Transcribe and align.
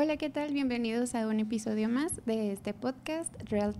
Hola, 0.00 0.16
¿qué 0.16 0.30
tal? 0.30 0.52
Bienvenidos 0.52 1.16
a 1.16 1.26
un 1.26 1.40
episodio 1.40 1.88
más 1.88 2.24
de 2.24 2.52
este 2.52 2.72
podcast, 2.72 3.34
Red, 3.50 3.72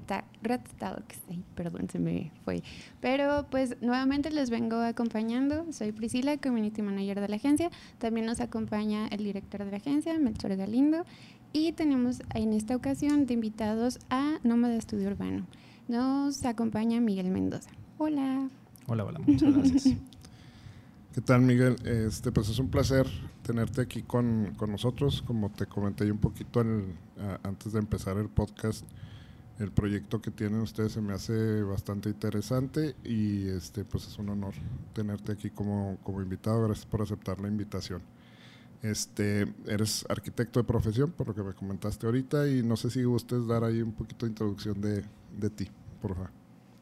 Talks. 0.77 1.21
perdón, 1.55 1.89
se 1.89 2.01
me 2.01 2.33
fue. 2.45 2.65
Pero 3.01 3.47
pues 3.49 3.77
nuevamente 3.83 4.33
les 4.33 4.51
vengo 4.51 4.79
acompañando. 4.79 5.73
Soy 5.73 5.93
Priscila, 5.93 6.37
Community 6.37 6.83
Manager 6.83 7.21
de 7.21 7.29
la 7.29 7.37
agencia. 7.37 7.71
También 7.99 8.27
nos 8.27 8.41
acompaña 8.41 9.07
el 9.07 9.23
director 9.23 9.65
de 9.65 9.71
la 9.71 9.77
agencia, 9.77 10.19
Melchor 10.19 10.57
Galindo. 10.57 11.05
Y 11.53 11.71
tenemos 11.71 12.21
en 12.35 12.53
esta 12.53 12.75
ocasión 12.75 13.27
de 13.27 13.35
invitados 13.35 14.01
a 14.11 14.41
Nómada 14.43 14.75
Estudio 14.75 15.11
Urbano. 15.11 15.47
Nos 15.87 16.45
acompaña 16.45 16.99
Miguel 17.01 17.31
Mendoza. 17.31 17.71
Hola. 17.97 18.49
Hola, 18.89 19.05
hola, 19.05 19.21
muchas 19.21 19.55
gracias. 19.55 19.95
¿Qué 21.15 21.21
tal, 21.21 21.43
Miguel? 21.43 21.77
Este, 21.85 22.33
pues 22.33 22.49
es 22.49 22.59
un 22.59 22.71
placer 22.71 23.07
tenerte 23.49 23.81
aquí 23.81 24.03
con, 24.03 24.55
con 24.59 24.71
nosotros. 24.71 25.23
Como 25.27 25.51
te 25.51 25.65
comenté 25.65 26.13
un 26.13 26.19
poquito 26.19 26.61
antes 27.43 27.73
de 27.73 27.79
empezar 27.79 28.19
el 28.19 28.29
podcast, 28.29 28.85
el 29.59 29.73
proyecto 29.73 30.21
que 30.21 30.31
tienen 30.31 30.61
ustedes 30.61 30.93
se 30.93 31.01
me 31.01 31.15
hace 31.15 31.63
bastante 31.63 32.11
interesante 32.11 32.95
y 33.05 33.49
este, 33.49 33.87
pues 33.87 34.07
es 34.07 34.19
un 34.19 34.29
honor 34.29 34.53
tenerte 34.93 35.33
aquí 35.33 35.49
como, 35.49 35.97
como 36.03 36.21
invitado. 36.21 36.63
Gracias 36.65 36.85
por 36.85 37.01
aceptar 37.01 37.41
la 37.41 37.49
invitación. 37.49 38.03
Este, 38.83 39.51
eres 39.67 40.05
arquitecto 40.11 40.61
de 40.61 40.65
profesión, 40.65 41.11
por 41.13 41.29
lo 41.29 41.35
que 41.35 41.43
me 41.43 41.55
comentaste 41.55 42.05
ahorita, 42.05 42.49
y 42.49 42.63
no 42.63 42.77
sé 42.77 42.91
si 42.91 43.03
gustes 43.03 43.47
dar 43.47 43.65
ahí 43.65 43.81
un 43.81 43.93
poquito 43.93 44.27
de 44.27 44.31
introducción 44.31 44.79
de, 44.79 45.03
de 45.41 45.51
ti, 45.51 45.69
por 46.03 46.15
favor. 46.15 46.31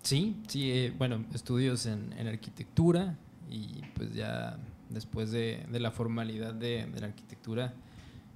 Sí, 0.02 0.36
sí, 0.48 0.70
eh, 0.72 0.92
bueno, 0.98 1.24
estudios 1.32 1.86
en, 1.86 2.12
en 2.18 2.26
arquitectura, 2.26 3.16
y 3.48 3.80
pues 3.94 4.12
ya 4.12 4.58
después 4.88 5.30
de, 5.30 5.66
la 5.70 5.90
formalidad 5.90 6.54
de, 6.54 6.88
la 7.00 7.06
arquitectura 7.06 7.74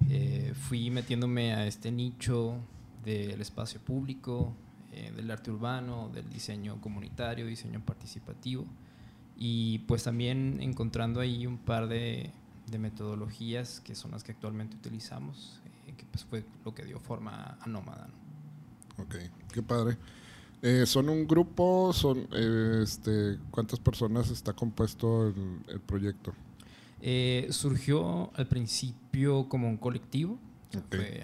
eh, 0.09 0.53
fui 0.55 0.89
metiéndome 0.89 1.53
a 1.53 1.67
este 1.67 1.91
nicho 1.91 2.55
del 3.03 3.41
espacio 3.41 3.79
público, 3.79 4.53
eh, 4.91 5.11
del 5.15 5.29
arte 5.31 5.51
urbano, 5.51 6.09
del 6.13 6.29
diseño 6.29 6.79
comunitario, 6.81 7.45
diseño 7.45 7.81
participativo 7.85 8.65
y 9.43 9.79
pues 9.79 10.03
también 10.03 10.59
encontrando 10.61 11.19
ahí 11.19 11.47
un 11.47 11.57
par 11.57 11.87
de, 11.87 12.31
metodologías 12.77 13.81
que 13.81 13.95
son 13.95 14.11
las 14.11 14.23
que 14.23 14.31
actualmente 14.31 14.77
utilizamos, 14.77 15.59
eh, 15.87 15.93
que 15.97 16.05
pues 16.05 16.23
fue 16.23 16.45
lo 16.63 16.73
que 16.73 16.85
dio 16.85 16.99
forma 16.99 17.57
a 17.59 17.67
Nómada. 17.67 18.07
Ok, 18.97 19.15
qué 19.51 19.63
padre. 19.63 19.97
Eh, 20.61 20.85
¿Son 20.85 21.09
un 21.09 21.27
grupo? 21.27 21.91
Son, 21.91 22.27
eh, 22.31 22.81
este, 22.83 23.39
¿Cuántas 23.49 23.79
personas 23.79 24.29
está 24.29 24.53
compuesto 24.53 25.27
el, 25.27 25.81
proyecto? 25.81 26.33
Eh, 27.01 27.47
surgió 27.49 28.31
al 28.35 28.47
principio 28.47 29.49
como 29.49 29.67
un 29.67 29.77
colectivo, 29.77 30.37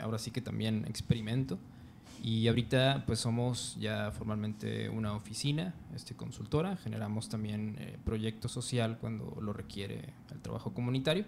ahora 0.02 0.17
sí 0.17 0.31
que 0.31 0.42
también 0.42 0.86
experimento. 0.88 1.58
Y 2.23 2.47
ahorita 2.47 3.03
pues 3.06 3.20
somos 3.20 3.78
ya 3.80 4.11
formalmente 4.11 4.89
una 4.89 5.14
oficina 5.14 5.75
este, 5.95 6.16
consultora, 6.16 6.75
generamos 6.78 7.30
también 7.30 7.78
proyecto 8.03 8.48
social 8.48 8.98
cuando 9.00 9.38
lo 9.39 9.53
requiere 9.53 10.14
el 10.31 10.42
trabajo 10.42 10.73
comunitario, 10.73 11.25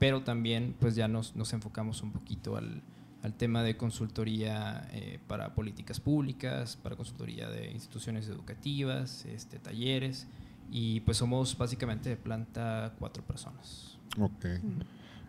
pero 0.00 0.24
también 0.24 0.74
pues 0.80 0.96
ya 0.96 1.06
nos, 1.06 1.36
nos 1.36 1.52
enfocamos 1.52 2.02
un 2.02 2.10
poquito 2.10 2.56
al, 2.56 2.82
al 3.22 3.34
tema 3.34 3.62
de 3.62 3.76
consultoría 3.76 4.88
eh, 4.92 5.20
para 5.28 5.54
políticas 5.54 6.00
públicas, 6.00 6.76
para 6.76 6.96
consultoría 6.96 7.48
de 7.48 7.70
instituciones 7.70 8.28
educativas, 8.28 9.24
este, 9.26 9.58
talleres, 9.58 10.26
y 10.70 11.00
pues 11.00 11.18
somos 11.18 11.56
básicamente 11.56 12.08
de 12.08 12.16
planta 12.16 12.94
cuatro 12.98 13.22
personas. 13.22 13.91
Ok. 14.18 14.46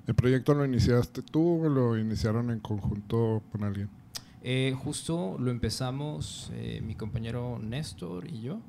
¿El 0.06 0.16
proyecto 0.16 0.54
lo 0.54 0.66
iniciaste 0.66 1.22
tú 1.22 1.66
o 1.66 1.70
lo 1.70 1.98
iniciaron 1.98 2.52
en 2.52 2.60
conjunto 2.60 3.42
con 3.52 3.64
alguien? 3.64 3.90
Eh, 4.42 4.76
justo 4.84 5.38
lo 5.40 5.52
empezamos 5.52 6.52
eh, 6.54 6.82
mi 6.86 6.96
compañero 6.96 7.60
Néstor 7.60 8.28
y 8.28 8.42
yo, 8.42 8.60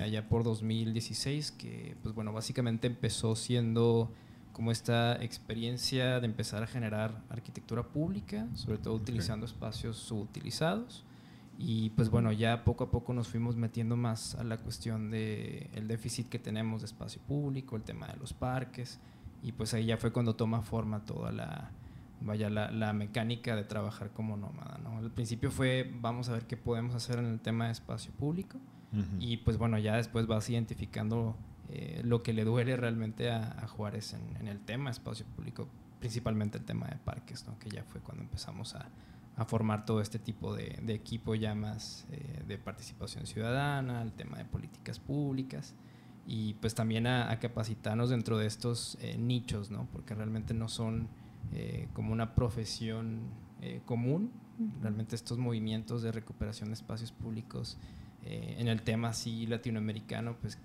allá 0.00 0.28
por 0.28 0.44
2016, 0.44 1.50
que 1.50 1.96
pues 2.02 2.14
bueno, 2.14 2.32
básicamente 2.32 2.86
empezó 2.86 3.34
siendo 3.34 4.12
como 4.56 4.72
esta 4.72 5.22
experiencia 5.22 6.18
de 6.18 6.24
empezar 6.24 6.62
a 6.62 6.66
generar 6.66 7.20
arquitectura 7.28 7.82
pública, 7.82 8.48
sobre 8.54 8.78
todo 8.78 8.94
utilizando 8.94 9.44
espacios 9.44 9.98
subutilizados. 9.98 11.04
Y 11.58 11.90
pues 11.90 12.08
bueno, 12.08 12.32
ya 12.32 12.64
poco 12.64 12.84
a 12.84 12.90
poco 12.90 13.12
nos 13.12 13.28
fuimos 13.28 13.54
metiendo 13.54 13.98
más 13.98 14.34
a 14.34 14.44
la 14.44 14.56
cuestión 14.56 15.10
del 15.10 15.68
el 15.74 15.88
déficit 15.88 16.30
que 16.30 16.38
tenemos 16.38 16.80
de 16.80 16.86
espacio 16.86 17.20
público, 17.20 17.76
el 17.76 17.82
tema 17.82 18.06
de 18.06 18.16
los 18.16 18.32
parques, 18.32 18.98
y 19.42 19.52
pues 19.52 19.74
ahí 19.74 19.86
ya 19.86 19.96
fue 19.96 20.12
cuando 20.12 20.36
toma 20.36 20.62
forma 20.62 21.04
toda 21.04 21.32
la, 21.32 21.70
vaya, 22.20 22.50
la, 22.50 22.70
la 22.70 22.92
mecánica 22.92 23.56
de 23.56 23.64
trabajar 23.64 24.10
como 24.10 24.36
nómada. 24.36 24.78
¿no? 24.82 24.98
Al 24.98 25.10
principio 25.10 25.50
fue, 25.50 25.90
vamos 26.00 26.28
a 26.28 26.32
ver 26.32 26.46
qué 26.46 26.56
podemos 26.56 26.94
hacer 26.94 27.18
en 27.18 27.26
el 27.26 27.40
tema 27.40 27.66
de 27.66 27.72
espacio 27.72 28.12
público, 28.12 28.58
y 29.18 29.38
pues 29.38 29.58
bueno, 29.58 29.76
ya 29.78 29.96
después 29.96 30.26
vas 30.26 30.48
identificando 30.48 31.36
eh, 31.68 32.00
lo 32.02 32.22
que 32.22 32.32
le 32.32 32.44
duele 32.44 32.76
realmente 32.76 33.30
a, 33.30 33.66
Juárez 33.68 34.14
en, 34.14 34.48
el 34.48 34.58
tema 34.60 34.88
espacio 34.88 35.26
público, 35.26 35.68
principalmente 35.98 36.56
el 36.56 36.64
tema 36.64 36.86
de 36.86 36.96
parques, 36.96 37.46
¿no? 37.46 37.58
que 37.58 37.68
ya 37.68 37.84
fue 37.84 38.00
cuando 38.00 38.22
empezamos 38.22 38.74
a, 38.74 38.88
formar 39.48 39.84
todo 39.84 40.00
este 40.00 40.18
tipo 40.18 40.54
de, 40.54 40.82
equipo 40.88 41.34
ya 41.34 41.54
más 41.54 42.06
eh, 42.10 42.42
de 42.48 42.56
participación 42.56 43.26
ciudadana, 43.26 44.00
el 44.00 44.12
tema 44.12 44.38
de 44.38 44.46
políticas 44.46 44.98
públicas 44.98 45.74
y 46.26 46.54
pues 46.54 46.74
también 46.74 47.06
a, 47.06 47.38
capacitarnos 47.38 48.10
dentro 48.10 48.38
de 48.38 48.46
estos 48.46 48.98
eh, 49.00 49.16
nichos, 49.18 49.70
¿no? 49.70 49.88
porque 49.92 50.14
realmente 50.14 50.54
no 50.54 50.68
son 50.68 51.08
como 51.92 52.12
una 52.12 52.34
profesión 52.34 53.20
común, 53.84 54.32
realmente 54.82 55.14
estos 55.14 55.38
movimientos 55.38 56.02
de 56.02 56.10
recuperación 56.10 56.70
de 56.70 56.74
espacios 56.74 57.12
públicos 57.12 57.78
en 58.24 58.66
el 58.66 58.82
tema 58.82 59.10
así 59.10 59.46
latinoamericano, 59.46 60.36
pues 60.40 60.58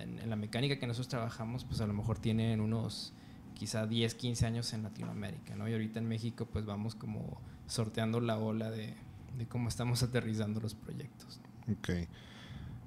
en, 0.00 0.28
la 0.28 0.36
mecánica 0.36 0.78
que 0.78 0.86
nosotros 0.86 1.08
trabajamos, 1.08 1.64
pues 1.64 1.80
a 1.80 1.86
lo 1.86 1.94
mejor 1.94 2.18
tienen 2.18 2.60
unos 2.60 3.12
quizá 3.54 3.86
10, 3.86 4.14
15 4.14 4.46
años 4.46 4.72
en 4.72 4.82
Latinoamérica, 4.82 5.56
¿no? 5.56 5.68
Y 5.68 5.72
ahorita 5.72 5.98
en 5.98 6.08
México 6.08 6.46
pues 6.46 6.66
vamos 6.66 6.94
como 6.94 7.40
sorteando 7.66 8.20
la 8.20 8.38
ola 8.38 8.70
de, 8.70 8.94
de 9.36 9.46
cómo 9.46 9.68
estamos 9.68 10.02
aterrizando 10.02 10.60
los 10.60 10.74
proyectos. 10.74 11.40
Ok. 11.70 12.08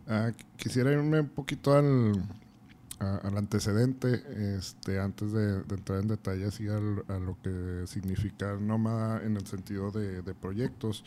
Ah, 0.10 0.32
quisiera 0.58 0.92
irme 0.92 1.20
un 1.20 1.30
poquito 1.30 1.72
al, 1.74 2.14
al 2.98 3.38
antecedente, 3.38 4.24
este, 4.58 5.00
antes 5.00 5.32
de, 5.32 5.58
entrar 5.70 6.02
en 6.02 6.08
detalles 6.08 6.60
y 6.60 6.68
a 6.68 6.80
lo 6.80 7.38
que 7.44 7.84
significa 7.86 8.56
nómada 8.56 9.24
en 9.24 9.38
el 9.38 9.46
sentido 9.46 9.92
de, 9.92 10.24
de 10.24 10.34
proyectos. 10.34 11.04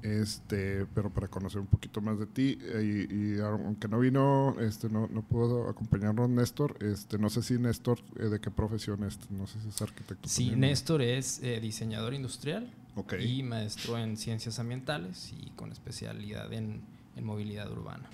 Este 0.00 0.86
pero 0.94 1.10
para 1.10 1.26
conocer 1.26 1.60
un 1.60 1.66
poquito 1.66 2.00
más 2.00 2.20
de 2.20 2.26
ti 2.26 2.56
eh, 2.62 3.08
y, 3.10 3.40
aunque 3.40 3.88
no 3.88 3.98
vino 3.98 4.54
este 4.60 4.88
no, 4.88 5.08
no 5.08 5.22
pudo 5.22 5.68
acompañarnos 5.68 6.30
Néstor 6.30 6.76
este 6.84 7.18
no 7.18 7.28
sé 7.28 7.42
si 7.42 7.58
Néstor 7.58 7.98
eh, 8.16 8.26
de 8.26 8.40
qué 8.40 8.48
profesión 8.52 9.02
es 9.02 9.18
no 9.28 9.48
sé 9.48 9.60
si 9.60 9.68
es 9.68 9.82
arquitecto 9.82 10.28
sí 10.28 10.52
Néstor 10.54 11.02
es 11.02 11.42
eh, 11.42 11.58
diseñador 11.58 12.14
industrial 12.14 12.72
y 13.18 13.42
maestro 13.42 13.98
en 13.98 14.16
ciencias 14.16 14.60
ambientales 14.60 15.32
y 15.32 15.50
con 15.56 15.72
especialidad 15.72 16.52
en, 16.52 16.80
en 17.18 17.24
movilidad 17.24 17.70
urbana 17.70 18.08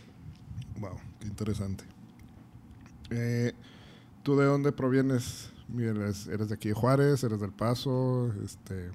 wow 0.80 0.96
qué 1.20 1.26
interesante 1.28 1.84
tú 4.22 4.36
de 4.36 4.46
dónde 4.46 4.72
provienes 4.72 5.50
Miguel, 5.68 5.98
eres 6.02 6.48
de 6.48 6.54
aquí 6.54 6.68
de 6.68 6.74
Juárez 6.74 7.22
eres 7.22 7.40
del 7.40 7.52
Paso 7.52 8.32
este 8.44 8.90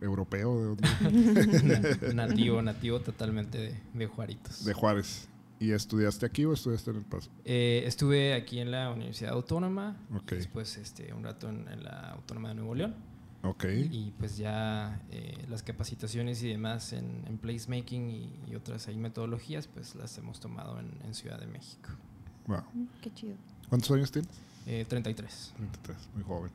europeo. 0.00 0.76
De 0.76 2.14
nativo, 2.14 2.62
nativo 2.62 3.00
totalmente 3.00 3.76
de, 3.92 4.06
Juaritos. 4.06 4.64
De 4.64 4.72
Juárez. 4.72 5.28
¿Y 5.58 5.72
estudiaste 5.72 6.24
aquí 6.24 6.44
o 6.44 6.54
estudiaste 6.54 6.90
en 6.90 6.96
El 6.96 7.04
Paso? 7.04 7.30
Eh, 7.44 7.82
estuve 7.86 8.34
aquí 8.34 8.60
en 8.60 8.70
la 8.70 8.90
Universidad 8.90 9.32
Autónoma. 9.32 9.96
Después 10.26 10.76
este, 10.78 11.12
un 11.12 11.24
rato 11.24 11.48
en, 11.48 11.64
la 11.82 12.12
Autónoma 12.12 12.50
de 12.50 12.54
Nuevo 12.54 12.74
León. 12.74 12.94
Okay. 13.42 13.88
Y 13.90 14.12
pues 14.18 14.36
ya 14.36 15.00
eh, 15.10 15.46
las 15.48 15.62
capacitaciones 15.62 16.42
y 16.42 16.48
demás 16.48 16.92
en, 16.92 17.24
en 17.26 17.38
placemaking 17.38 18.10
y, 18.10 18.54
otras 18.54 18.86
ahí 18.88 18.98
metodologías, 18.98 19.66
pues 19.66 19.94
las 19.94 20.18
hemos 20.18 20.40
tomado 20.40 20.78
en, 20.78 21.14
Ciudad 21.14 21.40
de 21.40 21.46
México. 21.46 21.88
Wow. 22.46 22.62
Qué 23.00 23.12
chido. 23.14 23.36
¿Cuántos 23.68 23.90
años 23.92 24.12
tienes? 24.12 24.30
Eh, 24.66 24.84
33. 24.86 25.54
33, 25.56 25.96
muy 26.14 26.24
joven. 26.24 26.50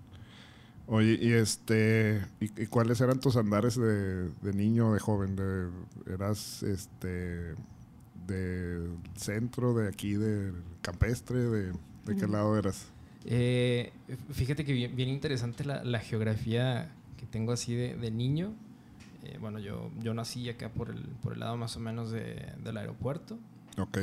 Oye, 0.88 1.18
y 1.20 1.32
este, 1.34 2.24
¿y, 2.40 2.68
cuáles 2.68 3.02
eran 3.02 3.20
tus 3.20 3.36
andares 3.38 3.76
de, 3.76 4.30
niño, 4.54 4.94
de 4.94 5.00
joven? 5.00 5.36
De, 5.36 5.70
¿Eras 6.06 6.62
este 6.62 7.56
de 8.28 8.88
centro, 9.16 9.74
de 9.74 9.88
aquí, 9.88 10.14
de 10.14 10.54
campestre? 10.84 11.40
¿De, 11.40 11.72
de 12.06 12.16
qué 12.16 12.28
lado 12.28 12.56
eras? 12.58 12.86
Eh, 13.26 13.92
fíjate 14.32 14.66
que 14.66 14.74
bien, 14.74 15.10
interesante 15.10 15.66
la, 15.66 16.00
geografía 16.00 16.92
que 17.18 17.26
tengo 17.26 17.52
así 17.52 17.76
de, 17.76 18.12
niño. 18.12 18.54
Eh, 19.24 19.38
bueno, 19.40 19.60
yo, 19.60 19.90
yo 20.02 20.14
nací 20.14 20.48
acá 20.50 20.70
por 20.70 20.90
el, 20.90 21.02
por 21.24 21.34
el 21.34 21.40
lado 21.40 21.58
más 21.58 21.76
o 21.76 21.80
menos 21.80 22.12
del 22.12 22.78
aeropuerto. 22.78 23.40
Ok. 23.78 23.98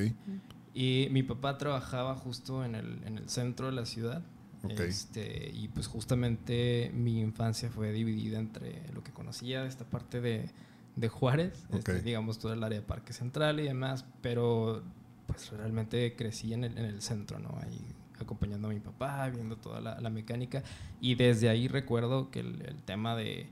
Y 0.75 1.09
mi 1.11 1.23
papá 1.23 1.59
trabajaba 1.59 2.15
justo 2.17 2.65
en 2.65 2.75
el, 2.75 3.01
en 3.05 3.19
el 3.19 3.29
centro 3.29 3.67
de 3.67 3.73
la 3.73 3.85
ciudad 3.85 4.23
Este, 4.69 5.51
y 5.53 5.69
pues 5.69 5.87
justamente 5.87 6.91
mi 6.95 7.21
infancia 7.21 7.69
fue 7.69 7.93
dividida 7.93 8.39
entre 8.39 8.83
lo 8.93 9.03
que 9.03 9.13
conocía 9.13 9.63
de 9.63 9.69
esta 9.69 9.85
parte 9.85 10.21
de, 10.21 10.49
de 10.97 11.09
Juárez, 11.09 11.67
este, 11.73 12.01
digamos 12.01 12.39
todo 12.39 12.53
el 12.53 12.63
área 12.65 12.81
de 12.81 12.87
Parque 12.87 13.13
Central 13.13 13.61
y 13.61 13.65
demás, 13.65 14.05
pero 14.23 14.83
pues 15.27 15.51
realmente 15.51 16.15
crecí 16.17 16.55
en 16.55 16.65
el, 16.65 16.79
en 16.79 16.85
el 16.85 17.03
centro, 17.03 17.39
¿no? 17.39 17.59
Ahí 17.61 17.85
acompañando 18.23 18.69
a 18.69 18.73
mi 18.73 18.81
papá, 18.81 19.29
viendo 19.31 19.57
toda 19.57 19.81
la, 19.81 20.11
mecánica. 20.11 20.63
Y 21.01 21.15
desde 21.15 21.49
ahí 21.49 21.69
recuerdo 21.69 22.31
que 22.31 22.41
el, 22.41 22.83
tema 22.85 23.17
de, 23.17 23.49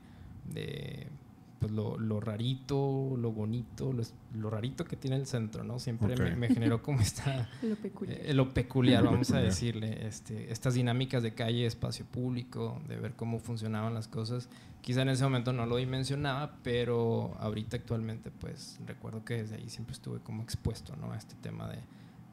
pues 1.59 1.71
lo, 1.71 2.19
rarito, 2.19 3.15
lo 3.17 3.31
bonito, 3.31 3.93
lo, 4.33 4.49
rarito 4.49 4.85
que 4.85 4.95
tiene 4.95 5.17
el 5.17 5.27
centro, 5.27 5.63
¿no? 5.63 5.79
Siempre 5.79 6.15
me, 6.35 6.47
generó 6.47 6.81
como 6.81 6.99
esta... 7.01 7.49
lo 7.61 7.75
peculiar. 7.75 8.19
Eh, 8.21 8.33
lo 8.33 8.53
peculiar, 8.53 9.03
vamos 9.03 9.31
a 9.31 9.39
decirle. 9.39 10.07
Este, 10.07 10.51
estas 10.51 10.73
dinámicas 10.73 11.23
de 11.23 11.33
calle, 11.33 11.65
espacio 11.65 12.05
público, 12.05 12.81
de 12.87 12.97
ver 12.97 13.13
cómo 13.13 13.39
funcionaban 13.39 13.93
las 13.93 14.07
cosas. 14.07 14.49
Quizá 14.81 15.03
en 15.03 15.09
ese 15.09 15.23
momento 15.23 15.53
no 15.53 15.67
lo 15.67 15.77
dimensionaba, 15.77 16.57
pero 16.63 17.35
ahorita 17.39 17.77
actualmente 17.77 18.31
pues 18.31 18.79
recuerdo 18.87 19.23
que 19.23 19.35
desde 19.35 19.55
ahí 19.55 19.69
siempre 19.69 19.93
estuve 19.93 20.19
como 20.19 20.41
expuesto, 20.41 20.95
¿no? 20.95 21.11
A 21.11 21.17
este 21.17 21.35
tema 21.35 21.69
de, 21.69 21.77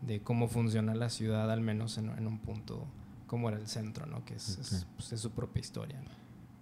de 0.03 0.21
cómo 0.23 0.49
funciona 0.49 0.95
la 0.95 1.11
ciudad, 1.11 1.51
al 1.51 1.61
menos 1.61 1.99
en, 1.99 2.27
un 2.27 2.39
punto 2.39 2.87
como 3.27 3.49
era 3.49 3.59
el 3.59 3.67
centro, 3.67 4.07
¿no? 4.07 4.25
Que 4.25 4.35
es, 4.35 4.87
pues, 4.97 5.21
su 5.21 5.31
propia 5.31 5.61
historia, 5.61 6.01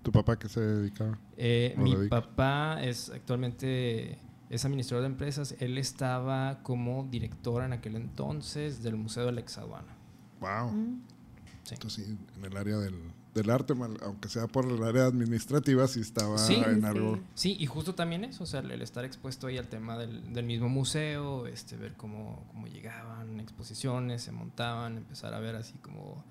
¿Tu 0.02 0.12
papá 0.12 0.38
qué 0.38 0.48
se 0.48 0.60
dedicaba? 0.60 1.18
Eh, 1.36 1.74
mi 1.78 2.08
papá 2.08 2.80
es 2.80 3.10
actualmente 3.10 4.20
es 4.50 4.64
administrador 4.64 5.02
de 5.02 5.08
empresas. 5.08 5.56
Él 5.58 5.78
estaba 5.78 6.62
como 6.62 7.08
director 7.10 7.64
en 7.64 7.72
aquel 7.72 7.96
entonces 7.96 8.82
del 8.82 8.96
Museo 8.96 9.26
de 9.26 9.32
la 9.32 9.40
Exaduana. 9.40 9.96
Wow. 10.40 10.70
Mm. 10.70 11.02
Entonces, 11.72 12.06
sí, 12.06 12.18
en 12.36 12.44
el 12.44 12.56
área 12.56 12.76
del, 12.78 12.94
del 13.36 13.50
arte, 13.50 13.74
aunque 14.02 14.28
sea 14.28 14.46
por 14.46 14.64
el 14.64 14.82
área 14.82 15.04
administrativa, 15.04 15.86
sí 15.86 16.00
estaba 16.00 16.36
en 16.48 16.84
algo. 16.86 17.20
Sí, 17.34 17.54
y 17.60 17.66
justo 17.66 17.94
también 17.94 18.24
eso, 18.24 18.44
o 18.44 18.46
sea, 18.46 18.60
el 18.60 18.80
estar 18.80 19.04
expuesto 19.04 19.46
ahí 19.46 19.58
al 19.58 19.68
tema 19.68 19.98
del, 19.98 20.32
del 20.32 20.46
mismo 20.46 20.70
museo, 20.70 21.46
este, 21.46 21.76
ver 21.76 21.92
cómo, 21.94 22.44
cómo, 22.48 22.66
llegaban 22.66 23.38
exposiciones, 23.38 24.22
se 24.22 24.32
montaban, 24.32 24.96
empezar 24.96 25.34
a 25.34 25.38
ver 25.38 25.54
así 25.54 25.74
como 25.82 26.24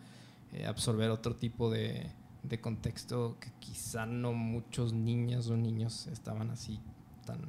eh, 0.53 0.65
absorber 0.65 1.11
otro 1.11 1.35
tipo 1.35 1.69
de, 1.69 2.09
de, 2.41 2.59
contexto 2.59 3.37
que 3.39 3.51
quizá 3.59 4.07
no 4.07 4.33
muchos 4.33 4.91
niñas 4.91 5.47
o 5.49 5.57
niños 5.57 6.07
estaban 6.07 6.49
así 6.49 6.79
tan... 7.25 7.39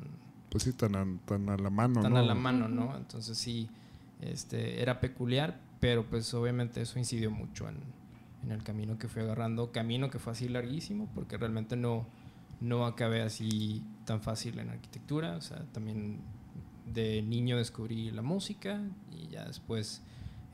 Pues 0.50 0.64
sí, 0.64 0.75
tan 0.75 0.97
a, 0.97 1.06
tan 1.25 1.49
a 1.49 1.56
la 1.56 1.70
mano, 1.70 2.02
Tan 2.02 2.17
a 2.17 2.23
la 2.23 2.35
mano, 2.35 2.69
¿no? 2.69 2.94
Entonces 2.94 3.38
sí, 3.38 3.70
este, 4.20 4.82
era 4.82 5.00
peculiar, 5.00 5.59
pero 5.81 6.05
pues 6.05 6.32
obviamente 6.35 6.82
eso 6.82 6.99
incidió 6.99 7.31
mucho 7.31 7.69
en 7.69 7.96
en 8.47 8.53
el 8.53 8.63
camino 8.63 8.97
que 8.97 9.09
fui 9.09 9.23
agarrando, 9.23 9.73
camino 9.73 10.09
que 10.09 10.19
fue 10.19 10.33
así 10.33 10.49
larguísimo, 10.49 11.11
porque 11.15 11.37
realmente 11.37 11.77
no, 11.77 12.07
no 12.61 12.87
acabé 12.87 13.23
así 13.23 13.83
tan 14.05 14.21
fácil 14.23 14.59
en 14.61 14.71
arquitectura, 14.71 15.37
o 15.37 15.41
sea, 15.41 15.65
también 15.73 16.21
de 16.87 17.23
niño 17.23 17.57
descubrí 17.57 18.13
la 18.13 18.23
música 18.23 18.81
y 19.11 19.27
ya 19.29 19.45
después 19.45 20.03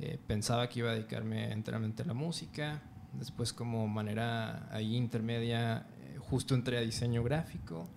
eh, 0.00 0.18
pensaba 0.26 0.68
que 0.70 0.78
iba 0.78 0.90
a 0.90 0.94
dedicarme 0.94 1.52
enteramente 1.52 2.02
a 2.02 2.06
la 2.06 2.14
música, 2.14 2.80
después 3.12 3.52
como 3.52 3.86
manera 3.86 4.68
ahí 4.72 4.96
intermedia 4.96 5.86
eh, 6.00 6.16
justo 6.18 6.54
entré 6.54 6.78
a 6.78 6.80
diseño 6.80 7.22
gráfico. 7.22 7.90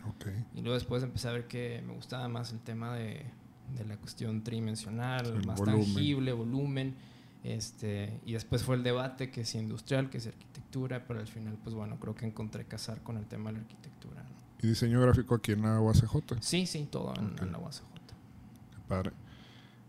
Y 0.53 0.59
luego 0.59 0.73
después 0.73 1.03
empecé 1.03 1.29
a 1.29 1.31
ver 1.31 1.47
que 1.47 1.81
me 1.87 1.93
gustaba 1.93 2.27
más 2.27 2.51
el 2.51 2.59
tema 2.59 2.93
de, 2.93 3.25
de 3.77 3.85
la 3.85 3.95
cuestión 3.95 4.43
tridimensional, 4.43 5.45
más 5.45 5.63
tangible, 5.63 6.33
volumen 6.33 6.95
este, 7.45 8.19
y 8.25 8.33
después 8.33 8.63
fue 8.63 8.75
el 8.75 8.81
debate 8.81 9.29
que 9.29 9.41
es 9.41 9.53
industrial, 9.53 10.09
que 10.09 10.17
es 10.17 10.25
arquitectura, 10.25 11.05
pero 11.07 11.19
al 11.19 11.27
final, 11.27 11.55
pues 11.63 11.75
bueno, 11.75 11.99
creo 11.99 12.15
que 12.15 12.25
encontré 12.25 12.65
casar 12.65 13.03
con 13.03 13.17
el 13.17 13.27
tema 13.27 13.51
de 13.51 13.57
la 13.57 13.59
arquitectura. 13.59 14.25
¿Y 14.63 14.67
diseño 14.67 14.99
gráfico 14.99 15.35
aquí 15.35 15.51
en 15.51 15.61
la 15.61 15.79
UACJ? 15.79 16.41
Sí, 16.41 16.65
sí, 16.65 16.87
todo 16.89 17.13
en, 17.15 17.51
la 17.51 17.59
UACJ. 17.59 17.81
Qué 18.71 18.79
padre. 18.87 19.11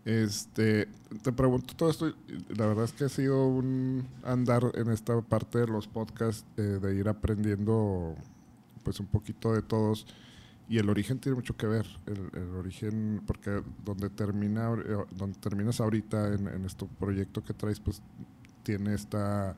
Este, 0.05 0.87
te 1.23 1.31
pregunto 1.31 1.73
todo 1.75 1.89
esto, 1.89 2.13
la 2.55 2.67
verdad 2.67 2.85
es 2.85 2.93
que 2.93 3.05
ha 3.05 3.09
sido 3.09 3.47
un 3.47 4.07
andar 4.23 4.71
en 4.75 4.91
esta 4.91 5.19
parte 5.21 5.57
de 5.57 5.67
los 5.67 5.87
podcasts, 5.87 6.45
eh, 6.57 6.61
de 6.61 6.95
ir 6.95 7.09
aprendiendo 7.09 8.15
pues 8.83 8.99
un 8.99 9.07
poquito 9.07 9.53
de 9.53 9.63
todos. 9.63 10.05
Y 10.69 10.79
el 10.79 10.89
origen 10.89 11.19
tiene 11.19 11.37
mucho 11.37 11.55
que 11.55 11.65
ver, 11.65 11.85
el, 12.05 12.55
origen, 12.55 13.21
porque 13.25 13.63
donde, 13.85 14.09
termina, 14.09 14.73
eh, 14.73 14.97
donde 15.15 15.39
terminas 15.39 15.79
ahorita 15.79 16.33
en, 16.33 16.47
en 16.47 16.65
este 16.65 16.85
proyecto 16.99 17.41
que 17.41 17.53
traes, 17.53 17.79
pues 17.79 18.01
tiene 18.67 18.93
esta, 18.93 19.55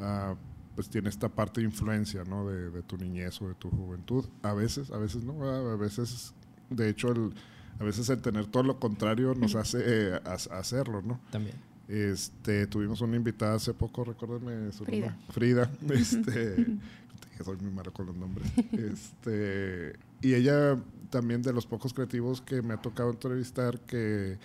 ah, 0.00 0.34
pues 0.74 0.88
tiene 0.88 1.10
esta 1.10 1.28
parte 1.28 1.60
de 1.60 1.66
influencia, 1.66 2.24
¿no? 2.24 2.48
De, 2.48 2.82
tu 2.82 2.96
niñez 2.96 3.42
o 3.42 3.48
de 3.48 3.54
tu 3.54 3.68
juventud. 3.68 4.24
A 4.42 4.54
veces, 4.54 4.90
a 4.90 4.96
veces 4.96 5.22
no, 5.22 5.44
a 5.44 5.76
veces, 5.76 6.32
de 6.70 6.88
hecho, 6.88 7.12
el, 7.12 7.34
a 7.78 7.84
veces 7.84 8.08
el 8.08 8.22
tener 8.22 8.46
todo 8.46 8.62
lo 8.62 8.80
contrario 8.80 9.34
nos 9.34 9.54
hace 9.54 9.80
eh, 9.82 10.20
hacerlo, 10.24 11.02
¿no? 11.02 11.20
También. 11.30 11.56
Este, 11.88 12.66
tuvimos 12.66 13.02
una 13.02 13.16
invitada 13.16 13.54
hace 13.54 13.74
poco, 13.74 14.02
recuérdame 14.02 14.72
su 14.72 14.86
Frida. 14.86 15.08
nombre. 15.10 15.26
Frida, 15.32 15.70
este, 15.90 16.56
que 17.36 17.44
soy 17.44 17.58
muy 17.58 17.70
malo 17.70 17.92
con 17.92 18.06
los 18.06 18.16
nombres. 18.16 18.50
este, 18.72 19.92
y 20.20 20.34
ella 20.34 20.78
también 21.10 21.42
de 21.42 21.52
los 21.52 21.66
pocos 21.66 21.94
creativos 21.94 22.40
que 22.40 22.62
me 22.62 22.74
ha 22.74 22.80
tocado 22.80 23.10
entrevistar 23.10 23.80
que 23.80 24.38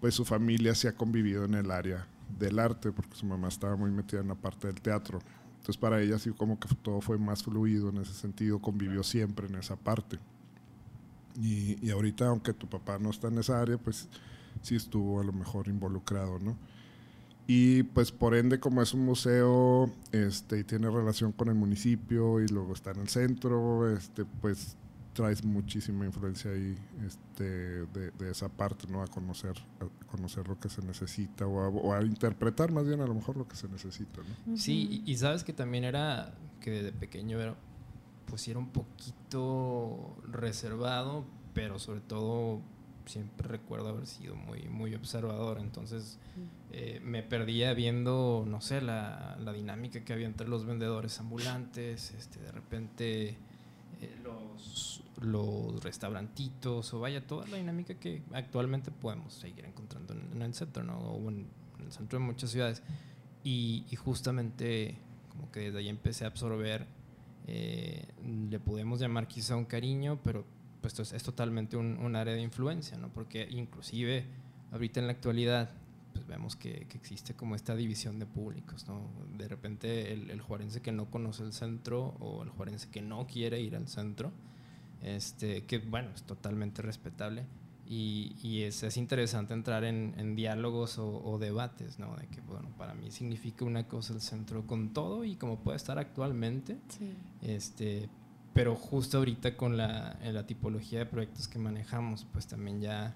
pues 0.00 0.14
su 0.14 0.24
familia 0.24 0.74
se 0.74 0.88
ha 0.88 0.92
convivido 0.92 1.44
en 1.44 1.54
el 1.54 1.70
área 1.70 2.06
del 2.38 2.58
arte 2.58 2.92
porque 2.92 3.14
su 3.14 3.26
mamá 3.26 3.48
estaba 3.48 3.76
muy 3.76 3.90
metida 3.90 4.20
en 4.20 4.28
la 4.28 4.34
parte 4.34 4.66
del 4.66 4.80
teatro. 4.80 5.20
Entonces 5.56 5.76
para 5.76 6.00
ella 6.00 6.18
sí 6.18 6.30
como 6.30 6.58
que 6.58 6.68
todo 6.82 7.00
fue 7.00 7.18
más 7.18 7.42
fluido 7.42 7.88
en 7.90 7.98
ese 7.98 8.12
sentido, 8.12 8.60
convivió 8.60 9.02
siempre 9.02 9.46
en 9.46 9.56
esa 9.56 9.76
parte. 9.76 10.18
Y, 11.40 11.84
y 11.84 11.90
ahorita 11.90 12.28
aunque 12.28 12.52
tu 12.52 12.68
papá 12.68 12.98
no 12.98 13.10
está 13.10 13.28
en 13.28 13.38
esa 13.38 13.60
área, 13.60 13.78
pues 13.78 14.08
sí 14.62 14.76
estuvo 14.76 15.20
a 15.20 15.24
lo 15.24 15.32
mejor 15.32 15.68
involucrado, 15.68 16.38
¿no? 16.38 16.56
Y 17.46 17.82
pues 17.82 18.10
por 18.10 18.34
ende, 18.34 18.58
como 18.58 18.80
es 18.80 18.94
un 18.94 19.04
museo 19.04 19.90
este, 20.12 20.60
y 20.60 20.64
tiene 20.64 20.88
relación 20.90 21.32
con 21.32 21.48
el 21.48 21.54
municipio 21.54 22.40
y 22.40 22.48
luego 22.48 22.72
está 22.72 22.92
en 22.92 23.00
el 23.00 23.08
centro, 23.08 23.94
este, 23.94 24.24
pues 24.24 24.76
traes 25.14 25.44
muchísima 25.44 26.04
influencia 26.04 26.50
ahí 26.50 26.76
este, 27.06 27.86
de, 27.86 28.30
esa 28.30 28.48
parte, 28.48 28.86
¿no? 28.88 29.00
A 29.02 29.06
conocer, 29.06 29.54
a 29.80 30.06
conocer 30.10 30.46
lo 30.48 30.58
que 30.58 30.68
se 30.68 30.82
necesita 30.82 31.46
o 31.46 31.94
a, 31.94 32.02
interpretar 32.02 32.72
más 32.72 32.86
bien 32.86 33.00
a 33.00 33.06
lo 33.06 33.14
mejor 33.14 33.36
lo 33.36 33.48
que 33.48 33.56
se 33.56 33.68
necesita, 33.68 34.20
¿no? 34.46 34.56
Sí, 34.56 35.02
y, 35.06 35.16
sabes 35.16 35.44
que 35.44 35.52
también 35.52 35.84
era 35.84 36.34
que 36.60 36.70
desde 36.70 36.92
pequeño 36.92 37.40
era, 37.40 37.54
pues 38.26 38.46
era 38.48 38.58
un 38.58 38.68
poquito 38.68 40.16
reservado, 40.30 41.24
pero 41.54 41.78
sobre 41.78 42.00
todo 42.00 42.60
siempre 43.06 43.46
recuerdo 43.48 43.90
haber 43.90 44.06
sido 44.06 44.34
muy, 44.34 44.68
muy 44.68 44.94
observador, 44.94 45.58
entonces 45.60 46.18
eh, 46.72 47.00
me 47.04 47.22
perdía 47.22 47.72
viendo, 47.74 48.44
no 48.48 48.60
sé, 48.60 48.80
la, 48.80 49.36
la, 49.38 49.52
dinámica 49.52 50.04
que 50.04 50.12
había 50.12 50.26
entre 50.26 50.48
los 50.48 50.64
vendedores 50.64 51.20
ambulantes, 51.20 52.12
este, 52.12 52.40
de 52.40 52.50
repente 52.50 53.28
eh, 53.30 53.36
los, 54.22 55.02
los 55.20 55.82
restaurantitos, 55.82 56.92
o 56.94 57.00
vaya, 57.00 57.26
toda 57.26 57.46
la 57.46 57.56
dinámica 57.56 57.94
que 57.94 58.22
actualmente 58.32 58.90
podemos 58.90 59.34
seguir 59.34 59.64
encontrando 59.64 60.14
en, 60.14 60.42
el 60.42 60.54
centro, 60.54 60.82
¿no? 60.82 60.98
O 60.98 61.28
en, 61.28 61.46
el 61.80 61.92
centro 61.92 62.18
de 62.18 62.24
muchas 62.24 62.50
ciudades. 62.50 62.82
Y, 63.42 63.84
y, 63.90 63.96
justamente 63.96 64.96
como 65.30 65.50
que 65.50 65.60
desde 65.60 65.78
ahí 65.78 65.88
empecé 65.88 66.24
a 66.24 66.28
absorber, 66.28 66.86
eh, 67.46 68.06
le 68.48 68.58
podemos 68.58 69.00
llamar 69.00 69.28
quizá 69.28 69.56
un 69.56 69.66
cariño, 69.66 70.18
pero 70.22 70.44
pues 70.80 70.98
es, 71.12 71.22
totalmente 71.22 71.76
un, 71.76 72.16
área 72.16 72.34
de 72.34 72.42
influencia, 72.42 72.96
¿no? 72.98 73.08
Porque 73.08 73.48
inclusive 73.50 74.26
ahorita 74.70 75.00
en 75.00 75.06
la 75.06 75.12
actualidad 75.12 75.70
pues 76.14 76.26
vemos 76.26 76.56
que, 76.56 76.86
existe 76.94 77.34
como 77.34 77.54
esta 77.54 77.76
división 77.76 78.18
de 78.18 78.26
públicos, 78.26 78.86
¿no? 78.88 79.10
De 79.36 79.48
repente 79.48 80.12
el, 80.12 80.30
el, 80.30 80.40
juarense 80.40 80.80
que 80.80 80.92
no 80.92 81.10
conoce 81.10 81.42
el 81.42 81.52
centro 81.52 82.16
o 82.20 82.42
el 82.42 82.48
juarense 82.48 82.88
que 82.88 83.02
no 83.02 83.26
quiere 83.26 83.60
ir 83.60 83.76
al 83.76 83.88
centro, 83.88 84.32
este, 85.02 85.64
que 85.64 85.78
bueno, 85.78 86.10
es 86.14 86.22
totalmente 86.22 86.80
respetable 86.80 87.44
y, 87.86 88.34
y 88.42 88.62
es, 88.62 88.82
es, 88.82 88.96
interesante 88.96 89.52
entrar 89.52 89.84
en, 89.84 90.14
en 90.16 90.34
diálogos 90.34 90.98
o, 90.98 91.22
o, 91.22 91.38
debates, 91.38 91.98
¿no? 91.98 92.16
De 92.16 92.26
que, 92.28 92.40
bueno, 92.40 92.70
para 92.78 92.94
mí 92.94 93.10
significa 93.10 93.64
una 93.64 93.86
cosa 93.86 94.14
el 94.14 94.22
centro 94.22 94.66
con 94.66 94.94
todo 94.94 95.24
y 95.24 95.36
como 95.36 95.58
puede 95.58 95.76
estar 95.76 95.98
actualmente, 95.98 96.78
sí. 96.88 97.12
este, 97.42 98.08
pero 98.54 98.76
justo 98.76 99.18
ahorita 99.18 99.56
con 99.56 99.76
la, 99.76 100.18
la, 100.22 100.46
tipología 100.46 101.00
de 101.00 101.06
proyectos 101.06 101.46
que 101.48 101.58
manejamos, 101.58 102.26
pues 102.32 102.46
también 102.46 102.80
ya 102.80 103.14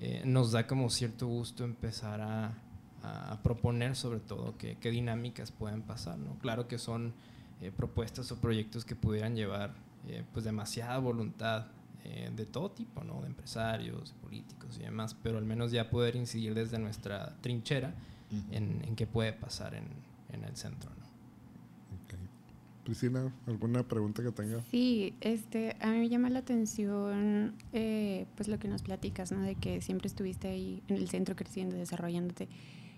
eh, 0.00 0.22
nos 0.24 0.52
da 0.52 0.66
como 0.66 0.90
cierto 0.90 1.26
gusto 1.26 1.64
empezar 1.64 2.20
a, 2.20 2.54
a 3.02 3.42
proponer 3.42 3.96
sobre 3.96 4.20
todo 4.20 4.56
qué, 4.56 4.76
dinámicas 4.90 5.50
pueden 5.50 5.82
pasar. 5.82 6.18
¿no? 6.18 6.38
Claro 6.38 6.68
que 6.68 6.78
son 6.78 7.14
eh, 7.60 7.72
propuestas 7.74 8.30
o 8.32 8.36
proyectos 8.40 8.84
que 8.84 8.94
pudieran 8.94 9.34
llevar 9.34 9.74
eh, 10.06 10.24
pues 10.32 10.44
demasiada 10.44 10.98
voluntad 10.98 11.66
de 12.34 12.46
todo 12.46 12.70
tipo, 12.70 13.04
¿no? 13.04 13.20
de 13.20 13.26
empresarios, 13.26 14.14
de 14.14 14.20
políticos 14.20 14.78
y 14.78 14.82
demás, 14.82 15.14
pero 15.22 15.36
al 15.36 15.44
menos 15.44 15.72
ya 15.72 15.90
poder 15.90 16.16
incidir 16.16 16.54
desde 16.54 16.78
nuestra 16.78 17.36
trinchera 17.42 17.92
en, 18.50 18.82
en, 18.82 18.96
qué 18.96 19.06
puede 19.06 19.34
pasar 19.34 19.74
en, 19.74 19.84
en 20.32 20.42
el 20.42 20.56
centro. 20.56 20.88
¿no? 20.88 20.97
Priscila, 22.88 23.30
¿alguna 23.46 23.86
pregunta 23.86 24.22
que 24.22 24.32
tenga? 24.32 24.62
Sí, 24.70 25.12
este, 25.20 25.76
a 25.78 25.90
mí 25.90 25.98
me 25.98 26.08
llama 26.08 26.30
la 26.30 26.38
atención 26.38 27.52
eh, 27.74 28.24
pues 28.34 28.48
lo 28.48 28.58
que 28.58 28.66
nos 28.66 28.80
platicas, 28.80 29.30
¿no? 29.30 29.42
De 29.42 29.56
que 29.56 29.82
siempre 29.82 30.06
estuviste 30.06 30.48
ahí 30.48 30.82
en 30.88 30.96
el 30.96 31.06
centro 31.10 31.36
creciendo, 31.36 31.76
desarrollándote. 31.76 32.48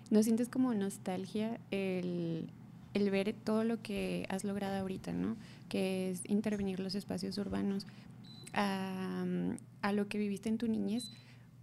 ¿No 0.09 0.23
sientes 0.23 0.47
como 0.47 0.73
nostalgia 0.73 1.59
el, 1.71 2.49
el 2.93 3.09
ver 3.11 3.33
todo 3.33 3.65
lo 3.65 3.81
que 3.81 4.25
has 4.29 4.45
logrado 4.45 4.79
ahorita, 4.79 5.11
¿no? 5.11 5.35
Que 5.67 6.11
es 6.11 6.21
intervenir 6.23 6.79
los 6.79 6.95
espacios 6.95 7.37
urbanos 7.37 7.85
a, 8.53 9.25
a 9.81 9.91
lo 9.91 10.07
que 10.07 10.19
viviste 10.19 10.47
en 10.47 10.57
tu 10.57 10.69
niñez? 10.69 11.11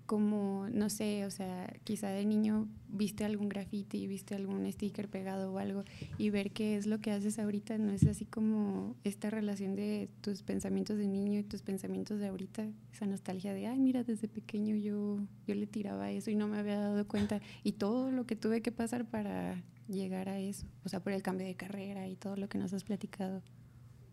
Como, 0.08 0.66
no 0.72 0.88
sé, 0.88 1.26
o 1.26 1.30
sea, 1.30 1.70
quizá 1.84 2.08
de 2.08 2.24
niño 2.24 2.66
viste 2.88 3.26
algún 3.26 3.50
graffiti, 3.50 4.06
viste 4.06 4.34
algún 4.34 4.64
sticker 4.72 5.06
pegado 5.06 5.52
o 5.52 5.58
algo 5.58 5.84
y 6.16 6.30
ver 6.30 6.50
qué 6.50 6.78
es 6.78 6.86
lo 6.86 6.98
que 6.98 7.12
haces 7.12 7.38
ahorita, 7.38 7.76
no 7.76 7.92
es 7.92 8.04
así 8.04 8.24
como 8.24 8.96
esta 9.04 9.28
relación 9.28 9.76
de 9.76 10.08
tus 10.22 10.42
pensamientos 10.42 10.96
de 10.96 11.06
niño 11.08 11.40
y 11.40 11.42
tus 11.42 11.60
pensamientos 11.60 12.20
de 12.20 12.28
ahorita, 12.28 12.66
esa 12.90 13.04
nostalgia 13.04 13.52
de, 13.52 13.66
ay, 13.66 13.78
mira, 13.78 14.02
desde 14.02 14.28
pequeño 14.28 14.76
yo, 14.76 15.18
yo 15.46 15.54
le 15.54 15.66
tiraba 15.66 16.10
eso 16.10 16.30
y 16.30 16.36
no 16.36 16.48
me 16.48 16.56
había 16.56 16.78
dado 16.78 17.06
cuenta 17.06 17.42
y 17.62 17.72
todo 17.72 18.10
lo 18.10 18.24
que 18.24 18.34
tuve 18.34 18.62
que 18.62 18.72
pasar 18.72 19.04
para 19.04 19.62
llegar 19.88 20.30
a 20.30 20.40
eso, 20.40 20.66
o 20.84 20.88
sea, 20.88 21.00
por 21.00 21.12
el 21.12 21.22
cambio 21.22 21.46
de 21.46 21.54
carrera 21.54 22.08
y 22.08 22.16
todo 22.16 22.36
lo 22.36 22.48
que 22.48 22.56
nos 22.56 22.72
has 22.72 22.82
platicado. 22.82 23.42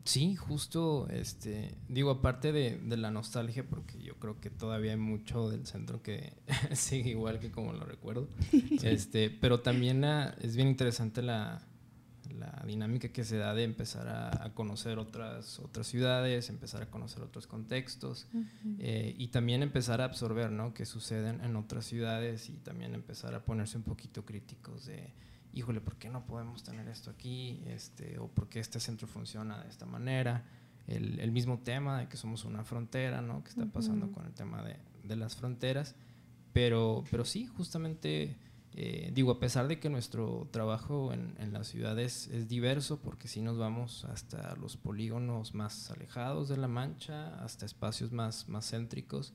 Sí, 0.05 0.35
justo, 0.35 1.07
este, 1.09 1.75
digo, 1.89 2.11
aparte 2.11 2.51
de, 2.51 2.77
de, 2.77 2.95
la 2.95 3.09
nostalgia, 3.09 3.67
porque 3.67 3.99
yo 4.03 4.15
creo 4.19 4.39
que 4.39 4.51
todavía 4.51 4.91
hay 4.91 4.97
mucho 4.97 5.49
del 5.49 5.65
centro 5.65 6.03
que 6.03 6.33
sigue 6.73 7.09
igual 7.09 7.39
que 7.39 7.49
como 7.49 7.73
lo 7.73 7.85
recuerdo, 7.85 8.29
este, 8.83 9.31
pero 9.31 9.61
también 9.61 10.03
es 10.03 10.55
bien 10.55 10.67
interesante 10.67 11.23
la, 11.23 11.59
la, 12.37 12.63
dinámica 12.67 13.09
que 13.09 13.23
se 13.23 13.37
da 13.37 13.55
de 13.55 13.63
empezar 13.63 14.07
a, 14.07 14.45
a, 14.45 14.53
conocer 14.53 14.99
otras, 14.99 15.57
otras 15.57 15.87
ciudades, 15.87 16.49
empezar 16.49 16.83
a 16.83 16.91
conocer 16.91 17.23
otros 17.23 17.47
contextos 17.47 18.27
uh 18.31 18.37
-huh. 18.37 18.75
eh, 18.79 19.15
y 19.17 19.29
también 19.29 19.63
empezar 19.63 20.01
a 20.01 20.05
absorber, 20.05 20.51
¿no? 20.51 20.75
Qué 20.75 20.85
suceden 20.85 21.41
en 21.43 21.55
otras 21.55 21.83
ciudades 21.83 22.47
y 22.49 22.57
también 22.57 22.93
empezar 22.93 23.33
a 23.33 23.43
ponerse 23.43 23.77
un 23.77 23.83
poquito 23.83 24.23
críticos 24.23 24.85
de 24.85 25.13
híjole, 25.55 25.79
¿por 25.79 25.95
qué 25.95 26.09
no 26.09 26.25
podemos 26.25 26.63
tener 26.63 26.87
esto 26.89 27.09
aquí? 27.09 27.63
Este, 27.67 28.19
o 28.19 28.27
por 28.27 28.49
qué 28.49 28.59
este 28.59 28.79
centro 28.79 29.07
funciona 29.07 29.63
de 29.63 29.69
esta 29.69 29.85
manera. 29.85 30.43
El, 30.85 31.19
el 31.19 31.31
mismo 31.31 31.59
tema 31.59 31.99
de 31.99 32.07
que 32.07 32.17
somos 32.17 32.43
una 32.43 32.63
frontera, 32.63 33.21
¿no? 33.21 33.41
Que 33.43 33.49
está 33.49 33.65
pasando 33.65 34.05
uh 34.05 34.09
-huh. 34.09 34.13
con 34.13 34.25
el 34.25 34.33
tema 34.33 34.61
de, 34.61 34.77
de, 35.03 35.15
las 35.15 35.35
fronteras. 35.35 35.95
Pero, 36.53 37.03
pero 37.09 37.25
sí, 37.25 37.47
justamente, 37.47 38.37
eh, 38.73 39.11
digo, 39.13 39.31
a 39.31 39.39
pesar 39.39 39.67
de 39.67 39.79
que 39.79 39.89
nuestro 39.89 40.47
trabajo 40.51 41.13
en, 41.13 41.35
en 41.39 41.53
las 41.53 41.67
ciudades 41.67 42.27
es 42.27 42.47
diverso, 42.47 43.01
porque 43.01 43.27
sí 43.27 43.41
nos 43.41 43.57
vamos 43.57 44.03
hasta 44.05 44.55
los 44.57 44.77
polígonos 44.77 45.55
más 45.55 45.89
alejados 45.89 46.49
de 46.49 46.57
la 46.57 46.67
mancha, 46.67 47.33
hasta 47.43 47.65
espacios 47.65 48.11
más, 48.11 48.47
más 48.49 48.69
céntricos, 48.69 49.33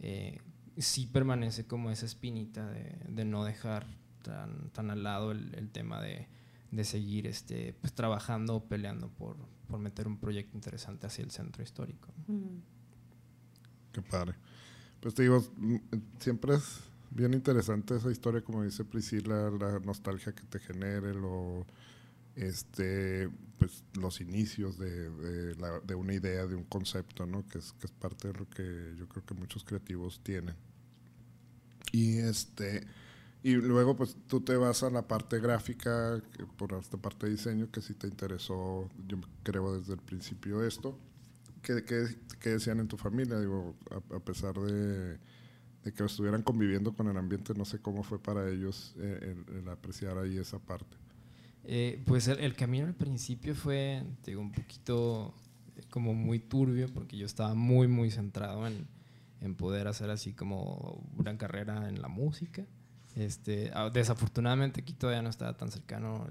eh, 0.00 0.38
sí 0.78 1.06
permanece 1.06 1.66
como 1.66 1.90
esa 1.90 2.06
espinita 2.06 2.66
de, 2.70 2.96
de 3.08 3.24
no 3.24 3.44
dejar 3.44 3.86
tan, 4.26 4.70
tan 4.70 4.90
al 4.90 5.02
lado 5.02 5.30
el, 5.30 5.54
el 5.54 5.70
tema 5.70 6.00
de, 6.00 6.26
de, 6.70 6.84
seguir 6.84 7.26
este, 7.26 7.74
pues, 7.80 7.92
trabajando 7.92 8.56
o 8.56 8.64
peleando 8.64 9.08
por, 9.08 9.36
por, 9.68 9.78
meter 9.78 10.08
un 10.08 10.18
proyecto 10.18 10.56
interesante 10.56 11.06
hacia 11.06 11.24
el 11.24 11.30
centro 11.30 11.62
histórico. 11.62 12.12
Mm. 12.26 12.58
Qué 13.92 14.02
padre. 14.02 14.34
Pues 15.00 15.14
te 15.14 15.22
digo, 15.22 15.44
siempre 16.18 16.56
es 16.56 16.80
bien 17.10 17.34
interesante 17.34 17.96
esa 17.96 18.10
historia, 18.10 18.42
como 18.42 18.62
dice 18.64 18.84
Priscila, 18.84 19.50
la 19.50 19.78
nostalgia 19.78 20.34
que 20.34 20.42
te 20.42 20.58
genere, 20.58 21.14
lo, 21.14 21.64
este, 22.34 23.30
pues, 23.58 23.84
los 23.94 24.20
inicios 24.20 24.76
de, 24.78 25.10
de, 25.10 25.54
la, 25.56 25.80
de 25.80 25.94
una 25.94 26.14
idea, 26.14 26.46
de 26.46 26.56
un 26.56 26.64
concepto, 26.64 27.26
¿no? 27.26 27.46
que, 27.46 27.58
es, 27.58 27.72
que 27.74 27.86
es 27.86 27.92
parte 27.92 28.28
de 28.28 28.34
lo 28.34 28.48
que 28.48 28.94
yo 28.98 29.08
creo 29.08 29.24
que 29.24 29.34
muchos 29.34 29.62
creativos 29.62 30.20
tienen. 30.22 30.56
Y 31.92 32.18
este 32.18 32.86
y 33.46 33.54
luego, 33.54 33.94
pues 33.94 34.16
tú 34.26 34.40
te 34.40 34.56
vas 34.56 34.82
a 34.82 34.90
la 34.90 35.06
parte 35.06 35.38
gráfica, 35.38 36.20
por 36.56 36.72
esta 36.72 36.96
parte 36.96 37.26
de 37.26 37.32
diseño, 37.32 37.70
que 37.70 37.80
sí 37.80 37.94
te 37.94 38.08
interesó, 38.08 38.90
yo 39.06 39.18
creo 39.44 39.78
desde 39.78 39.92
el 39.92 40.00
principio 40.00 40.64
esto. 40.64 40.98
¿Qué, 41.62 41.84
qué, 41.84 42.06
qué 42.40 42.50
decían 42.50 42.80
en 42.80 42.88
tu 42.88 42.96
familia? 42.96 43.38
Digo, 43.38 43.76
a, 43.92 44.16
a 44.16 44.18
pesar 44.18 44.54
de, 44.58 45.18
de, 45.84 45.92
que 45.94 46.04
estuvieran 46.04 46.42
conviviendo 46.42 46.92
con 46.92 47.06
el 47.06 47.16
ambiente, 47.16 47.54
no 47.54 47.64
sé 47.64 47.78
cómo 47.78 48.02
fue 48.02 48.20
para 48.20 48.50
ellos 48.50 48.96
eh, 48.98 49.36
el, 49.48 49.58
el, 49.58 49.68
apreciar 49.68 50.18
ahí 50.18 50.38
esa 50.38 50.58
parte. 50.58 50.96
Eh, 51.62 52.02
pues 52.04 52.26
el, 52.26 52.40
el, 52.40 52.56
camino 52.56 52.86
al 52.86 52.96
principio 52.96 53.54
fue, 53.54 54.02
digo, 54.24 54.40
un 54.40 54.50
poquito 54.50 55.32
eh, 55.76 55.82
como 55.88 56.14
muy 56.14 56.40
turbio, 56.40 56.92
porque 56.92 57.16
yo 57.16 57.26
estaba 57.26 57.54
muy, 57.54 57.86
muy 57.86 58.10
centrado 58.10 58.66
en, 58.66 58.88
en 59.40 59.54
poder 59.54 59.86
hacer 59.86 60.10
así 60.10 60.32
como 60.32 61.08
una 61.16 61.38
carrera 61.38 61.88
en 61.88 62.02
la 62.02 62.08
música. 62.08 62.66
Este, 63.16 63.70
ah, 63.74 63.88
desafortunadamente 63.90 64.82
aquí 64.82 64.92
todavía 64.92 65.22
no 65.22 65.30
estaba 65.30 65.56
tan 65.56 65.70
cercano 65.70 66.28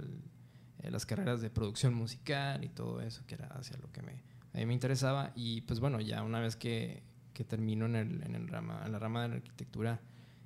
eh, 0.79 0.91
las 0.91 1.05
carreras 1.05 1.41
de 1.41 1.49
producción 1.49 1.95
musical 1.95 2.63
y 2.63 2.69
todo 2.69 3.01
eso, 3.01 3.25
que 3.25 3.33
era 3.33 3.47
hacia 3.47 3.75
lo 3.77 3.91
que 3.91 4.03
me, 4.03 4.23
a 4.53 4.57
mí 4.57 4.65
me 4.67 4.73
interesaba. 4.73 5.31
Y 5.35 5.61
pues 5.61 5.79
bueno, 5.79 5.99
ya 5.99 6.21
una 6.21 6.39
vez 6.39 6.55
que, 6.55 7.01
que 7.33 7.43
termino 7.43 7.87
en, 7.87 7.95
el, 7.95 8.23
en, 8.23 8.35
el 8.35 8.47
rama, 8.47 8.83
en 8.85 8.91
la 8.91 8.99
rama 8.99 9.23
de 9.23 9.29
la 9.29 9.35
arquitectura, 9.35 9.99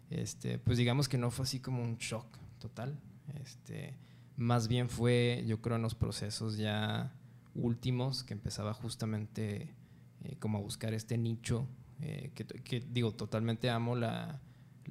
este, 0.09 0.57
pues 0.59 0.77
digamos 0.77 1.09
que 1.09 1.17
no 1.17 1.29
fue 1.29 1.43
así 1.43 1.59
como 1.59 1.83
un 1.83 1.97
shock 1.97 2.25
total. 2.57 2.97
Este, 3.41 3.97
más 4.37 4.69
bien 4.69 4.87
fue, 4.87 5.43
yo 5.45 5.61
creo, 5.61 5.75
en 5.75 5.81
los 5.81 5.93
procesos 5.93 6.55
ya 6.55 7.13
últimos 7.53 8.23
que 8.23 8.33
empezaba 8.33 8.73
justamente 8.73 9.73
eh, 10.23 10.37
como 10.39 10.59
a 10.59 10.61
buscar 10.61 10.93
este 10.93 11.17
nicho, 11.17 11.67
eh, 11.99 12.31
que, 12.33 12.45
que 12.45 12.79
digo, 12.79 13.11
totalmente 13.11 13.69
amo 13.69 13.97
la 13.97 14.39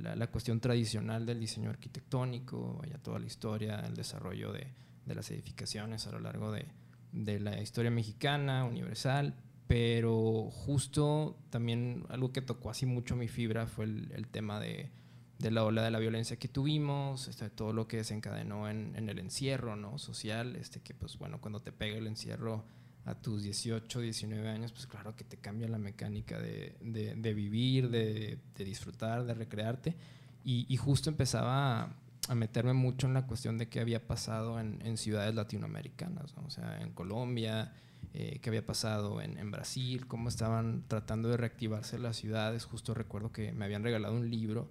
la, 0.03 0.27
cuestión 0.29 0.61
tradicional 0.61 1.27
del 1.27 1.41
diseño 1.41 1.71
arquitectónico, 1.71 2.79
vaya 2.81 2.99
toda 2.99 3.19
la 3.19 3.27
historia, 3.27 3.81
el 3.81 3.95
desarrollo 3.95 4.53
de, 4.53 4.69
de 5.07 5.15
las 5.15 5.31
edificaciones 5.31 6.07
a 6.07 6.13
lo 6.13 6.21
largo 6.21 6.53
de, 6.53 6.67
de, 7.13 7.41
la 7.41 7.61
historia 7.61 7.91
mexicana, 7.91 8.65
universal, 8.65 9.35
pero 9.67 10.51
justo 10.51 11.39
también 11.51 12.05
algo 12.09 12.33
que 12.33 12.43
tocó 12.43 12.71
así 12.71 12.87
mucho 12.87 13.17
mi 13.17 13.29
fibra 13.29 13.67
fue 13.67 13.85
el, 13.85 14.13
el 14.13 14.29
tema 14.29 14.61
de, 14.61 14.91
de, 15.39 15.51
la 15.51 15.65
ola 15.65 15.83
de 15.83 15.91
la 15.91 15.99
violencia 15.99 16.39
que 16.39 16.49
tuvimos, 16.49 17.29
este, 17.29 17.51
todo 17.51 17.73
lo 17.73 17.89
que 17.89 17.99
desencadenó 17.99 18.69
en, 18.69 18.95
en, 18.97 19.09
el 19.09 19.19
encierro 19.19 19.77
¿no? 19.77 19.99
social, 19.99 20.57
este, 20.57 20.81
que 20.81 20.95
pues 20.95 21.19
bueno, 21.19 21.41
cuando 21.41 21.61
te 21.61 21.73
pega 21.73 21.97
el 21.97 22.07
encierro 22.07 22.65
a 23.09 23.15
tus 23.15 23.43
18, 23.43 24.01
19 24.01 24.49
años, 24.49 24.73
pues 24.73 24.87
claro 24.87 25.17
que 25.17 25.25
te 25.25 25.39
cambia 25.39 25.67
la 25.67 25.79
mecánica 25.79 26.39
de, 26.39 26.77
de, 26.83 27.15
de 27.15 27.35
vivir, 27.35 27.89
de, 27.89 28.39
de, 28.55 28.65
disfrutar, 28.65 29.25
de 29.25 29.33
recrearte. 29.33 29.97
Y, 30.45 30.67
y 30.69 30.77
justo 30.77 31.09
empezaba 31.09 31.81
a, 31.81 31.97
a, 32.29 32.35
meterme 32.35 32.75
mucho 32.75 33.07
en 33.07 33.15
la 33.15 33.27
cuestión 33.27 33.57
de 33.57 33.69
qué 33.69 33.81
había 33.81 34.07
pasado 34.07 34.61
en, 34.61 34.81
en 34.85 34.99
ciudades 34.99 35.35
latinoamericanas, 35.35 36.37
¿no? 36.37 36.45
o 36.45 36.51
sea, 36.51 36.83
en 36.83 36.93
Colombia, 36.93 37.73
eh, 38.13 38.41
qué 38.43 38.51
había 38.51 38.67
pasado 38.67 39.23
en, 39.23 39.39
en, 39.39 39.51
Brasil, 39.51 40.07
cómo 40.07 40.29
estaban 40.29 40.85
tratando 40.87 41.31
de 41.31 41.39
reactivarse 41.39 41.99
las 41.99 42.17
ciudades. 42.17 42.65
Justo 42.65 42.93
recuerdo 42.93 43.33
que 43.33 43.53
me 43.53 43.65
habían 43.65 43.83
regalado 43.83 44.15
un 44.15 44.31
libro 44.31 44.71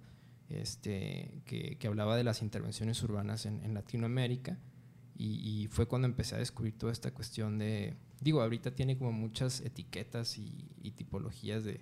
este, 0.50 1.41
que, 1.46 1.77
que 1.79 1.88
hablaba 1.88 2.15
de 2.15 2.24
las 2.24 2.44
intervenciones 2.44 3.01
urbanas 3.01 3.48
en, 3.48 3.63
en 3.63 3.74
Latinoamérica. 3.74 4.60
Y, 5.15 5.63
y, 5.63 5.67
fue 5.67 5.88
cuando 5.88 6.08
empecé 6.08 6.36
a 6.36 6.38
descubrir 6.38 6.77
toda 6.77 6.91
esta 6.91 7.12
cuestión 7.12 7.58
de, 7.58 7.98
digo, 8.22 8.42
ahorita 8.42 8.72
tiene 8.72 8.98
como 8.98 9.12
muchas 9.12 9.62
etiquetas 9.62 10.38
y, 10.38 10.70
y 10.82 10.92
tipologías 10.92 11.64
de, 11.64 11.82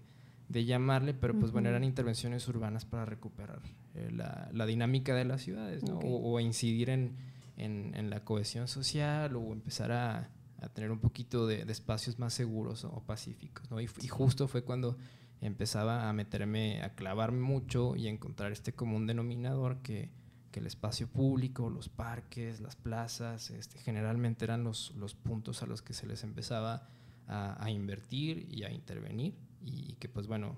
de, 0.50 0.66
llamarle, 0.66 1.14
pero 1.14 1.34
pues 1.34 1.46
uh 1.46 1.48
-huh. 1.50 1.54
bueno, 1.54 1.70
eran 1.70 1.84
intervenciones 1.84 2.48
urbanas 2.48 2.86
para 2.86 3.06
recuperar 3.06 3.62
eh, 3.96 4.10
la, 4.12 4.50
la, 4.54 4.66
dinámica 4.66 5.16
de 5.16 5.26
las 5.26 5.42
ciudades, 5.42 5.84
¿no? 5.84 5.98
Okay. 5.98 6.10
O, 6.12 6.34
o, 6.34 6.40
incidir 6.40 6.90
en, 6.90 7.16
en, 7.58 7.94
en, 7.96 8.10
la 8.10 8.24
cohesión 8.24 8.68
social 8.68 9.36
o 9.36 9.54
empezar 9.54 9.92
a, 9.92 10.30
a 10.62 10.70
tener 10.70 10.92
un 10.92 11.00
poquito 11.00 11.48
de, 11.48 11.66
de, 11.66 11.72
espacios 11.72 12.20
más 12.20 12.34
seguros 12.34 12.84
o 12.84 13.02
pacíficos, 13.06 13.70
¿no? 13.72 13.80
Y, 13.80 13.90
y, 14.02 14.08
justo 14.08 14.48
fue 14.48 14.64
cuando 14.64 14.98
empezaba 15.42 16.10
a 16.10 16.14
meterme, 16.14 16.82
a 16.82 16.96
clavarme 16.96 17.40
mucho 17.40 17.96
y 17.96 18.08
a 18.08 18.10
encontrar 18.10 18.52
este 18.52 18.74
común 18.74 19.06
denominador 19.08 19.82
que 19.82 20.10
que 20.56 20.62
el 20.62 20.68
espacio 20.68 21.10
público, 21.10 21.70
los 21.70 21.90
parques, 21.90 22.62
las 22.62 22.78
plazas, 22.78 23.52
este, 23.52 23.78
generalmente 23.78 24.46
eran 24.46 24.64
los, 24.64 24.96
los, 24.96 25.14
puntos 25.14 25.62
a 25.62 25.66
los 25.66 25.82
que 25.82 25.92
se 25.92 26.08
les 26.08 26.24
empezaba 26.24 26.88
a, 27.28 27.62
a 27.62 27.70
invertir 27.70 28.48
y 28.50 28.64
a 28.64 28.72
intervenir 28.72 29.36
y 29.62 29.96
que 29.96 30.08
pues 30.08 30.28
bueno, 30.28 30.58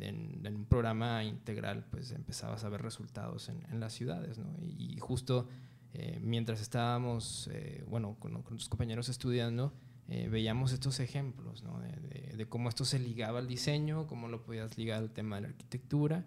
en, 0.00 0.44
en, 0.44 0.56
un 0.56 0.64
programa 0.64 1.22
integral 1.22 1.86
pues 1.88 2.10
empezabas 2.10 2.64
a 2.64 2.68
ver 2.68 2.82
resultados 2.82 3.48
en, 3.48 3.64
en 3.70 3.78
las 3.78 3.92
ciudades, 3.92 4.38
¿no? 4.38 4.56
Y, 4.60 4.94
y 4.96 4.98
justo 4.98 5.46
eh, 5.94 6.18
mientras 6.20 6.60
estábamos, 6.60 7.48
eh, 7.52 7.84
bueno, 7.86 8.16
con, 8.18 8.32
con 8.42 8.54
nuestros 8.54 8.68
compañeros 8.68 9.08
estudiando, 9.08 9.72
eh, 10.08 10.28
veíamos 10.28 10.72
estos 10.72 10.98
ejemplos, 10.98 11.62
¿no? 11.62 11.78
De, 11.78 11.92
de, 11.92 12.36
de, 12.36 12.48
cómo 12.48 12.68
esto 12.68 12.84
se 12.84 12.98
ligaba 12.98 13.38
al 13.38 13.46
diseño, 13.46 14.08
cómo 14.08 14.26
lo 14.26 14.42
podías 14.42 14.76
ligar 14.76 14.98
al 14.98 15.12
tema 15.12 15.36
de 15.36 15.42
la 15.42 15.48
arquitectura, 15.48 16.26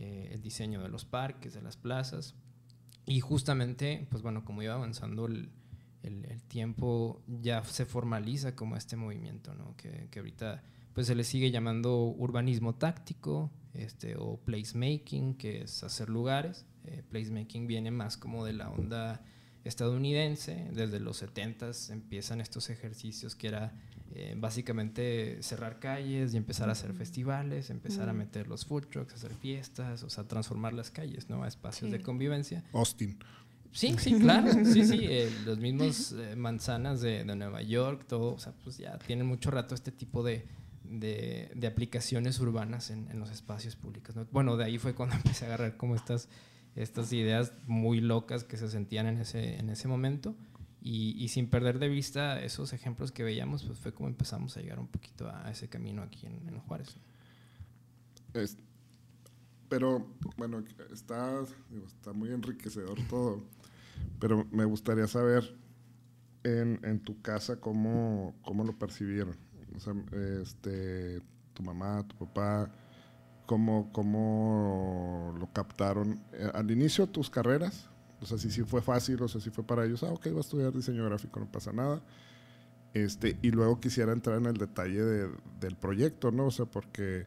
eh, 0.00 0.30
el 0.32 0.40
diseño 0.40 0.82
de 0.82 0.88
los 0.88 1.04
parques, 1.04 1.52
de 1.52 1.60
las 1.60 1.76
plazas, 1.76 2.34
Y 3.06 3.20
justamente, 3.20 4.06
pues 4.10 4.22
bueno, 4.22 4.44
como 4.44 4.62
iba 4.62 4.74
avanzando 4.74 5.26
el, 5.26 5.50
el, 6.02 6.42
tiempo, 6.44 7.22
ya 7.26 7.62
se 7.64 7.86
formaliza 7.86 8.54
como 8.54 8.76
este 8.76 8.96
movimiento, 8.96 9.54
¿no? 9.54 9.76
Que, 9.76 10.08
que, 10.10 10.18
ahorita 10.18 10.62
pues 10.94 11.06
se 11.06 11.14
le 11.14 11.24
sigue 11.24 11.50
llamando 11.50 12.04
urbanismo 12.04 12.74
táctico 12.74 13.50
este, 13.74 14.16
o 14.16 14.38
placemaking, 14.38 15.34
que 15.34 15.62
es 15.62 15.82
hacer 15.84 16.08
lugares. 16.08 16.66
Eh, 16.84 17.02
placemaking 17.08 17.66
viene 17.66 17.90
más 17.90 18.16
como 18.16 18.44
de 18.44 18.52
la 18.52 18.70
onda 18.70 19.22
estadounidense. 19.64 20.68
Desde 20.72 21.00
los 21.00 21.18
70 21.18 21.70
empiezan 21.90 22.40
estos 22.40 22.70
ejercicios 22.70 23.34
que 23.34 23.48
era 23.48 23.72
eh, 24.12 24.34
básicamente 24.36 25.40
cerrar 25.40 25.78
calles 25.78 26.34
y 26.34 26.36
empezar 26.36 26.68
a 26.68 26.72
hacer 26.72 26.92
festivales, 26.94 27.70
empezar 27.70 28.08
a 28.08 28.12
meter 28.12 28.48
los 28.48 28.66
food 28.66 28.86
trucks, 28.86 29.14
hacer 29.14 29.34
fiestas, 29.34 30.02
o 30.02 30.10
sea, 30.10 30.24
transformar 30.24 30.72
las 30.72 30.90
calles 30.90 31.28
¿no? 31.28 31.44
a 31.44 31.48
espacios 31.48 31.92
de 31.92 32.00
convivencia. 32.00 32.64
Austin. 32.72 33.18
Sí, 33.70 33.94
sí, 33.98 34.18
claro. 34.18 34.52
Sí, 34.64 34.84
sí. 34.84 34.98
Eh, 35.02 35.30
los 35.44 35.58
mismos 35.58 36.12
eh, 36.12 36.34
manzanas 36.34 37.00
de, 37.00 37.22
de, 37.22 37.36
Nueva 37.36 37.62
York, 37.62 38.04
todo, 38.08 38.34
o 38.34 38.38
sea, 38.40 38.52
pues 38.64 38.78
ya 38.78 38.98
tienen 38.98 39.26
mucho 39.26 39.52
rato 39.52 39.76
este 39.76 39.92
tipo 39.92 40.24
de, 40.24 40.44
de, 40.82 41.52
de 41.54 41.66
aplicaciones 41.68 42.40
urbanas 42.40 42.90
en, 42.90 43.08
en, 43.12 43.20
los 43.20 43.30
espacios 43.30 43.76
públicos. 43.76 44.16
¿no? 44.16 44.26
Bueno, 44.32 44.56
de 44.56 44.64
ahí 44.64 44.78
fue 44.78 44.94
cuando 44.94 45.14
empecé 45.22 45.44
a 45.44 45.48
agarrar 45.48 45.76
como 45.76 45.94
estas, 45.94 46.28
estas 46.74 47.12
ideas 47.12 47.52
muy 47.66 48.00
locas 48.00 48.42
que 48.42 48.56
se 48.56 48.68
sentían 48.68 49.06
en 49.06 49.18
ese, 49.18 49.56
en 49.58 49.70
ese 49.70 49.86
momento. 49.86 50.34
Y, 50.82 51.14
y, 51.22 51.28
sin 51.28 51.48
perder 51.48 51.78
de 51.78 51.88
vista 51.88 52.42
esos 52.42 52.72
ejemplos 52.72 53.12
que 53.12 53.22
veíamos, 53.22 53.64
pues 53.64 53.78
fue 53.78 53.92
como 53.92 54.08
empezamos 54.08 54.56
a 54.56 54.60
llegar 54.60 54.78
un 54.78 54.88
poquito 54.88 55.28
a 55.28 55.50
ese 55.50 55.68
camino 55.68 56.02
aquí 56.02 56.26
en, 56.26 56.48
en 56.48 56.58
Juárez. 56.60 56.96
Es, 58.32 58.56
pero 59.70 60.04
bueno, 60.36 60.64
está, 60.92 61.42
está 61.86 62.12
muy 62.12 62.30
enriquecedor 62.30 62.98
todo. 63.08 63.44
Pero 64.18 64.46
me 64.50 64.64
gustaría 64.64 65.06
saber 65.06 65.56
en, 66.42 66.80
en 66.82 67.00
tu 67.00 67.22
casa 67.22 67.60
cómo, 67.60 68.34
cómo, 68.42 68.64
lo 68.64 68.76
percibieron. 68.76 69.36
O 69.76 69.78
sea, 69.78 69.94
este, 70.42 71.20
tu 71.54 71.62
mamá, 71.62 72.04
tu 72.08 72.16
papá, 72.16 72.72
cómo, 73.46 73.92
cómo 73.92 75.36
lo 75.38 75.52
captaron. 75.52 76.20
Eh, 76.32 76.50
al 76.52 76.70
inicio 76.70 77.06
tus 77.06 77.30
carreras, 77.30 77.89
o 78.20 78.26
sea, 78.26 78.38
si 78.38 78.50
sí 78.50 78.62
fue 78.62 78.82
fácil, 78.82 79.22
o 79.22 79.28
sea, 79.28 79.40
si 79.40 79.50
fue 79.50 79.64
para 79.64 79.84
ellos, 79.84 80.02
ah, 80.02 80.12
ok, 80.12 80.26
va 80.32 80.38
a 80.38 80.40
estudiar 80.40 80.72
diseño 80.72 81.04
gráfico, 81.04 81.40
no 81.40 81.50
pasa 81.50 81.72
nada. 81.72 82.02
Este, 82.92 83.38
y 83.40 83.50
luego 83.50 83.80
quisiera 83.80 84.12
entrar 84.12 84.38
en 84.38 84.46
el 84.46 84.56
detalle 84.56 85.02
de, 85.02 85.30
del 85.60 85.76
proyecto, 85.76 86.30
¿no? 86.30 86.46
O 86.46 86.50
sea, 86.50 86.66
porque 86.66 87.24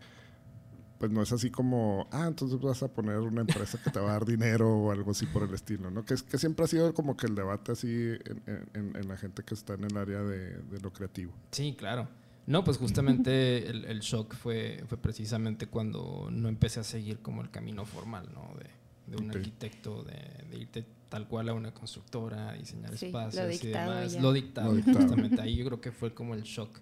pues 1.00 1.12
no 1.12 1.22
es 1.22 1.34
así 1.34 1.52
como, 1.52 2.08
ah, 2.12 2.28
entonces 2.28 2.62
vas 2.62 2.82
a 2.82 2.88
poner 2.88 3.18
una 3.18 3.42
empresa 3.42 3.78
que 3.82 3.90
te 3.90 4.00
va 4.00 4.12
a 4.12 4.14
dar 4.14 4.26
dinero 4.26 4.70
o 4.70 4.92
algo 4.92 5.12
así 5.12 5.26
por 5.26 5.44
el 5.44 5.54
estilo, 5.54 5.92
¿no? 5.92 6.06
Que, 6.06 6.16
que 6.16 6.38
siempre 6.38 6.64
ha 6.64 6.68
sido 6.68 6.94
como 6.94 7.18
que 7.18 7.28
el 7.28 7.36
debate 7.36 7.74
así 7.74 7.88
en, 7.90 8.64
en, 8.74 8.96
en 8.96 9.08
la 9.08 9.18
gente 9.18 9.44
que 9.44 9.54
está 9.54 9.74
en 9.74 9.84
el 9.84 9.98
área 9.98 10.22
de, 10.22 10.60
de, 10.60 10.80
lo 10.80 10.94
creativo. 10.94 11.34
Sí, 11.52 11.76
claro. 11.78 12.08
No, 12.46 12.64
pues 12.64 12.78
justamente 12.78 13.68
el, 13.70 13.84
el, 13.86 14.00
shock 14.00 14.34
fue, 14.34 14.84
fue 14.88 14.98
precisamente 14.98 15.68
cuando 15.68 16.30
no 16.32 16.48
empecé 16.48 16.80
a 16.80 16.84
seguir 16.84 17.20
como 17.20 17.42
el 17.42 17.50
camino 17.50 17.86
formal, 17.86 18.30
¿no? 18.34 18.54
De, 18.58 18.70
de 19.08 19.18
un 19.18 19.30
okay. 19.30 19.42
arquitecto, 19.42 20.04
de, 20.04 20.46
de, 20.50 20.58
irte 20.58 20.86
tal 21.10 21.28
cual 21.28 21.50
a 21.50 21.54
una 21.54 21.74
constructora, 21.74 22.50
a 22.50 22.54
diseñar 22.54 22.98
sí, 22.98 23.08
espacios 23.08 23.64
y 23.64 23.68
demás. 23.68 24.14
Lo 24.22 24.34
dictado, 24.34 24.72
lo 24.72 24.78
dictado. 24.78 25.00
justamente. 25.00 25.42
Ahí 25.42 25.56
yo 25.56 25.66
creo 25.66 25.82
que 25.82 25.92
fue 25.92 26.14
como 26.14 26.34
el 26.34 26.44
shock 26.44 26.80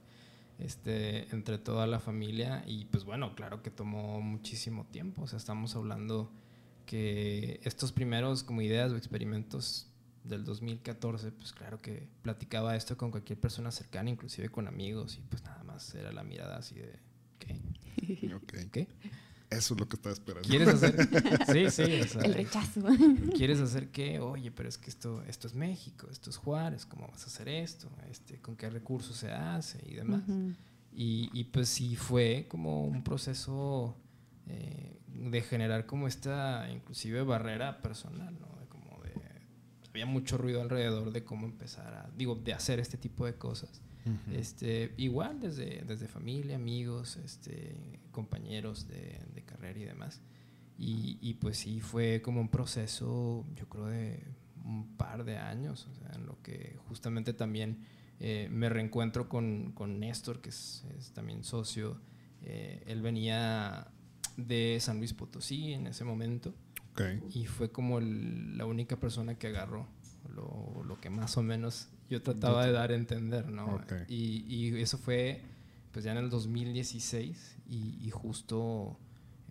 este, 0.61 1.27
entre 1.33 1.57
toda 1.57 1.87
la 1.87 1.99
familia 1.99 2.63
y 2.67 2.85
pues 2.85 3.03
bueno, 3.03 3.35
claro 3.35 3.61
que 3.63 3.71
tomó 3.71 4.21
muchísimo 4.21 4.85
tiempo, 4.85 5.23
o 5.23 5.27
sea, 5.27 5.37
estamos 5.37 5.75
hablando 5.75 6.31
que 6.85 7.59
estos 7.63 7.91
primeros 7.91 8.43
como 8.43 8.61
ideas 8.61 8.91
o 8.91 8.97
experimentos 8.97 9.87
del 10.23 10.45
2014, 10.45 11.31
pues 11.31 11.51
claro 11.51 11.81
que 11.81 12.07
platicaba 12.21 12.75
esto 12.75 12.95
con 12.95 13.09
cualquier 13.09 13.39
persona 13.39 13.71
cercana, 13.71 14.11
inclusive 14.11 14.49
con 14.49 14.67
amigos 14.67 15.17
y 15.17 15.21
pues 15.21 15.43
nada 15.43 15.63
más 15.63 15.95
era 15.95 16.11
la 16.11 16.23
mirada 16.23 16.57
así 16.57 16.75
de 16.75 16.99
¿qué? 17.39 17.59
Okay. 18.35 18.65
¿Qué? 18.71 18.87
Eso 19.51 19.73
es 19.73 19.79
lo 19.81 19.87
que 19.87 19.97
estaba 19.97 20.13
esperando. 20.13 20.47
¿Quieres 20.47 20.69
hacer? 20.69 20.95
Sí, 21.51 21.69
sí. 21.69 22.01
O 22.01 22.07
sea, 22.07 22.21
el 22.21 22.33
rechazo. 22.33 22.81
¿Quieres 23.35 23.59
hacer 23.59 23.89
qué? 23.89 24.19
Oye, 24.19 24.49
pero 24.49 24.69
es 24.69 24.77
que 24.77 24.89
esto, 24.89 25.21
esto 25.27 25.45
es 25.47 25.53
México, 25.53 26.07
esto 26.09 26.29
es 26.29 26.37
Juárez, 26.37 26.85
¿cómo 26.85 27.07
vas 27.09 27.23
a 27.23 27.27
hacer 27.27 27.49
esto? 27.49 27.89
Este, 28.09 28.39
¿Con 28.39 28.55
qué 28.55 28.69
recursos 28.69 29.17
se 29.17 29.29
hace? 29.29 29.77
Y 29.85 29.95
demás. 29.95 30.23
Uh 30.27 30.31
-huh. 30.31 30.55
y, 30.93 31.29
y, 31.33 31.43
pues 31.45 31.67
sí 31.67 31.97
fue 31.97 32.45
como 32.47 32.85
un 32.85 33.03
proceso 33.03 33.97
eh, 34.47 34.97
de 35.07 35.41
generar 35.41 35.85
como 35.85 36.07
esta, 36.07 36.69
inclusive, 36.71 37.21
barrera 37.23 37.81
personal, 37.81 38.33
¿no? 38.39 38.47
De 38.57 38.67
como 38.67 39.03
de, 39.03 39.11
había 39.89 40.05
mucho 40.05 40.37
ruido 40.37 40.61
alrededor 40.61 41.11
de 41.11 41.25
cómo 41.25 41.45
empezar 41.45 41.93
a, 41.93 42.09
digo, 42.15 42.35
de 42.35 42.53
hacer 42.53 42.79
este 42.79 42.97
tipo 42.97 43.25
de 43.25 43.35
cosas. 43.35 43.81
Uh 44.05 44.09
-huh. 44.11 44.35
este, 44.39 44.93
igual 44.97 45.41
desde, 45.41 45.83
desde 45.85 46.07
familia, 46.07 46.55
amigos, 46.55 47.17
este, 47.17 47.99
compañeros 48.11 48.87
de, 48.87 49.19
de 49.33 49.43
carrera 49.43 49.79
y 49.79 49.85
demás. 49.85 50.21
Y, 50.77 51.17
y, 51.21 51.35
pues 51.35 51.57
sí, 51.57 51.79
fue 51.79 52.21
como 52.21 52.41
un 52.41 52.49
proceso, 52.49 53.45
yo 53.55 53.69
creo, 53.69 53.85
de 53.87 54.23
un 54.65 54.97
par 54.97 55.23
de 55.25 55.37
años, 55.37 55.87
o 55.91 55.95
sea, 55.95 56.11
en 56.15 56.25
lo 56.25 56.41
que 56.41 56.77
justamente 56.87 57.33
también 57.33 57.85
eh, 58.19 58.47
me 58.51 58.69
reencuentro 58.69 59.29
con, 59.29 59.73
con 59.73 59.99
Néstor, 59.99 60.41
que 60.41 60.49
es, 60.49 60.85
es 60.97 61.11
también 61.11 61.43
socio. 61.43 61.99
Eh, 62.41 62.83
él 62.87 63.01
venía 63.01 63.87
de 64.37 64.77
San 64.79 64.97
Luis 64.97 65.13
Potosí 65.13 65.73
en 65.73 65.87
ese 65.87 66.03
momento. 66.03 66.53
Okay. 66.91 67.23
Y 67.33 67.45
fue 67.45 67.71
como 67.71 67.99
el, 67.99 68.57
la 68.57 68.65
única 68.65 68.99
persona 68.99 69.35
que 69.35 69.47
agarró 69.47 69.87
lo, 70.35 70.83
lo, 70.83 70.99
que 70.99 71.09
más 71.09 71.37
o 71.37 71.43
menos 71.43 71.89
yo 72.09 72.21
trataba 72.21 72.65
de 72.65 72.71
dar 72.71 72.91
a 72.91 72.95
entender, 72.95 73.47
¿no? 73.49 73.75
Okay. 73.75 74.03
Y, 74.07 74.45
y, 74.47 74.81
eso 74.81 74.97
fue 74.97 75.41
pues 75.91 76.05
ya 76.05 76.11
en 76.11 76.17
el 76.17 76.29
2016 76.29 77.57
y, 77.67 77.97
y 78.01 78.09
justo 78.11 78.97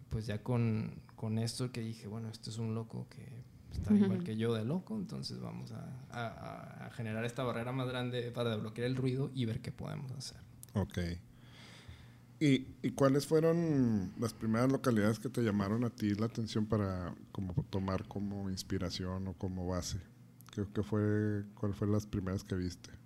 pues 0.09 0.27
ya 0.27 0.43
con, 0.43 1.01
con, 1.17 1.39
esto 1.39 1.71
que 1.71 1.81
dije, 1.81 2.09
bueno, 2.09 2.29
esto 2.29 2.51
es 2.51 2.59
un 2.59 2.75
loco 2.75 3.07
que 3.09 3.45
está 3.71 3.93
uh 3.93 3.97
-huh. 3.97 4.05
igual 4.05 4.25
que 4.25 4.37
yo 4.37 4.53
de 4.55 4.65
loco, 4.65 4.97
entonces 4.97 5.41
vamos 5.41 5.71
a, 5.73 6.07
a, 6.11 6.87
a, 6.87 6.91
generar 6.91 7.25
esta 7.25 7.45
barrera 7.45 7.73
más 7.73 7.89
grande 7.89 8.31
para 8.33 8.51
desbloquear 8.51 8.87
el 8.87 8.97
ruido 8.97 9.31
y 9.35 9.45
ver 9.45 9.61
qué 9.61 9.71
podemos 9.71 10.11
hacer. 10.13 10.39
Ok. 10.75 10.99
¿Y, 12.41 12.67
¿Y, 12.83 12.93
cuáles 12.93 13.27
fueron 13.27 14.13
las 14.19 14.33
primeras 14.33 14.73
localidades 14.73 15.19
que 15.19 15.29
te 15.29 15.43
llamaron 15.43 15.85
a 15.85 15.91
ti 15.91 16.15
la 16.15 16.27
atención 16.27 16.67
para 16.67 17.15
como 17.33 17.53
tomar 17.69 18.09
como 18.09 18.49
inspiración 18.49 19.29
o 19.29 19.35
como 19.35 19.69
base? 19.69 20.01
¿Qué, 20.53 20.65
qué 20.75 20.83
fue, 20.83 21.45
¿Cuál 21.55 21.75
fue 21.75 21.87
las 21.87 22.07
primeras 22.07 22.43
que 22.43 22.57
viste? 22.57 23.00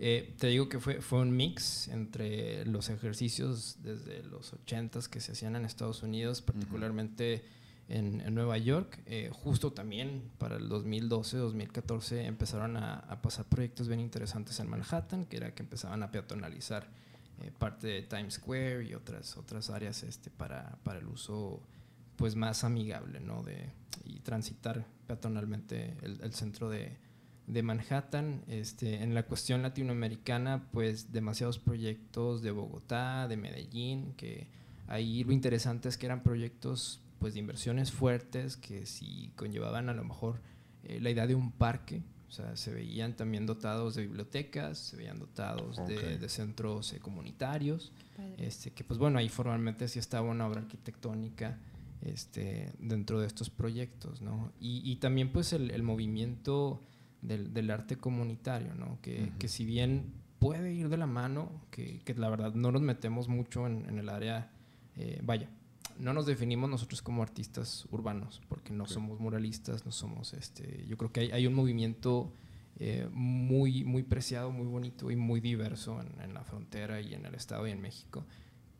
Eh, 0.00 0.34
te 0.38 0.46
digo 0.46 0.68
que 0.68 0.78
fue, 0.78 1.00
fue 1.00 1.20
un 1.20 1.36
mix 1.36 1.88
entre 1.88 2.64
los 2.66 2.88
ejercicios 2.88 3.78
desde 3.82 4.22
los 4.22 4.54
80s 4.54 5.08
que 5.08 5.20
se 5.20 5.32
hacían 5.32 5.56
en 5.56 5.64
Estados 5.64 6.04
Unidos, 6.04 6.40
particularmente 6.40 7.34
uh 7.34 7.92
-huh. 7.92 7.96
en, 7.96 8.20
en, 8.20 8.34
Nueva 8.34 8.58
York. 8.58 9.00
Eh, 9.06 9.30
justo 9.32 9.72
también 9.72 10.22
para 10.38 10.56
el 10.56 10.68
2012-2014 10.68 12.26
empezaron 12.26 12.76
a, 12.76 13.00
a, 13.00 13.20
pasar 13.20 13.46
proyectos 13.46 13.88
bien 13.88 13.98
interesantes 13.98 14.60
en 14.60 14.68
Manhattan, 14.68 15.26
que 15.26 15.36
era 15.36 15.52
que 15.52 15.64
empezaban 15.64 16.04
a 16.04 16.12
peatonalizar 16.12 16.86
eh, 17.42 17.50
parte 17.58 17.88
de 17.88 18.02
Times 18.02 18.34
Square 18.34 18.84
y 18.84 18.94
otras, 18.94 19.36
otras 19.36 19.68
áreas 19.68 20.04
este, 20.04 20.30
para, 20.30 20.78
para 20.84 21.00
el 21.00 21.06
uso 21.06 21.60
pues 22.14 22.36
más 22.36 22.62
amigable 22.62 23.18
¿no? 23.18 23.42
de, 23.42 23.70
y 24.04 24.20
transitar 24.20 24.84
peatonalmente 25.08 25.96
el, 26.02 26.20
el 26.22 26.34
centro 26.34 26.68
de, 26.68 26.96
de, 27.48 27.62
Manhattan. 27.62 28.42
Este, 28.48 29.02
en 29.02 29.14
la 29.14 29.24
cuestión 29.24 29.62
latinoamericana, 29.62 30.68
pues 30.72 31.12
demasiados 31.12 31.58
proyectos 31.58 32.42
de 32.42 32.50
Bogotá, 32.50 33.26
de 33.28 33.36
Medellín, 33.36 34.14
que 34.16 34.48
ahí 34.86 35.24
lo 35.24 35.32
interesante 35.32 35.88
es 35.88 35.98
que 35.98 36.06
eran 36.06 36.22
proyectos 36.22 37.00
pues, 37.18 37.34
de 37.34 37.40
inversiones 37.40 37.92
fuertes 37.92 38.56
que 38.56 38.86
si 38.86 39.32
conllevaban 39.36 39.88
a 39.88 39.94
lo 39.94 40.04
mejor 40.04 40.40
eh, 40.84 41.00
la 41.00 41.10
idea 41.10 41.26
de 41.26 41.34
un 41.34 41.52
parque, 41.52 42.02
o 42.28 42.30
sea, 42.30 42.56
se 42.56 42.72
veían 42.72 43.16
también 43.16 43.46
dotados 43.46 43.94
de 43.94 44.02
bibliotecas, 44.02 44.78
se 44.78 44.96
veían 44.96 45.18
dotados 45.18 45.78
okay. 45.78 45.96
de, 45.96 46.18
de, 46.18 46.28
centros 46.28 46.92
eh, 46.92 47.00
comunitarios, 47.00 47.92
este, 48.36 48.72
que 48.72 48.84
pues 48.84 48.98
bueno, 48.98 49.18
ahí 49.18 49.28
formalmente 49.28 49.88
sí 49.88 49.98
estaba 49.98 50.28
una 50.28 50.46
obra 50.46 50.60
arquitectónica 50.60 51.58
este, 52.02 52.72
dentro 52.78 53.20
de 53.20 53.26
estos 53.26 53.48
proyectos, 53.48 54.20
¿no? 54.20 54.52
Y, 54.60 54.82
y 54.84 54.96
también 54.96 55.32
pues 55.32 55.52
el, 55.52 55.70
el 55.70 55.82
movimiento 55.82 56.82
del, 57.22 57.52
del, 57.52 57.70
arte 57.70 57.96
comunitario, 57.96 58.74
¿no? 58.74 58.98
Que, 59.02 59.22
uh 59.22 59.26
-huh. 59.26 59.38
que, 59.38 59.48
si 59.48 59.64
bien 59.64 60.12
puede 60.38 60.72
ir 60.72 60.88
de 60.88 60.96
la 60.96 61.06
mano, 61.06 61.50
que, 61.70 62.00
que 62.04 62.14
la 62.14 62.28
verdad 62.28 62.54
no 62.54 62.70
nos 62.72 62.82
metemos 62.82 63.28
mucho 63.28 63.66
en, 63.66 63.86
en 63.88 63.98
el 63.98 64.08
área, 64.08 64.50
eh, 64.96 65.20
vaya, 65.22 65.48
no 65.98 66.12
nos 66.12 66.26
definimos 66.26 66.70
nosotros 66.70 67.02
como 67.02 67.22
artistas 67.22 67.86
urbanos, 67.90 68.40
porque 68.48 68.72
no 68.72 68.84
okay. 68.84 68.94
somos 68.94 69.20
muralistas, 69.20 69.84
no 69.84 69.92
somos, 69.92 70.32
este, 70.34 70.84
yo 70.86 70.96
creo 70.96 71.12
que 71.12 71.20
hay, 71.20 71.30
hay 71.32 71.46
un 71.46 71.54
movimiento 71.54 72.32
eh, 72.78 73.08
muy, 73.12 73.84
muy 73.84 74.04
preciado, 74.04 74.52
muy 74.52 74.66
bonito 74.66 75.10
y 75.10 75.16
muy 75.16 75.40
diverso 75.40 76.00
en, 76.00 76.20
en, 76.20 76.34
la 76.34 76.44
frontera 76.44 77.00
y 77.00 77.14
en 77.14 77.26
el 77.26 77.34
Estado 77.34 77.66
y 77.66 77.72
en 77.72 77.80
México, 77.80 78.24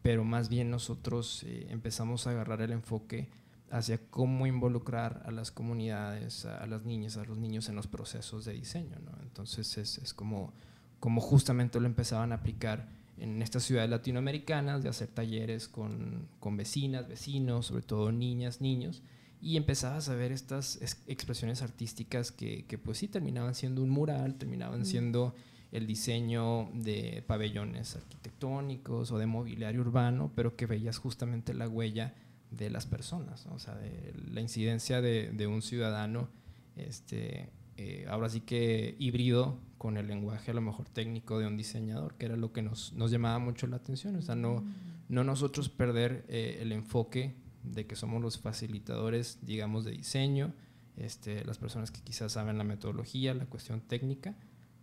pero 0.02 0.24
más 0.24 0.48
bien 0.48 0.70
nosotros 0.70 1.42
eh, 1.44 1.66
empezamos 1.70 2.26
a 2.26 2.30
agarrar 2.30 2.62
el 2.62 2.70
enfoque 2.70 3.28
hacia 3.70 3.98
cómo 4.10 4.46
involucrar 4.46 5.22
a 5.26 5.30
las 5.30 5.50
comunidades, 5.50 6.44
a, 6.46 6.66
las 6.66 6.84
niñas, 6.84 7.16
a 7.16 7.24
los 7.24 7.38
niños 7.38 7.68
en 7.68 7.76
los 7.76 7.86
procesos 7.86 8.44
de 8.44 8.54
diseño. 8.54 8.96
¿no? 9.04 9.12
Entonces 9.22 9.76
es, 9.78 9.98
es, 9.98 10.14
como, 10.14 10.52
como 11.00 11.20
justamente 11.20 11.80
lo 11.80 11.86
empezaban 11.86 12.32
a 12.32 12.36
aplicar 12.36 12.88
en 13.18 13.42
estas 13.42 13.64
ciudades 13.64 13.90
latinoamericanas, 13.90 14.82
de 14.82 14.88
hacer 14.88 15.08
talleres 15.08 15.68
con, 15.68 16.28
con 16.40 16.56
vecinas, 16.56 17.08
vecinos, 17.08 17.66
sobre 17.66 17.82
todo 17.82 18.12
niñas, 18.12 18.60
niños, 18.60 19.02
y 19.40 19.56
empezabas 19.56 20.08
a 20.08 20.14
ver 20.14 20.32
estas 20.32 20.80
expresiones 21.06 21.62
artísticas 21.62 22.32
que, 22.32 22.64
que, 22.66 22.78
pues 22.78 22.98
sí 22.98 23.08
terminaban 23.08 23.54
siendo 23.54 23.82
un 23.82 23.90
mural, 23.90 24.34
terminaban 24.34 24.84
siendo 24.84 25.34
el 25.70 25.86
diseño 25.86 26.70
de 26.74 27.22
pabellones 27.26 27.94
arquitectónicos 27.94 29.12
o 29.12 29.18
de 29.18 29.26
mobiliario 29.26 29.80
urbano, 29.80 30.32
pero 30.34 30.56
que 30.56 30.66
veías 30.66 30.98
justamente 30.98 31.54
la 31.54 31.68
huella 31.68 32.14
de 32.50 32.70
las 32.70 32.86
personas, 32.86 33.46
o 33.46 33.58
sea, 33.58 33.74
de 33.74 34.14
la 34.30 34.40
incidencia 34.40 35.00
de, 35.00 35.30
de 35.30 35.46
un 35.46 35.62
ciudadano, 35.62 36.28
este, 36.76 37.50
eh, 37.76 38.06
ahora 38.08 38.28
sí 38.28 38.40
que 38.40 38.96
híbrido 38.98 39.58
con 39.76 39.96
el 39.96 40.08
lenguaje 40.08 40.50
a 40.50 40.54
lo 40.54 40.60
mejor 40.60 40.88
técnico 40.88 41.38
de 41.38 41.46
un 41.46 41.56
diseñador, 41.56 42.14
que 42.14 42.26
era 42.26 42.36
lo 42.36 42.52
que 42.52 42.62
nos, 42.62 42.92
nos 42.94 43.10
llamaba 43.10 43.38
mucho 43.38 43.66
la 43.66 43.76
atención, 43.76 44.16
o 44.16 44.22
sea, 44.22 44.34
no, 44.34 44.62
mm. 44.62 44.74
no 45.08 45.24
nosotros 45.24 45.68
perder 45.68 46.24
eh, 46.28 46.58
el 46.60 46.72
enfoque 46.72 47.36
de 47.62 47.86
que 47.86 47.96
somos 47.96 48.20
los 48.22 48.38
facilitadores, 48.38 49.38
digamos, 49.42 49.84
de 49.84 49.92
diseño, 49.92 50.52
este, 50.96 51.44
las 51.44 51.58
personas 51.58 51.90
que 51.90 52.00
quizás 52.00 52.32
saben 52.32 52.58
la 52.58 52.64
metodología, 52.64 53.34
la 53.34 53.46
cuestión 53.46 53.80
técnica, 53.80 54.34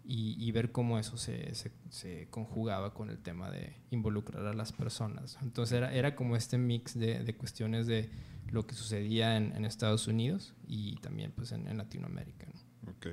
y, 0.08 0.52
ver 0.52 0.72
cómo 0.72 1.00
eso 1.00 1.18
se, 1.18 1.54
se, 1.56 2.28
conjugaba 2.30 2.94
con 2.94 3.10
el 3.10 3.18
tema 3.18 3.50
de 3.50 3.76
involucrar 3.90 4.46
a 4.46 4.54
las 4.54 4.72
personas. 4.72 5.38
Entonces 5.42 5.78
era, 5.78 5.94
era 5.94 6.16
como 6.16 6.36
este 6.36 6.58
mix 6.58 6.98
de, 6.98 7.24
de, 7.24 7.36
cuestiones 7.36 7.88
de 7.88 8.10
lo 8.52 8.68
que 8.68 8.76
sucedía 8.76 9.36
en, 9.36 9.56
en, 9.56 9.66
Estados 9.66 10.08
Unidos 10.08 10.54
y 10.68 10.96
también 10.98 11.32
pues 11.32 11.52
en, 11.52 11.68
en 11.68 11.78
Latinoamérica. 11.78 12.46
¿no? 12.46 12.92
Ok. 12.92 13.08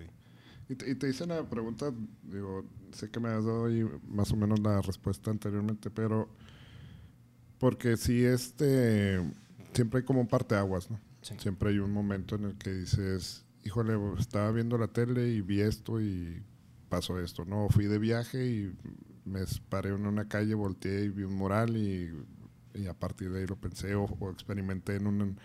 Y 0.68 0.74
te, 0.74 0.90
y 0.90 0.94
te, 0.94 1.08
hice 1.08 1.24
una 1.24 1.48
pregunta, 1.48 1.92
digo, 2.22 2.66
sé 2.92 3.10
que 3.10 3.20
me 3.20 3.30
has 3.30 3.44
dado 3.44 3.66
ahí 3.66 3.84
más 4.06 4.30
o 4.32 4.36
menos 4.36 4.60
la 4.60 4.82
respuesta 4.82 5.30
anteriormente, 5.30 5.90
pero 5.90 6.28
porque 7.58 7.96
si 7.96 8.24
este, 8.24 9.18
siempre 9.72 10.00
hay 10.00 10.04
como 10.04 10.20
un 10.20 10.28
parteaguas, 10.28 10.90
¿no? 10.90 11.00
Siempre 11.22 11.70
hay 11.70 11.78
un 11.78 11.92
momento 11.92 12.34
en 12.34 12.44
el 12.46 12.58
que 12.58 12.72
dices, 12.72 13.44
híjole, 13.64 13.94
estaba 14.18 14.50
viendo 14.50 14.76
la 14.76 14.88
tele 14.88 15.28
y 15.28 15.40
vi 15.40 15.60
esto 15.60 16.00
y 16.00 16.42
pasó 16.92 17.18
esto, 17.18 17.46
¿no? 17.46 17.70
Fui 17.70 17.86
de 17.86 17.98
viaje 17.98 18.46
y 18.46 18.76
me 19.24 19.40
paré 19.70 19.88
en 19.88 20.04
una 20.04 20.28
calle, 20.28 20.52
volteé 20.52 21.06
y 21.06 21.08
vi 21.08 21.22
un 21.22 21.34
mural 21.34 21.74
y, 21.74 22.12
y 22.74 22.86
a 22.86 22.92
partir 22.92 23.32
de 23.32 23.40
ahí 23.40 23.46
lo 23.46 23.56
pensé 23.56 23.94
o, 23.94 24.06
experimenté 24.30 24.96
en, 24.96 25.06
un, 25.06 25.38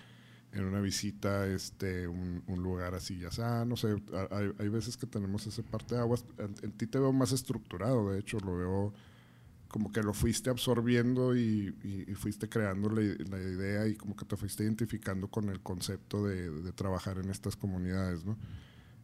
en 0.52 0.66
una 0.66 0.82
visita 0.82 1.48
este, 1.48 2.06
un, 2.06 2.44
un 2.48 2.62
lugar 2.62 2.96
así, 2.96 3.18
ya 3.18 3.32
sea, 3.32 3.64
no 3.64 3.78
sé, 3.78 3.96
hay, 4.30 4.52
hay, 4.60 4.68
veces 4.68 4.98
que 4.98 5.08
tenemos 5.08 5.48
ese 5.48 5.64
parte 5.64 5.96
de 5.96 6.02
aguas. 6.02 6.26
En, 6.38 6.54
en, 6.64 6.74
ti 6.74 6.86
te 6.86 7.00
veo 7.00 7.14
más 7.14 7.32
estructurado, 7.32 8.12
de 8.12 8.20
hecho, 8.20 8.42
lo 8.42 8.58
veo 8.58 8.94
como 9.70 9.90
que 9.94 10.04
lo 10.04 10.14
fuiste 10.14 10.50
absorbiendo 10.50 11.34
y, 11.34 11.74
y, 11.82 12.12
y 12.12 12.16
fuiste 12.16 12.50
creando 12.50 12.90
la, 12.90 13.02
la, 13.02 13.40
idea 13.40 13.88
y 13.88 13.96
como 13.96 14.18
que 14.18 14.26
te 14.26 14.36
fuiste 14.36 14.66
identificando 14.66 15.30
con 15.30 15.48
el 15.48 15.62
concepto 15.62 16.26
de, 16.26 16.52
de 16.52 16.74
trabajar 16.74 17.20
en 17.20 17.30
estas 17.30 17.56
comunidades, 17.56 18.26
¿no? 18.26 18.38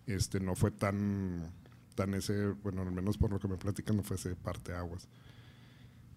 Este, 0.06 0.42
no 0.42 0.56
fue 0.56 0.72
tan 0.72 1.54
tan 1.96 2.14
ese, 2.14 2.48
bueno, 2.64 2.82
al 2.82 2.92
menos 2.92 3.18
por 3.18 3.32
lo 3.32 3.40
que 3.40 3.48
me 3.48 3.58
platican, 3.58 3.98
no 3.98 4.04
fuese 4.04 4.36
parte 4.36 4.74
aguas. 4.74 5.08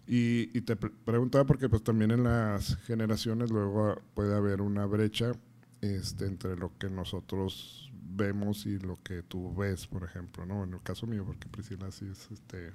Y, 0.06 0.56
y, 0.56 0.60
te 0.60 0.76
preguntaba 0.76 1.44
porque 1.46 1.68
pues 1.68 1.82
también 1.82 2.12
en 2.12 2.22
las 2.22 2.76
generaciones 2.84 3.50
luego 3.50 4.00
puede 4.14 4.36
haber 4.36 4.60
una 4.60 4.86
brecha 4.86 5.32
este, 5.80 6.26
entre 6.26 6.56
lo 6.56 6.72
que 6.78 6.88
nosotros 6.88 7.90
vemos 8.16 8.66
y 8.66 8.78
lo 8.78 8.98
que 9.02 9.22
tú 9.22 9.54
ves, 9.54 9.86
por 9.86 10.04
ejemplo, 10.04 10.46
¿no? 10.46 10.64
En 10.64 10.74
el 10.74 10.82
caso 10.82 11.06
mío, 11.06 11.24
porque 11.26 11.48
Priscila 11.48 11.90
sí 11.90 12.06
es, 12.10 12.30
este, 12.30 12.72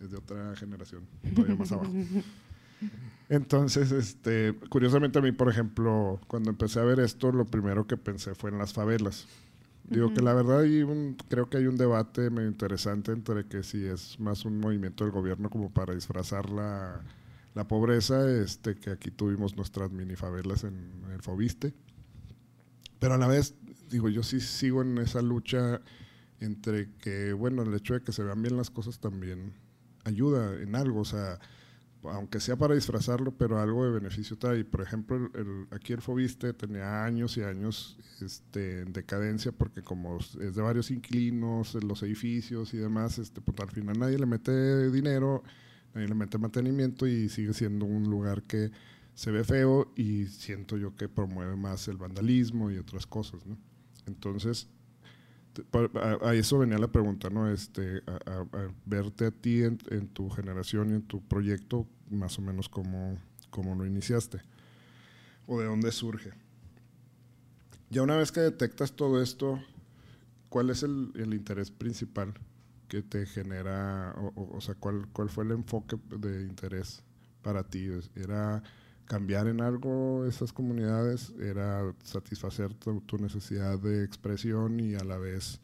es 0.00 0.10
de 0.10 0.16
otra 0.16 0.54
generación, 0.56 1.06
todavía 1.34 1.56
más 1.56 1.72
abajo. 1.72 1.92
Entonces, 3.28 3.90
este, 3.92 4.54
curiosamente 4.68 5.18
a 5.18 5.22
mí, 5.22 5.32
por 5.32 5.48
ejemplo, 5.48 6.20
cuando 6.26 6.50
empecé 6.50 6.80
a 6.80 6.84
ver 6.84 7.00
esto, 7.00 7.32
lo 7.32 7.46
primero 7.46 7.86
que 7.86 7.96
pensé 7.96 8.34
fue 8.34 8.50
en 8.50 8.58
las 8.58 8.72
favelas. 8.72 9.26
Digo 9.84 10.14
que 10.14 10.22
la 10.22 10.32
verdad 10.32 10.60
hay 10.60 10.82
un, 10.82 11.16
creo 11.28 11.50
que 11.50 11.58
hay 11.58 11.66
un 11.66 11.76
debate 11.76 12.30
medio 12.30 12.48
interesante 12.48 13.12
entre 13.12 13.46
que 13.46 13.62
si 13.62 13.84
es 13.84 14.18
más 14.18 14.44
un 14.46 14.58
movimiento 14.58 15.04
del 15.04 15.12
gobierno 15.12 15.50
como 15.50 15.70
para 15.70 15.94
disfrazar 15.94 16.48
la, 16.48 17.02
la 17.54 17.68
pobreza, 17.68 18.30
este, 18.30 18.76
que 18.76 18.90
aquí 18.90 19.10
tuvimos 19.10 19.56
nuestras 19.56 19.90
mini 19.90 20.16
favelas 20.16 20.64
en, 20.64 20.90
en, 21.04 21.10
el 21.12 21.20
Fobiste. 21.20 21.74
Pero 22.98 23.14
a 23.14 23.18
la 23.18 23.26
vez, 23.26 23.54
digo, 23.90 24.08
yo 24.08 24.22
sí 24.22 24.40
sigo 24.40 24.80
en 24.80 24.96
esa 24.98 25.20
lucha 25.20 25.82
entre 26.40 26.90
que, 26.96 27.34
bueno, 27.34 27.62
el 27.62 27.74
hecho 27.74 27.94
de 27.94 28.00
que 28.00 28.12
se 28.12 28.22
vean 28.22 28.40
bien 28.40 28.56
las 28.56 28.70
cosas 28.70 28.98
también 28.98 29.52
ayuda 30.04 30.60
en 30.60 30.76
algo, 30.76 31.00
o 31.00 31.04
sea, 31.04 31.38
aunque 32.10 32.40
sea 32.40 32.56
para 32.56 32.74
disfrazarlo, 32.74 33.36
pero 33.36 33.58
algo 33.58 33.84
de 33.84 33.92
beneficio 33.92 34.36
trae. 34.36 34.64
Por 34.64 34.82
ejemplo, 34.82 35.16
el, 35.34 35.66
aquí 35.70 35.92
el 35.92 36.02
Fobiste 36.02 36.52
tenía 36.52 37.04
años 37.04 37.36
y 37.36 37.42
años 37.42 37.98
este, 38.20 38.82
en 38.82 38.92
decadencia 38.92 39.52
porque 39.52 39.82
como 39.82 40.18
es 40.18 40.54
de 40.54 40.62
varios 40.62 40.90
inquilinos, 40.90 41.74
los 41.82 42.02
edificios 42.02 42.74
y 42.74 42.78
demás, 42.78 43.18
este, 43.18 43.40
pues 43.40 43.58
al 43.60 43.70
final 43.70 43.98
nadie 43.98 44.18
le 44.18 44.26
mete 44.26 44.90
dinero, 44.90 45.42
nadie 45.94 46.08
le 46.08 46.14
mete 46.14 46.38
mantenimiento 46.38 47.06
y 47.06 47.28
sigue 47.28 47.52
siendo 47.52 47.86
un 47.86 48.04
lugar 48.04 48.42
que 48.42 48.70
se 49.14 49.30
ve 49.30 49.44
feo 49.44 49.92
y 49.96 50.26
siento 50.26 50.76
yo 50.76 50.96
que 50.96 51.08
promueve 51.08 51.56
más 51.56 51.86
el 51.88 51.96
vandalismo 51.96 52.70
y 52.70 52.78
otras 52.78 53.06
cosas, 53.06 53.46
¿no? 53.46 53.56
Entonces, 54.06 54.68
a, 55.94 56.28
a, 56.28 56.34
eso 56.34 56.58
venía 56.58 56.78
la 56.78 56.88
pregunta, 56.88 57.30
¿no? 57.30 57.50
Este, 57.50 58.02
a, 58.06 58.40
a 58.40 58.68
verte 58.86 59.26
a 59.26 59.30
ti 59.30 59.62
en, 59.62 59.78
en, 59.90 60.08
tu 60.08 60.28
generación 60.30 60.90
y 60.90 60.94
en 60.94 61.02
tu 61.02 61.22
proyecto, 61.22 61.86
más 62.10 62.38
o 62.38 62.42
menos 62.42 62.68
como, 62.68 63.18
como 63.50 63.74
lo 63.74 63.86
iniciaste, 63.86 64.40
o 65.46 65.60
de 65.60 65.66
dónde 65.66 65.92
surge. 65.92 66.32
Ya 67.90 68.02
una 68.02 68.16
vez 68.16 68.32
que 68.32 68.40
detectas 68.40 68.92
todo 68.92 69.22
esto, 69.22 69.62
¿cuál 70.48 70.70
es 70.70 70.82
el, 70.82 71.12
el 71.14 71.34
interés 71.34 71.70
principal 71.70 72.34
que 72.88 73.02
te 73.02 73.26
genera, 73.26 74.14
o, 74.16 74.32
o, 74.34 74.56
o, 74.56 74.60
sea, 74.60 74.74
¿cuál, 74.74 75.08
cuál 75.12 75.28
fue 75.28 75.44
el 75.44 75.52
enfoque 75.52 75.96
de 76.18 76.42
interés 76.42 77.02
para 77.42 77.62
ti? 77.62 77.88
¿Era 78.14 78.62
cambiar 79.06 79.48
en 79.48 79.60
algo 79.60 80.26
esas 80.26 80.52
comunidades? 80.52 81.32
¿Era 81.40 81.94
satisfacer 82.02 82.74
tu, 82.74 83.00
tu 83.02 83.18
necesidad 83.18 83.78
de 83.78 84.04
expresión 84.04 84.80
y 84.80 84.94
a 84.94 85.04
la 85.04 85.18
vez 85.18 85.60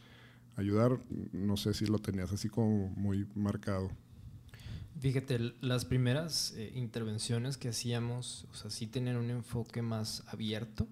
ayudar? 0.57 0.99
No 1.33 1.57
sé 1.57 1.75
si 1.75 1.87
lo 1.87 1.99
tenías 1.99 2.33
así 2.33 2.49
como 2.49 2.89
muy 2.91 3.27
marcado. 3.35 3.91
Fíjate, 5.01 5.55
las 5.63 5.87
primeras 5.87 6.53
eh, 6.57 6.73
intervenciones 6.75 7.57
que 7.57 7.71
hacíamos, 7.71 8.47
o 8.51 8.55
sea, 8.55 8.71
sí 8.71 8.87
tenían 8.87 9.17
un 9.17 9.31
enfoque 9.31 9.81
más 9.81 10.23
abierto. 10.27 10.87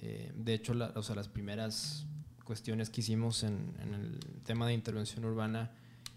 Eh, 0.00 0.32
de 0.36 0.54
hecho, 0.54 0.72
la, 0.72 0.92
o 0.94 1.02
sea, 1.02 1.16
las 1.16 1.28
primeras 1.28 2.06
cuestiones 2.44 2.90
que 2.90 3.00
hicimos 3.00 3.42
en, 3.42 3.74
en, 3.80 3.94
el 3.94 4.20
tema 4.44 4.68
de 4.68 4.74
intervención 4.74 5.24
urbana 5.24 5.72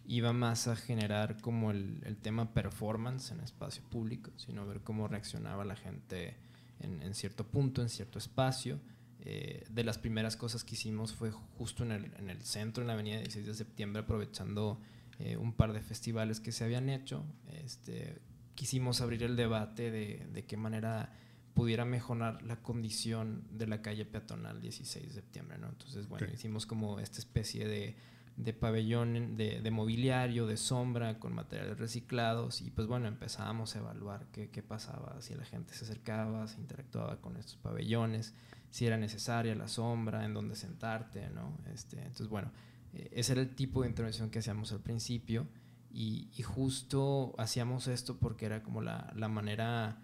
iba 0.06 0.34
más 0.34 0.68
a 0.68 0.76
generar 0.76 1.40
como 1.42 1.72
el, 1.72 2.02
el, 2.06 2.18
tema 2.18 2.54
performance 2.54 3.32
en 3.32 3.40
espacio 3.40 3.84
público, 3.84 4.32
sino 4.38 4.66
ver 4.66 4.82
cómo 4.82 5.08
reaccionaba 5.08 5.64
la 5.64 5.76
gente 5.76 6.36
en, 6.80 7.02
en 7.02 7.14
cierto 7.14 7.48
punto, 7.48 7.82
en 7.82 7.90
cierto 7.90 8.20
espacio. 8.20 8.80
Eh, 9.26 9.64
de 9.70 9.86
las 9.86 9.98
primeras 9.98 10.36
cosas 10.36 10.66
que 10.66 10.76
hicimos 10.76 11.14
fue 11.14 11.32
justo 11.32 11.84
en 11.84 11.92
el, 11.92 12.14
en 12.18 12.30
el 12.30 12.42
centro, 12.44 12.84
en 12.84 12.88
la 12.88 12.94
avenida 12.94 13.20
16 13.20 13.46
de 13.46 13.54
septiembre, 13.54 14.02
aprovechando 14.02 14.82
eh, 15.20 15.38
un 15.38 15.54
par 15.54 15.72
de 15.72 15.82
festivales 15.82 16.42
que 16.42 16.52
se 16.52 16.66
habían 16.66 16.90
hecho. 16.90 17.24
Este, 17.64 18.20
quisimos 18.54 19.00
abrir 19.00 19.24
el 19.24 19.38
debate 19.38 19.92
de, 19.92 20.28
de, 20.34 20.46
qué 20.46 20.58
manera 20.58 21.14
pudiera 21.54 21.86
mejorar 21.86 22.44
la 22.44 22.58
condición 22.62 23.46
de 23.50 23.68
la 23.68 23.82
calle 23.82 24.04
peatonal 24.04 24.60
16 24.60 25.08
de 25.08 25.14
septiembre. 25.14 25.58
¿no? 25.58 25.70
Entonces, 25.70 26.10
bueno, 26.10 26.26
okay. 26.26 26.36
hicimos 26.36 26.66
como 26.66 27.00
esta 27.00 27.20
especie 27.20 27.66
de, 27.66 27.96
de 28.36 28.54
pabellón 28.54 29.36
de, 29.38 29.62
de, 29.62 29.72
mobiliario, 29.72 30.48
de 30.48 30.58
sombra, 30.58 31.20
con 31.20 31.34
materiales 31.34 31.78
reciclados 31.78 32.62
y 32.62 32.72
pues 32.72 32.88
bueno, 32.88 33.08
empezábamos 33.08 33.76
a 33.76 33.80
evaluar 33.80 34.28
qué, 34.32 34.50
qué 34.50 34.64
pasaba, 34.64 35.22
si 35.22 35.36
la 35.36 35.46
gente 35.46 35.74
se 35.74 35.86
acercaba, 35.86 36.48
se 36.48 36.60
interactuaba 36.60 37.22
con 37.22 37.38
estos 37.38 37.58
pabellones, 37.58 38.34
si 38.72 38.88
era 38.88 38.98
necesaria 38.98 39.54
la 39.54 39.68
sombra, 39.68 40.26
en 40.26 40.34
dónde 40.34 40.56
sentarte, 40.56 41.30
¿no? 41.30 41.60
Este, 41.72 41.98
entonces, 41.98 42.28
bueno, 42.28 42.52
eh, 42.94 43.10
ese 43.12 43.34
era 43.34 43.42
el 43.42 43.56
tipo 43.56 43.84
de 43.84 43.90
intervención 43.90 44.32
que 44.32 44.40
hacíamos 44.40 44.72
al 44.72 44.80
principio 44.80 45.48
y, 45.92 46.30
y 46.36 46.42
justo 46.42 47.36
hacíamos 47.38 47.88
esto 47.88 48.18
porque 48.18 48.48
era 48.48 48.64
como 48.64 48.82
la, 48.82 49.14
la 49.16 49.28
manera, 49.28 50.02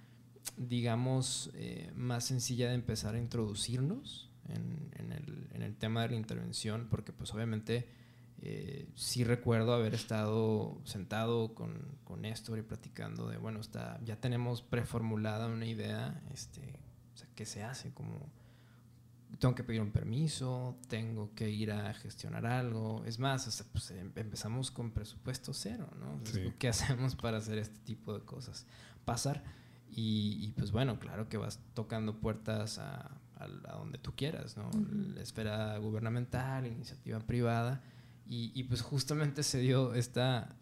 digamos, 0.55 1.49
eh, 1.55 1.91
más 1.95 2.25
sencilla 2.25 2.69
de 2.69 2.75
empezar 2.75 3.15
a 3.15 3.17
introducirnos 3.17 4.29
en, 4.47 4.91
en, 4.97 5.11
el, 5.11 5.47
en, 5.53 5.61
el, 5.63 5.75
tema 5.75 6.03
de 6.03 6.09
la 6.09 6.15
intervención, 6.15 6.87
porque 6.91 7.11
pues 7.11 7.33
obviamente 7.33 7.87
eh, 8.41 8.89
sí 8.95 9.23
recuerdo 9.23 9.73
haber 9.73 9.93
estado 9.93 10.79
sentado 10.83 11.53
con, 11.55 11.97
con 12.03 12.21
Néstor 12.21 12.59
y 12.59 12.61
platicando 12.61 13.27
de, 13.27 13.37
bueno, 13.37 13.59
está, 13.59 13.99
ya 14.03 14.15
tenemos 14.15 14.61
preformulada 14.61 15.47
una 15.47 15.65
idea, 15.65 16.21
este, 16.33 16.79
sea, 17.19 17.27
¿qué 17.35 17.45
se 17.45 17.63
hace? 17.63 17.93
Como, 17.93 18.31
tengo 19.39 19.53
que 19.53 19.63
pedir 19.63 19.81
un 19.81 19.91
permiso, 19.91 20.77
tengo 20.87 21.33
que 21.35 21.49
ir 21.49 21.71
a 21.71 21.93
gestionar 21.93 22.45
algo. 22.45 23.03
Es 23.05 23.19
más, 23.19 23.63
pues, 23.71 23.91
em, 23.91 24.11
empezamos 24.15 24.71
con 24.71 24.91
presupuesto 24.91 25.53
cero, 25.53 25.89
¿no? 25.99 26.21
¿Qué 26.57 26.67
hacemos 26.67 27.15
para 27.15 27.37
hacer 27.37 27.57
este 27.59 27.79
tipo 27.79 28.13
de 28.13 28.25
cosas? 28.25 28.65
Pasar. 29.05 29.43
Y, 29.91 30.53
pues 30.55 30.71
bueno, 30.71 30.99
claro 30.99 31.29
que 31.29 31.37
vas 31.37 31.59
tocando 31.73 32.19
puertas 32.19 32.77
a, 32.77 33.09
donde 33.73 33.97
tú 33.97 34.13
quieras, 34.15 34.55
¿no? 34.55 34.69
La 35.15 35.21
esfera 35.21 35.77
gubernamental, 35.77 36.67
iniciativa 36.67 37.19
privada. 37.19 37.81
Y, 38.29 38.51
y, 38.53 38.63
pues 38.65 38.81
justamente 38.81 39.41
se 39.41 39.59
dio 39.59 39.95
esta, 39.95 40.55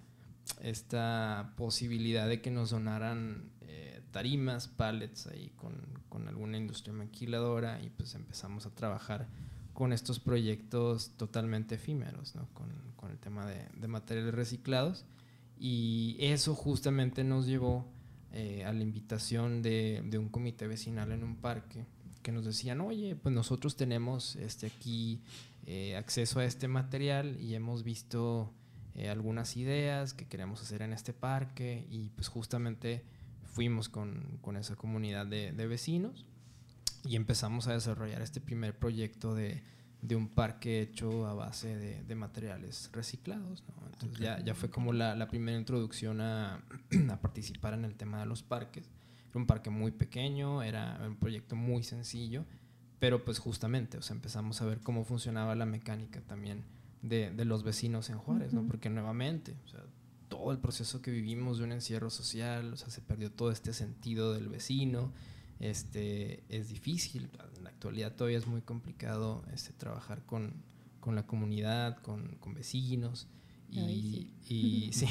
esta 0.61 1.53
posibilidad 1.57 2.27
de 2.27 2.41
que 2.41 2.49
nos 2.49 2.69
donaran 2.69 3.51
eh, 3.61 4.01
tarimas, 4.11 4.69
pallets 4.69 5.27
ahí 5.27 5.51
con, 5.57 5.73
con, 6.07 6.29
alguna 6.29 6.57
industria 6.57 6.93
maquiladora 6.93 7.81
y 7.83 7.89
pues 7.89 8.15
empezamos 8.15 8.65
a 8.65 8.69
trabajar 8.69 9.27
con 9.73 9.91
estos 9.91 10.19
proyectos 10.19 11.11
totalmente 11.17 11.75
efímeros, 11.75 12.35
¿no? 12.35 12.47
con, 12.53 12.69
con, 12.95 13.11
el 13.11 13.19
tema 13.19 13.45
de, 13.45 13.67
de, 13.75 13.87
materiales 13.89 14.33
reciclados. 14.33 15.05
Y 15.59 16.15
eso 16.19 16.55
justamente 16.55 17.25
nos 17.25 17.47
llevó 17.47 17.85
eh, 18.31 18.63
a 18.65 18.71
la 18.71 18.81
invitación 18.81 19.61
de, 19.61 20.03
de, 20.05 20.17
un 20.17 20.29
comité 20.29 20.67
vecinal 20.67 21.11
en 21.11 21.23
un 21.23 21.35
parque 21.35 21.85
que 22.21 22.31
nos 22.31 22.45
decían, 22.45 22.81
oye, 22.81 23.15
pues 23.15 23.33
nosotros 23.33 23.75
tenemos 23.75 24.35
este, 24.35 24.67
aquí 24.67 25.21
eh, 25.69 25.97
acceso 25.97 26.39
a 26.39 26.45
este 26.45 26.69
material 26.69 27.35
y 27.41 27.53
hemos 27.53 27.83
visto 27.83 28.53
eh, 28.95 29.09
algunas 29.09 29.57
ideas 29.57 30.13
que 30.13 30.25
queremos 30.25 30.61
hacer 30.61 30.81
en 30.81 30.93
este 30.93 31.11
parque 31.11 31.85
y 31.89 32.09
pues 32.11 32.29
justamente 32.29 33.03
fuimos 33.43 33.89
con, 33.89 34.39
con 34.41 34.55
esa 34.55 34.77
comunidad 34.77 35.25
de, 35.25 35.51
de, 35.51 35.67
vecinos 35.67 36.25
y 37.03 37.17
empezamos 37.17 37.67
a 37.67 37.73
desarrollar 37.73 38.21
este 38.21 38.39
primer 38.39 38.79
proyecto 38.79 39.35
de, 39.35 39.61
de 40.01 40.15
un 40.15 40.29
parque 40.29 40.79
hecho 40.81 41.27
a 41.27 41.33
base 41.33 41.75
de, 41.75 42.01
de 42.01 42.15
materiales 42.15 42.89
reciclados. 42.93 43.65
Entonces 43.91 44.19
ya, 44.19 44.39
ya, 44.39 44.55
fue 44.55 44.69
como 44.69 44.93
la, 44.93 45.15
la 45.15 45.27
primera 45.27 45.57
introducción 45.57 46.21
a, 46.21 46.63
a, 47.11 47.19
participar 47.19 47.73
en 47.73 47.83
el 47.83 47.95
tema 47.95 48.21
de 48.21 48.25
los 48.25 48.41
parques. 48.41 48.89
Era 49.31 49.37
un 49.37 49.45
parque 49.45 49.69
muy 49.69 49.91
pequeño, 49.91 50.63
era 50.63 50.97
un 51.05 51.17
proyecto 51.17 51.57
muy 51.57 51.83
sencillo, 51.83 52.45
pero 52.99 53.23
pues 53.23 53.39
justamente, 53.39 53.97
o 53.97 54.01
sea, 54.01 54.15
empezamos 54.15 54.61
a 54.61 54.65
ver 54.65 54.79
cómo 54.79 55.03
funcionaba 55.03 55.55
la 55.55 55.65
mecánica 55.65 56.21
también 56.21 56.63
de, 57.01 57.31
de 57.31 57.45
los 57.45 57.63
vecinos 57.63 58.09
en 58.09 58.17
Juárez, 58.17 58.53
¿no? 58.53 58.65
Porque 58.65 58.89
nuevamente, 58.89 59.55
o 59.65 59.67
sea, 59.67 59.83
todo 60.29 60.51
el 60.51 60.59
proceso 60.59 61.01
que 61.01 61.11
vivimos 61.11 61.59
de 61.59 61.65
un 61.65 61.71
encierro 61.71 62.09
social, 62.09 62.73
o 62.73 62.77
sea, 62.77 62.89
se 62.89 63.01
perdió 63.01 63.31
todo 63.31 63.51
este 63.51 63.73
sentido 63.73 64.33
del 64.33 64.49
vecino, 64.49 65.11
este, 65.59 66.43
es 66.49 66.69
difícil, 66.69 67.29
en 67.55 67.63
la 67.63 67.69
actualidad 67.69 68.15
todavía 68.15 68.37
es 68.37 68.47
muy 68.47 68.61
complicado 68.61 69.43
este, 69.53 69.73
trabajar 69.73 70.23
con, 70.25 70.53
con 70.99 71.15
la 71.15 71.25
comunidad, 71.25 71.97
con, 71.97 72.35
con 72.39 72.53
vecinos, 72.53 73.27
y, 73.69 74.33
sí. 74.41 74.55
Y, 74.55 74.91
sí, 74.93 75.07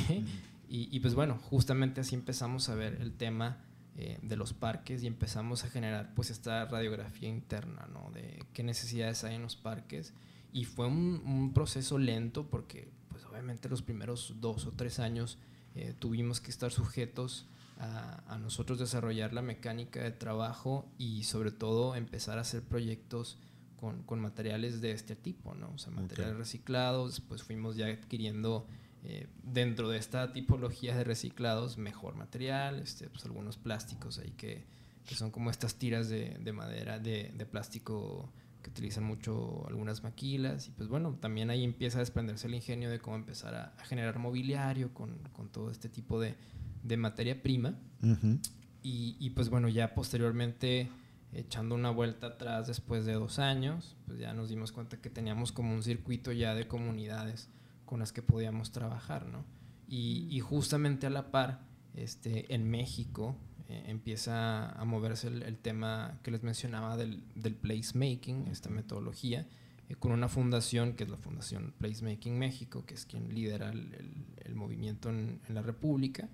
y, 0.69 0.89
y, 0.97 1.01
pues 1.01 1.15
bueno, 1.15 1.39
justamente 1.39 2.01
así 2.01 2.15
empezamos 2.15 2.69
a 2.69 2.75
ver 2.75 3.01
el 3.01 3.13
tema 3.13 3.66
eh, 3.99 4.19
de 4.23 4.37
los 4.37 4.53
parques 4.53 5.03
y 5.03 5.07
empezamos 5.07 5.65
a 5.65 5.71
generar 5.71 6.13
pues 6.15 6.31
esta 6.31 6.67
radiografía 6.67 7.29
interna, 7.29 7.89
¿no? 7.93 8.11
De 8.13 8.45
qué 8.53 8.63
necesidades 8.63 9.25
hay 9.25 9.37
en 9.37 9.43
los 9.43 9.57
parques 9.57 10.13
y 10.53 10.65
fue 10.65 10.87
un, 10.87 11.23
un, 11.25 11.53
proceso 11.55 11.99
lento 11.99 12.47
porque, 12.49 12.89
pues 13.09 13.25
obviamente 13.25 13.69
los 13.69 13.83
primeros 13.83 14.35
dos 14.41 14.67
o 14.67 14.73
tres 14.73 14.99
años 14.99 15.39
eh, 15.75 15.95
tuvimos 15.99 16.41
que 16.41 16.51
estar 16.51 16.73
sujetos 16.73 17.47
a, 17.79 18.23
a, 18.27 18.39
nosotros 18.39 18.79
desarrollar 18.79 19.33
la 19.33 19.43
mecánica 19.43 20.03
de 20.03 20.11
trabajo 20.11 20.87
y 20.99 21.25
sobre 21.25 21.51
todo 21.51 21.95
empezar 21.95 22.39
a 22.39 22.43
hacer 22.43 22.63
proyectos 22.63 23.39
con, 23.77 24.03
con 24.03 24.21
materiales 24.21 24.81
de 24.81 24.93
este 24.93 25.17
tipo, 25.17 25.55
¿no? 25.55 25.71
O 25.75 25.79
sea, 25.79 25.93
materiales 25.93 26.33
okay. 26.33 26.39
reciclados, 26.39 27.17
después 27.17 27.43
fuimos 27.43 27.77
ya 27.77 27.87
adquiriendo 27.87 28.67
eh, 29.09 29.29
dentro 29.45 29.89
de 29.89 29.99
esta 29.99 30.33
tipología 30.33 30.97
de 30.97 31.05
reciclados 31.05 31.79
mejor 31.79 32.17
material, 32.17 32.81
este, 32.81 33.09
pues 33.09 33.25
algunos 33.25 33.57
plásticos 33.57 34.19
ahí 34.19 34.33
que, 34.33 34.65
que 35.05 35.15
son 35.15 35.31
como 35.31 35.51
estas 35.51 35.77
tiras 35.77 36.09
de, 36.09 36.37
de 36.41 36.53
madera, 36.53 36.99
de, 36.99 37.33
de 37.37 37.47
plástico 37.47 38.33
que 38.63 38.71
utilizan 38.71 39.05
mucho 39.05 39.65
algunas 39.69 40.03
maquilas 40.03 40.67
y 40.67 40.73
pues 40.73 40.89
bueno, 40.89 41.17
también 41.21 41.51
ahí 41.51 41.63
empieza 41.63 41.99
a 41.99 42.01
desprenderse 42.01 42.49
el 42.49 42.55
ingenio 42.57 42.91
de 42.91 42.99
cómo 42.99 43.15
empezar 43.15 43.55
a, 43.55 43.75
a 43.79 43.85
generar 43.85 44.19
mobiliario 44.19 44.93
con, 44.93 45.19
con, 45.33 45.51
todo 45.51 45.71
este 45.71 45.89
tipo 45.89 46.19
de, 46.19 46.35
de 46.83 46.97
materia 46.97 47.41
prima 47.41 47.79
uh 48.03 48.07
-huh. 48.07 48.41
y, 48.83 49.17
y, 49.21 49.31
pues 49.31 49.51
bueno, 49.51 49.69
ya 49.69 49.95
posteriormente 49.95 50.91
echando 51.33 51.77
una 51.77 51.91
vuelta 51.91 52.27
atrás 52.27 52.67
después 52.67 53.05
de 53.05 53.13
dos 53.13 53.39
años, 53.39 53.95
pues 54.05 54.19
ya 54.19 54.33
nos 54.35 54.49
dimos 54.49 54.73
cuenta 54.73 55.01
que 55.01 55.11
teníamos 55.11 55.53
como 55.53 55.73
un 55.73 55.85
circuito 55.85 56.33
ya 56.33 56.57
de 56.57 56.67
comunidades 56.67 57.49
con 57.87 58.01
las 58.01 58.13
que 58.13 58.23
podíamos 58.23 58.73
trabajar, 58.73 59.27
¿no? 59.27 59.45
Y, 59.89 60.29
y 60.31 60.41
justamente 60.41 61.07
a 61.07 61.11
la 61.11 61.31
par, 61.31 61.65
este, 61.95 62.53
en 62.55 62.69
México, 62.69 63.37
eh, 63.69 63.85
empieza 63.87 64.71
a 64.71 64.85
moverse 64.85 65.29
el, 65.29 65.43
el, 65.43 65.57
tema 65.59 66.21
que 66.23 66.31
les 66.31 66.43
mencionaba 66.43 66.97
del, 66.97 67.25
del 67.35 67.55
placemaking, 67.55 68.49
esta 68.49 68.69
metodología, 68.69 69.47
eh, 69.89 69.95
con 69.97 70.13
una 70.13 70.29
fundación 70.29 70.95
que 70.95 71.05
es 71.05 71.11
la 71.11 71.17
Fundación 71.17 71.75
Placemaking 71.79 72.39
México, 72.39 72.85
que 72.87 72.95
es 72.95 73.07
quien 73.07 73.35
lidera 73.35 73.71
el, 73.71 73.95
el, 73.95 74.27
el 74.45 74.55
movimiento 74.55 75.11
en, 75.11 75.41
en, 75.49 75.55
la 75.55 75.63
República, 75.63 76.29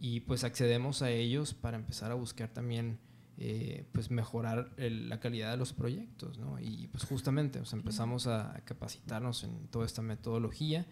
y 0.00 0.20
pues 0.20 0.44
accedemos 0.44 1.02
a 1.02 1.10
ellos 1.10 1.54
para 1.54 1.76
empezar 1.76 2.10
a 2.10 2.14
buscar 2.14 2.48
también 2.50 2.98
eh, 3.40 3.86
pues 3.92 4.10
mejorar 4.10 4.72
la 4.76 5.20
calidad 5.20 5.52
de 5.52 5.56
los 5.56 5.72
proyectos, 5.72 6.38
¿no? 6.38 6.58
Y 6.58 6.88
pues 6.88 7.04
justamente 7.04 7.60
pues 7.60 7.72
empezamos 7.72 8.26
a, 8.26 8.60
capacitarnos 8.64 9.44
en 9.44 9.68
toda 9.68 9.86
esta 9.86 10.02
metodología 10.02 10.86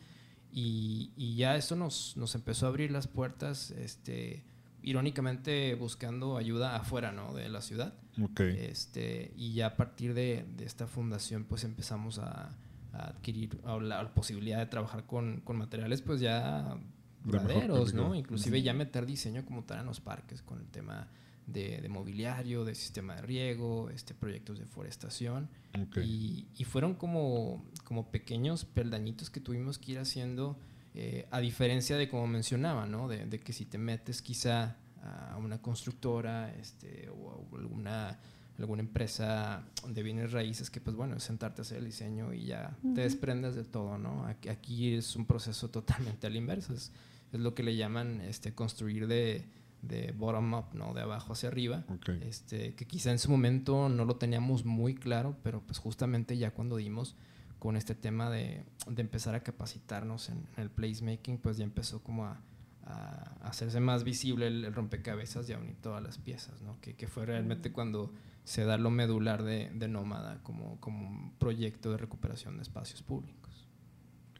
y, 0.52 1.11
y 1.16 1.35
ya 1.35 1.56
esto 1.56 1.74
nos, 1.74 2.16
nos 2.16 2.37
empezó 2.37 2.66
a 2.66 2.68
abrir 2.68 2.92
las 2.92 3.09
puertas, 3.09 3.72
este, 3.72 4.44
irónicamente 4.80 5.74
buscando 5.74 6.37
ayuda 6.37 6.76
afuera 6.76 7.11
¿no? 7.11 7.35
de 7.35 7.48
la 7.48 7.61
ciudad. 7.62 7.94
Okay. 8.22 8.56
Este, 8.61 9.32
y 9.37 9.52
ya 9.54 9.66
a 9.66 9.76
partir 9.76 10.14
de, 10.14 10.46
de 10.56 10.64
esta 10.64 10.87
fundación 10.87 11.44
pues 11.44 11.64
empezamos 11.64 12.20
a, 12.20 12.56
a 12.92 13.09
adquirir 13.09 13.59
a 13.64 13.76
la, 13.78 14.04
la, 14.04 14.14
posibilidad 14.14 14.59
de 14.59 14.66
trabajar 14.66 15.04
con, 15.04 15.40
con 15.40 15.56
materiales 15.56 16.00
pues 16.00 16.20
ya 16.20 16.78
duraderos, 17.24 17.92
¿no? 17.92 18.14
Inclusive 18.14 18.61
-huh. 18.61 18.62
ya 18.62 18.72
meter 18.72 19.04
diseño 19.04 19.44
como 19.44 19.64
tal 19.64 19.80
en 19.80 19.87
los 19.87 20.00
parques 20.00 20.42
con 20.42 20.61
el 20.61 20.68
tema 20.68 21.09
de, 21.46 21.80
de 21.80 21.88
mobiliario, 21.88 22.64
de 22.64 22.74
sistema 22.74 23.16
de 23.16 23.22
riego, 23.22 23.90
este, 23.90 24.14
proyectos 24.14 24.59
de 24.59 24.66
forestación. 24.66 25.48
Okay. 25.88 26.48
Y, 26.56 26.62
y, 26.62 26.64
fueron 26.64 26.94
como, 26.94 27.64
como 27.85 28.11
pequeños 28.11 28.64
peldañitos 28.64 29.30
que 29.30 29.40
tuvimos 29.40 29.78
que 29.78 29.92
ir 29.92 29.98
haciendo 29.98 30.59
eh, 30.94 31.26
a 31.30 31.40
diferencia 31.40 31.96
de 31.96 32.09
como 32.09 32.26
mencionaba, 32.26 32.87
¿no? 32.87 33.09
De, 33.09 33.26
de, 33.26 33.38
que 33.38 33.52
si 33.52 33.66
te 33.66 33.78
metes 33.78 34.22
quizá 34.22 34.76
a 35.02 35.37
una 35.37 35.61
constructora 35.61 36.52
este, 36.54 37.09
o 37.11 37.30
a 37.30 37.59
alguna, 37.59 38.18
alguna 38.59 38.82
empresa 38.82 39.62
de 39.87 40.02
bienes 40.02 40.32
raíces, 40.32 40.70
que 40.70 40.80
pues 40.80 40.96
bueno, 40.96 41.16
es 41.16 41.22
sentarte 41.22 41.61
a 41.61 41.62
hacer 41.62 41.78
el 41.78 41.85
diseño 41.85 42.32
y 42.32 42.46
ya 42.46 42.76
uh 42.82 42.88
-huh. 42.88 42.94
te 42.94 43.02
desprendes 43.02 43.54
de 43.54 43.64
todo, 43.64 43.98
¿no? 43.98 44.26
Aquí, 44.26 44.48
aquí, 44.48 44.94
es 44.94 45.14
un 45.16 45.26
proceso 45.26 45.68
totalmente 45.70 46.26
al 46.26 46.35
inverso, 46.35 46.72
es, 46.72 46.92
es 47.32 47.40
lo 47.40 47.54
que 47.54 47.62
le 47.62 47.76
llaman 47.76 48.20
este, 48.22 48.54
construir 48.54 49.06
de, 49.06 49.44
de 49.87 50.12
bottom 50.12 50.55
up, 50.55 50.75
¿no? 50.75 50.94
De 50.94 51.03
abajo 51.03 51.33
hacia 51.33 51.49
arriba. 51.49 51.85
Okay. 51.88 52.20
Este, 52.22 52.75
que 52.75 52.87
quizá 52.87 53.11
en 53.11 53.18
su 53.18 53.31
momento 53.31 53.88
no 53.88 54.05
lo 54.05 54.16
teníamos 54.16 54.64
muy 54.64 54.94
claro, 54.94 55.37
pero 55.42 55.62
pues 55.62 55.79
justamente 55.79 56.37
ya 56.37 56.53
cuando 56.53 56.77
dimos 56.77 57.16
con 57.59 57.77
este 57.77 57.94
tema 57.94 58.31
de, 58.31 58.64
de 58.88 59.03
empezar 59.03 59.35
a 59.35 59.40
capacitarnos 59.40 60.29
en, 60.29 60.46
en, 60.57 60.62
el 60.62 60.70
placemaking, 60.70 61.38
pues 61.38 61.57
ya 61.57 61.64
empezó 61.64 62.03
como 62.03 62.27
a, 62.27 62.40
a 62.85 63.38
hacerse 63.42 63.81
más 63.81 64.05
visible 64.05 64.46
el, 64.46 64.64
el, 64.64 64.75
rompecabezas 64.75 65.49
y 65.49 65.53
a 65.53 65.59
unir 65.59 65.77
todas 65.81 66.03
las 66.03 66.18
piezas, 66.18 66.62
¿no? 66.62 66.81
Que, 66.81 66.94
que 66.94 67.07
fue 67.07 67.27
realmente 67.27 67.72
cuando 67.72 68.12
se 68.44 68.64
da 68.64 68.77
lo 68.77 68.90
medular 68.90 69.42
de, 69.42 69.70
de 69.75 69.88
Nómada 69.88 70.42
como, 70.42 70.79
como 70.81 71.09
un 71.09 71.33
proyecto 71.38 71.90
de 71.90 71.99
recuperación 71.99 72.57
de 72.57 72.62
espacios 72.62 73.03
públicos. 73.03 73.66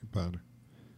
Qué 0.01 0.07
padre. 0.07 0.41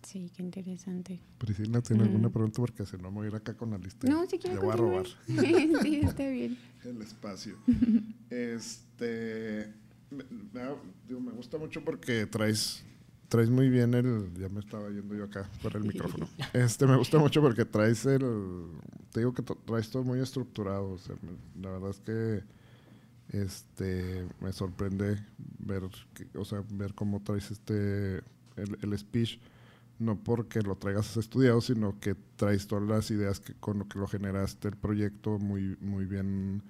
Sí, 0.02 0.30
qué 0.34 0.42
interesante. 0.42 1.20
Priscila, 1.38 1.80
¿tiene 1.80 2.04
mm. 2.04 2.06
alguna 2.06 2.30
pregunta? 2.30 2.56
Porque 2.60 2.86
si 2.86 2.96
no 2.96 3.10
me 3.10 3.16
voy 3.16 3.26
a 3.26 3.28
ir 3.30 3.36
acá 3.36 3.54
con 3.54 3.70
la 3.70 3.78
lista. 3.78 4.08
No, 4.08 4.26
si 4.26 4.38
quiero. 4.38 4.60
Te 4.60 4.64
voy 4.64 4.74
a 4.74 4.76
robar. 4.76 5.06
sí, 5.26 6.00
está 6.02 6.28
bien. 6.28 6.56
El 6.84 7.02
espacio. 7.02 7.56
este 8.30 9.74
me, 10.10 10.24
me, 10.52 10.62
digo, 11.06 11.20
me 11.20 11.32
gusta 11.32 11.58
mucho 11.58 11.84
porque 11.84 12.26
traes 12.26 12.84
traes 13.28 13.50
muy 13.50 13.68
bien 13.68 13.92
el 13.94 14.32
ya 14.34 14.48
me 14.48 14.60
estaba 14.60 14.88
yendo 14.88 15.14
yo 15.14 15.24
acá 15.24 15.50
por 15.62 15.76
el 15.76 15.84
micrófono 15.84 16.28
este 16.54 16.86
me 16.86 16.96
gusta 16.96 17.18
mucho 17.18 17.42
porque 17.42 17.66
traes 17.66 18.06
el 18.06 18.22
te 19.12 19.20
digo 19.20 19.34
que 19.34 19.42
traes 19.42 19.90
todo 19.90 20.02
muy 20.02 20.20
estructurado 20.20 20.92
o 20.92 20.98
sea, 20.98 21.14
me, 21.20 21.62
la 21.62 21.72
verdad 21.72 21.90
es 21.90 22.00
que 22.00 22.42
este 23.38 24.26
me 24.40 24.52
sorprende 24.52 25.18
ver 25.58 25.82
que, 26.14 26.26
o 26.38 26.44
sea 26.44 26.64
ver 26.72 26.94
cómo 26.94 27.22
traes 27.22 27.50
este 27.50 28.22
el, 28.56 28.78
el, 28.80 28.98
speech 28.98 29.38
no 29.98 30.22
porque 30.22 30.62
lo 30.62 30.76
traigas 30.76 31.16
estudiado 31.16 31.60
sino 31.60 31.98
que 32.00 32.14
traes 32.36 32.66
todas 32.66 32.84
las 32.84 33.10
ideas 33.10 33.40
que 33.40 33.54
con 33.54 33.80
lo 33.80 33.88
que 33.88 33.98
lo 33.98 34.06
generaste 34.06 34.68
el 34.68 34.76
proyecto 34.76 35.38
muy 35.38 35.76
muy 35.80 36.06
bien 36.06 36.62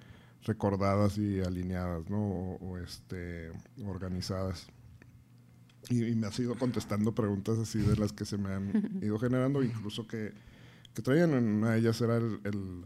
recordadas 0.43 1.17
y 1.17 1.41
alineadas, 1.41 2.09
¿no? 2.09 2.19
O, 2.19 2.77
este, 2.77 3.51
organizadas. 3.85 4.67
Y, 5.89 6.15
me 6.15 6.27
has 6.27 6.39
ido 6.39 6.55
contestando 6.55 7.13
preguntas 7.13 7.57
así 7.57 7.79
de 7.79 7.95
las 7.95 8.13
que 8.13 8.25
se 8.25 8.37
me 8.37 8.53
han 8.53 8.99
ido 9.01 9.17
generando, 9.19 9.63
incluso 9.63 10.07
que, 10.07 10.33
que 10.93 11.01
traían 11.01 11.33
una 11.33 11.71
de 11.71 11.79
ellas 11.79 11.99
era 12.01 12.17
el, 12.17 12.85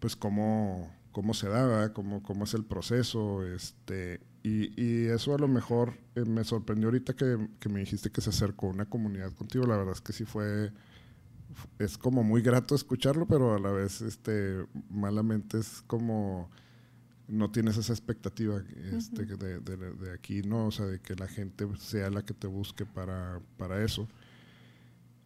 pues 0.00 0.16
cómo, 0.16 0.90
cómo 1.12 1.34
se 1.34 1.48
daba, 1.48 1.92
cómo, 1.92 2.22
cómo 2.22 2.44
es 2.44 2.54
el 2.54 2.64
proceso, 2.64 3.46
este, 3.46 4.20
y, 4.42 4.80
y 4.80 5.06
eso 5.06 5.34
a 5.34 5.38
lo 5.38 5.48
mejor 5.48 5.98
eh, 6.14 6.24
me 6.24 6.42
sorprendió 6.44 6.88
ahorita 6.88 7.14
que, 7.14 7.48
que, 7.60 7.68
me 7.68 7.80
dijiste 7.80 8.10
que 8.10 8.20
se 8.20 8.30
acercó 8.30 8.68
una 8.68 8.86
comunidad 8.86 9.32
contigo, 9.32 9.66
la 9.66 9.76
verdad 9.76 9.94
es 9.94 10.00
que 10.00 10.12
sí 10.12 10.24
fue, 10.24 10.72
es 11.78 11.98
como 11.98 12.24
muy 12.24 12.42
grato 12.42 12.74
escucharlo, 12.74 13.26
pero 13.26 13.54
a 13.54 13.58
la 13.60 13.70
vez 13.70 14.00
este, 14.00 14.66
malamente 14.90 15.58
es 15.58 15.82
como 15.86 16.50
no 17.28 17.50
tienes 17.50 17.76
esa 17.78 17.92
expectativa 17.92 18.62
este, 18.92 19.24
de, 19.24 19.60
de, 19.60 20.12
aquí, 20.12 20.42
¿no? 20.42 20.66
O 20.66 20.70
sea, 20.70 20.86
de 20.86 21.00
que 21.00 21.14
la 21.14 21.28
gente 21.28 21.66
sea 21.78 22.10
la 22.10 22.24
que 22.24 22.34
te 22.34 22.46
busque 22.46 22.84
para, 22.84 23.40
para 23.56 23.82
eso. 23.82 24.06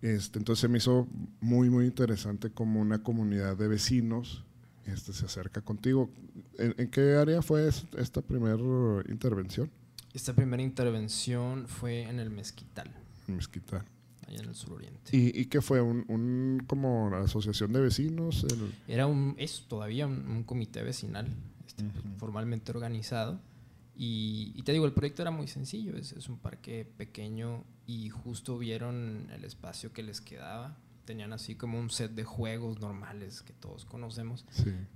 Este, 0.02 0.38
entonces 0.38 0.60
se 0.60 0.68
me 0.68 0.78
hizo 0.78 1.08
muy, 1.40 1.68
muy 1.68 1.86
interesante 1.86 2.50
como 2.50 2.80
una 2.80 3.02
comunidad 3.02 3.56
de 3.56 3.66
vecinos 3.66 4.45
este, 4.86 5.12
se 5.12 5.26
acerca 5.26 5.60
contigo. 5.60 6.10
¿En, 6.58 6.88
qué 6.90 7.14
área 7.14 7.42
fue 7.42 7.68
esta 7.68 8.22
primera 8.22 8.56
intervención? 9.08 9.70
Esta 10.12 10.34
primera 10.34 10.62
intervención 10.62 11.66
fue 11.68 12.02
en 12.02 12.20
el 12.20 12.30
Mezquital. 12.30 12.90
Mezquital. 13.26 13.84
Allá 14.26 14.42
en 14.42 14.48
el 14.48 14.54
suroriente. 14.54 15.16
¿Y, 15.16 15.40
y 15.40 15.46
qué 15.46 15.60
fue? 15.60 15.80
¿Un, 15.80 16.04
un 16.08 16.64
como 16.66 17.14
asociación 17.14 17.72
de 17.72 17.80
vecinos? 17.80 18.46
Era 18.88 19.06
un, 19.06 19.34
es 19.38 19.66
todavía 19.68 20.06
un 20.06 20.42
comité 20.44 20.82
vecinal 20.82 21.28
este, 21.66 21.84
formalmente 22.18 22.72
organizado. 22.72 23.40
Y, 23.98 24.62
te 24.64 24.72
digo, 24.72 24.84
el 24.84 24.92
proyecto 24.92 25.22
era 25.22 25.30
muy 25.30 25.48
sencillo, 25.48 25.96
es, 25.96 26.12
es, 26.12 26.28
un 26.28 26.38
parque 26.38 26.84
pequeño 26.84 27.64
y 27.86 28.10
justo 28.10 28.58
vieron 28.58 29.28
el 29.32 29.44
espacio 29.44 29.92
que 29.92 30.02
les 30.02 30.20
quedaba. 30.20 30.76
Tenían 31.06 31.32
así 31.32 31.54
como 31.54 31.78
un 31.78 31.88
set 31.88 32.12
de 32.12 32.24
juegos 32.24 32.80
normales 32.80 33.40
que 33.40 33.54
todos 33.54 33.86
conocemos. 33.86 34.44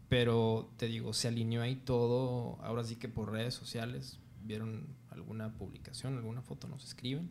Pero 0.08 0.70
te 0.76 0.86
digo, 0.86 1.14
se 1.14 1.28
alineó 1.28 1.62
ahí 1.62 1.76
todo, 1.76 2.58
ahora 2.62 2.84
sí 2.84 2.96
que 2.96 3.08
por 3.08 3.32
redes 3.32 3.54
sociales, 3.54 4.18
vieron 4.42 4.88
alguna 5.08 5.56
publicación, 5.56 6.18
alguna 6.18 6.42
foto, 6.42 6.68
nos 6.68 6.84
escriben 6.84 7.30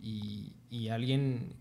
y, 0.00 0.52
y, 0.70 0.88
alguien, 0.88 1.54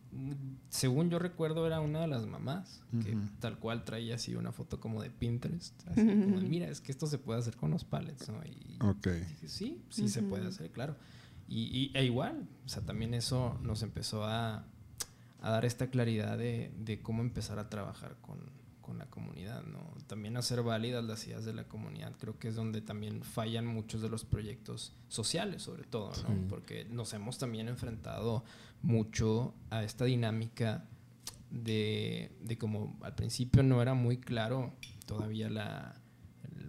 según 0.69 1.09
yo 1.09 1.17
recuerdo, 1.17 1.65
era 1.65 1.79
una 1.79 2.01
de 2.01 2.07
las 2.07 2.27
mamás, 2.27 2.83
que 3.03 3.17
tal 3.39 3.57
cual 3.57 3.83
traía 3.83 4.15
así 4.15 4.35
una 4.35 4.51
foto 4.51 4.79
como 4.79 5.01
de 5.01 5.09
Pinterest, 5.09 5.87
así 5.87 6.05
como 6.05 6.39
mira, 6.41 6.67
es 6.67 6.79
que 6.79 6.91
esto 6.91 7.07
se 7.07 7.17
puede 7.17 7.39
hacer 7.39 7.55
con 7.55 7.71
los 7.71 7.83
pallets, 7.83 8.29
¿no? 8.29 8.43
Y 8.45 8.77
sí, 9.47 9.81
sí 9.89 10.07
se 10.07 10.21
puede 10.21 10.47
hacer, 10.47 10.69
claro. 10.71 10.95
Y, 11.47 11.61
y, 11.63 11.91
e 11.97 12.05
igual, 12.05 12.47
o 12.65 12.69
sea, 12.69 12.83
también 12.83 13.15
eso 13.15 13.57
nos 13.63 13.81
empezó 13.81 14.23
a, 14.23 14.67
a 15.41 15.51
dar 15.51 15.65
esta 15.65 15.89
claridad 15.89 16.37
de, 16.37 16.71
de 16.77 17.01
cómo 17.01 17.21
empezar 17.21 17.59
a 17.59 17.69
trabajar 17.69 18.17
con, 18.21 18.39
con 18.81 18.97
la 18.97 19.05
comunidad, 19.07 19.63
¿no? 19.63 19.79
También 20.07 20.37
hacer 20.37 20.63
válidas 20.63 21.03
las 21.03 21.27
ideas 21.27 21.43
de 21.43 21.53
la 21.53 21.65
comunidad, 21.65 22.13
creo 22.17 22.39
que 22.39 22.47
es 22.47 22.55
donde 22.55 22.81
también 22.81 23.21
fallan 23.21 23.65
muchos 23.65 24.01
de 24.01 24.07
los 24.07 24.23
proyectos 24.23 24.93
sociales, 25.09 25.61
sobre 25.63 25.83
todo, 25.83 26.11
¿no? 26.23 26.47
Porque 26.47 26.85
nos 26.85 27.13
hemos 27.13 27.37
también 27.37 27.67
enfrentado 27.67 28.45
mucho 28.81 29.53
a 29.69 29.83
esta 29.83 30.05
dinámica 30.05 30.85
de, 31.51 32.31
de 32.41 32.57
como 32.57 32.97
al 33.01 33.13
principio 33.15 33.61
no 33.63 33.81
era 33.81 33.93
muy 33.93 34.17
claro 34.17 34.73
todavía 35.05 35.49
la, 35.49 35.95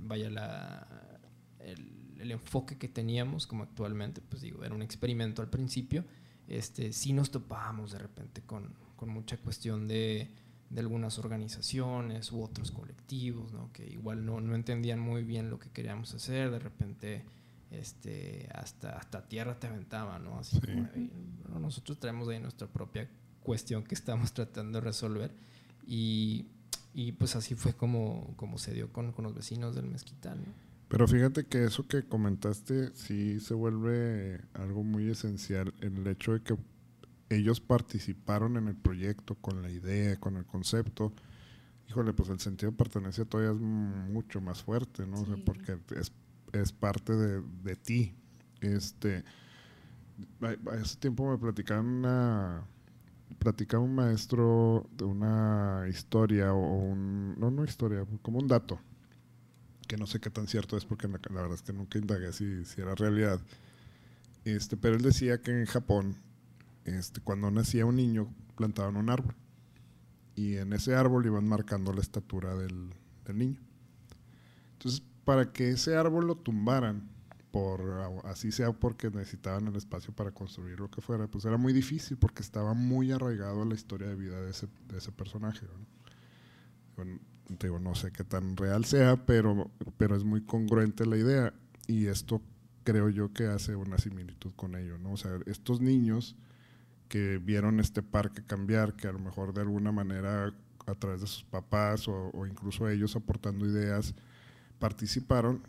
vaya 0.03 0.31
la, 0.31 1.21
el, 1.61 2.17
el, 2.19 2.31
enfoque 2.33 2.79
que 2.79 2.89
teníamos 2.89 3.47
como 3.47 3.63
actualmente, 3.65 4.21
pues 4.21 4.43
digo, 4.43 4.65
era 4.65 4.75
un 4.75 4.83
experimento 4.83 5.43
al 5.43 5.51
principio, 5.51 6.05
este, 6.49 6.93
sí 6.93 7.13
nos 7.13 7.31
topábamos 7.31 7.93
de 7.93 7.99
repente 7.99 8.43
con, 8.43 8.75
con 8.97 9.09
mucha 9.11 9.37
cuestión 9.37 9.87
de 9.87 10.31
de 10.71 10.81
algunas 10.81 11.19
organizaciones 11.19 12.31
u 12.31 12.43
otros 12.43 12.71
colectivos, 12.71 13.53
¿no? 13.53 13.73
que 13.73 13.87
igual 13.87 14.25
no, 14.25 14.41
no, 14.41 14.55
entendían 14.55 15.01
muy 15.01 15.23
bien 15.25 15.51
lo 15.51 15.59
que 15.59 15.71
queríamos 15.71 16.13
hacer, 16.15 16.51
de 16.51 16.59
repente 16.59 17.25
este, 17.71 18.49
hasta, 18.55 18.99
hasta 18.99 19.27
tierra 19.27 19.59
te 19.59 19.67
aventaba, 19.67 20.19
¿no? 20.19 20.39
Así 20.39 20.61
como, 20.61 20.89
nosotros 21.59 21.99
traemos 21.99 22.29
ahí 22.29 22.39
nuestra 22.39 22.67
propia 22.67 23.09
cuestión 23.43 23.83
que 23.83 23.95
estamos 23.95 24.33
tratando 24.35 24.81
de 24.81 24.85
resolver 24.85 25.33
y, 25.87 26.47
y 26.93 27.13
pues 27.13 27.35
así 27.35 27.55
fue 27.55 27.73
como, 27.73 28.35
como 28.37 28.59
se 28.59 28.75
dio 28.75 28.93
con, 28.93 29.13
con 29.13 29.25
los 29.25 29.35
vecinos 29.35 29.75
del 29.75 29.87
Mezquital. 29.87 30.39
Pero 30.89 31.07
fíjate 31.07 31.45
que 31.45 31.65
eso 31.65 31.87
que 31.87 32.03
comentaste 32.03 32.91
sí 32.95 33.41
se 33.41 33.55
vuelve 33.55 34.41
algo 34.55 34.83
muy 34.83 35.09
esencial, 35.11 35.75
el 35.81 36.07
hecho 36.07 36.33
de 36.33 36.41
que 36.41 36.57
ellos 37.29 37.61
participaron 37.61 38.57
en 38.57 38.69
el 38.69 38.77
proyecto 38.77 39.35
con 39.35 39.61
la 39.61 39.71
idea, 39.71 40.19
con 40.19 40.37
el 40.37 40.47
concepto, 40.47 41.13
híjole, 41.89 42.15
pues 42.15 42.31
el 42.31 42.41
sentido 42.41 42.71
de 42.71 42.77
pertenencia 42.79 43.27
todavía 43.27 43.53
es 43.53 43.61
mucho 43.61 44.41
más 44.41 44.63
fuerte, 44.63 45.07
¿no? 45.07 45.25
porque 45.45 45.79
es, 45.95 46.11
es 46.53 46.73
parte 46.73 47.15
de, 47.15 47.43
de, 47.63 47.77
ti. 47.77 48.15
Este, 48.63 49.25
hace 50.73 50.97
tiempo 50.97 51.31
me 51.31 51.37
platicaban 51.37 51.87
una 51.87 52.65
platicaba 53.39 53.85
un 53.85 53.95
maestro 53.95 54.89
de 54.97 55.05
una 55.05 55.85
historia 55.89 56.53
o 56.55 56.59
un 56.59 57.39
no 57.39 57.51
no 57.51 57.63
historia 57.63 58.05
como 58.23 58.39
un 58.39 58.49
dato 58.49 58.81
que 59.89 59.97
no 59.97 60.07
sé 60.07 60.21
qué 60.21 60.31
tan 60.31 60.47
cierto 60.47 60.77
es 60.77 60.85
porque 60.85 61.09
la, 61.09 61.19
verdad 61.19 61.55
es 61.55 61.63
que 61.63 61.73
nunca 61.73 61.99
indagué 61.99 62.33
si, 62.33 62.65
si 62.65 62.81
era 62.81 62.95
realidad 62.95 63.41
este 64.45 64.77
pero 64.77 64.95
él 64.95 65.03
decía 65.03 65.43
que 65.43 65.51
en 65.51 65.67
Japón 65.67 66.17
este, 66.97 67.21
cuando 67.21 67.51
nacía 67.51 67.85
un 67.85 67.97
niño, 67.97 68.33
plantaban 68.57 68.97
un 68.97 69.11
árbol. 69.11 69.35
Y 70.35 70.57
en 70.57 70.73
ese 70.73 70.95
árbol 70.95 71.27
iban 71.27 71.47
marcando 71.47 71.93
la 71.93 72.01
estatura 72.01 72.55
del, 72.55 72.95
niño. 73.35 73.61
Entonces, 74.73 75.03
para 75.27 75.53
que 75.53 75.71
ese 75.71 75.97
árbol 75.97 76.27
lo 76.27 76.37
tumbaran, 76.37 77.11
por 77.51 78.23
así 78.25 78.53
sea 78.53 78.73
porque 78.73 79.11
necesitaban 79.11 79.67
el 79.67 79.77
espacio 79.77 80.15
para 80.15 80.31
construir 80.31 80.81
lo 80.81 80.91
que 80.91 81.03
fuera, 81.03 81.27
pues 81.27 81.45
era 81.45 81.59
muy 81.59 81.75
difícil 81.75 82.17
porque 82.17 82.41
estaba 82.41 82.73
muy 82.73 83.13
arraigado 83.13 83.63
a 83.63 83.67
la 83.67 83.75
historia 83.75 84.09
de 84.09 84.15
vida 84.15 84.41
de 84.41 84.51
ese, 84.51 84.67
de 84.89 84.97
ese 84.97 85.13
personaje. 85.13 85.67
Digo, 87.49 87.79
no 87.79 87.95
sé 87.95 88.13
qué 88.13 88.25
tan 88.25 88.57
real 88.57 88.85
sea, 88.85 89.25
pero, 89.25 89.71
pero 89.97 90.17
es 90.17 90.25
muy 90.25 90.43
congruente 90.43 91.07
la 91.07 91.17
idea. 91.17 91.55
Y 91.87 92.07
esto 92.07 92.43
creo 92.85 93.09
yo 93.09 93.33
que 93.33 93.47
hace 93.47 93.77
una 93.77 93.99
similitud 93.99 94.53
con 94.55 94.75
ello, 94.75 94.99
¿no? 94.99 95.13
O 95.13 95.17
sea, 95.17 95.33
estos 95.47 95.81
niños 95.81 96.37
que 97.09 97.39
vieron 97.39 97.81
este 97.81 98.03
parque 98.03 98.43
cambiar, 98.45 98.95
que 98.95 99.09
a 99.09 99.13
lo 99.13 99.19
mejor 99.19 99.55
de 99.55 99.63
alguna 99.63 99.93
manera 99.93 100.53
a 100.87 100.95
través 100.95 101.21
de 101.21 101.27
sus 101.27 101.45
papás 101.45 102.09
o, 102.09 102.47
incluso 102.47 102.89
ellos 102.89 103.15
aportando 103.17 103.67
ideas 103.67 104.15
participaron, 104.79 105.63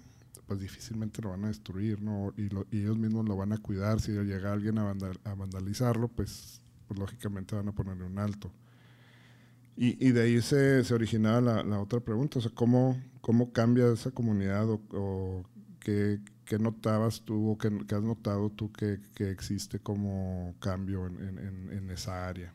pues 0.47 0.59
difícilmente 0.59 1.21
lo 1.21 1.29
van 1.29 1.45
a 1.45 1.49
destruir, 1.49 2.01
¿no? 2.01 2.33
Y, 2.37 2.49
ellos 2.77 2.97
mismos 2.97 3.27
lo 3.27 3.35
van 3.35 3.53
a 3.53 3.57
cuidar. 3.57 3.99
Si 3.99 4.11
llega 4.11 4.53
alguien 4.53 4.77
a, 4.77 4.93
vandalizarlo, 5.35 6.07
pues, 6.07 6.61
pues, 6.87 6.99
lógicamente 6.99 7.55
van 7.55 7.67
a 7.67 7.71
ponerle 7.71 8.05
un 8.05 8.17
alto. 8.17 8.51
Y, 9.81 10.11
de 10.11 10.23
ahí 10.23 10.41
se, 10.41 10.83
se 10.83 10.93
originaba 10.93 11.63
la, 11.63 11.79
otra 11.79 12.01
pregunta, 12.01 12.39
o 12.39 12.41
sea, 12.41 12.51
¿cómo, 12.53 13.01
cómo 13.21 13.53
cambia 13.53 13.89
esa 13.93 14.11
comunidad 14.11 14.69
o, 14.69 14.81
o 14.91 15.43
qué, 15.79 16.19
¿Qué 16.49 16.57
notabas 16.57 17.21
tú 17.21 17.51
o 17.51 17.57
qué, 17.59 17.67
has 17.67 18.01
notado 18.01 18.49
tú 18.49 18.71
que, 18.71 18.99
que, 19.13 19.29
existe 19.29 19.77
como 19.79 20.55
cambio 20.59 21.05
en, 21.05 21.37
en, 21.71 21.91
esa 21.91 22.27
área? 22.27 22.51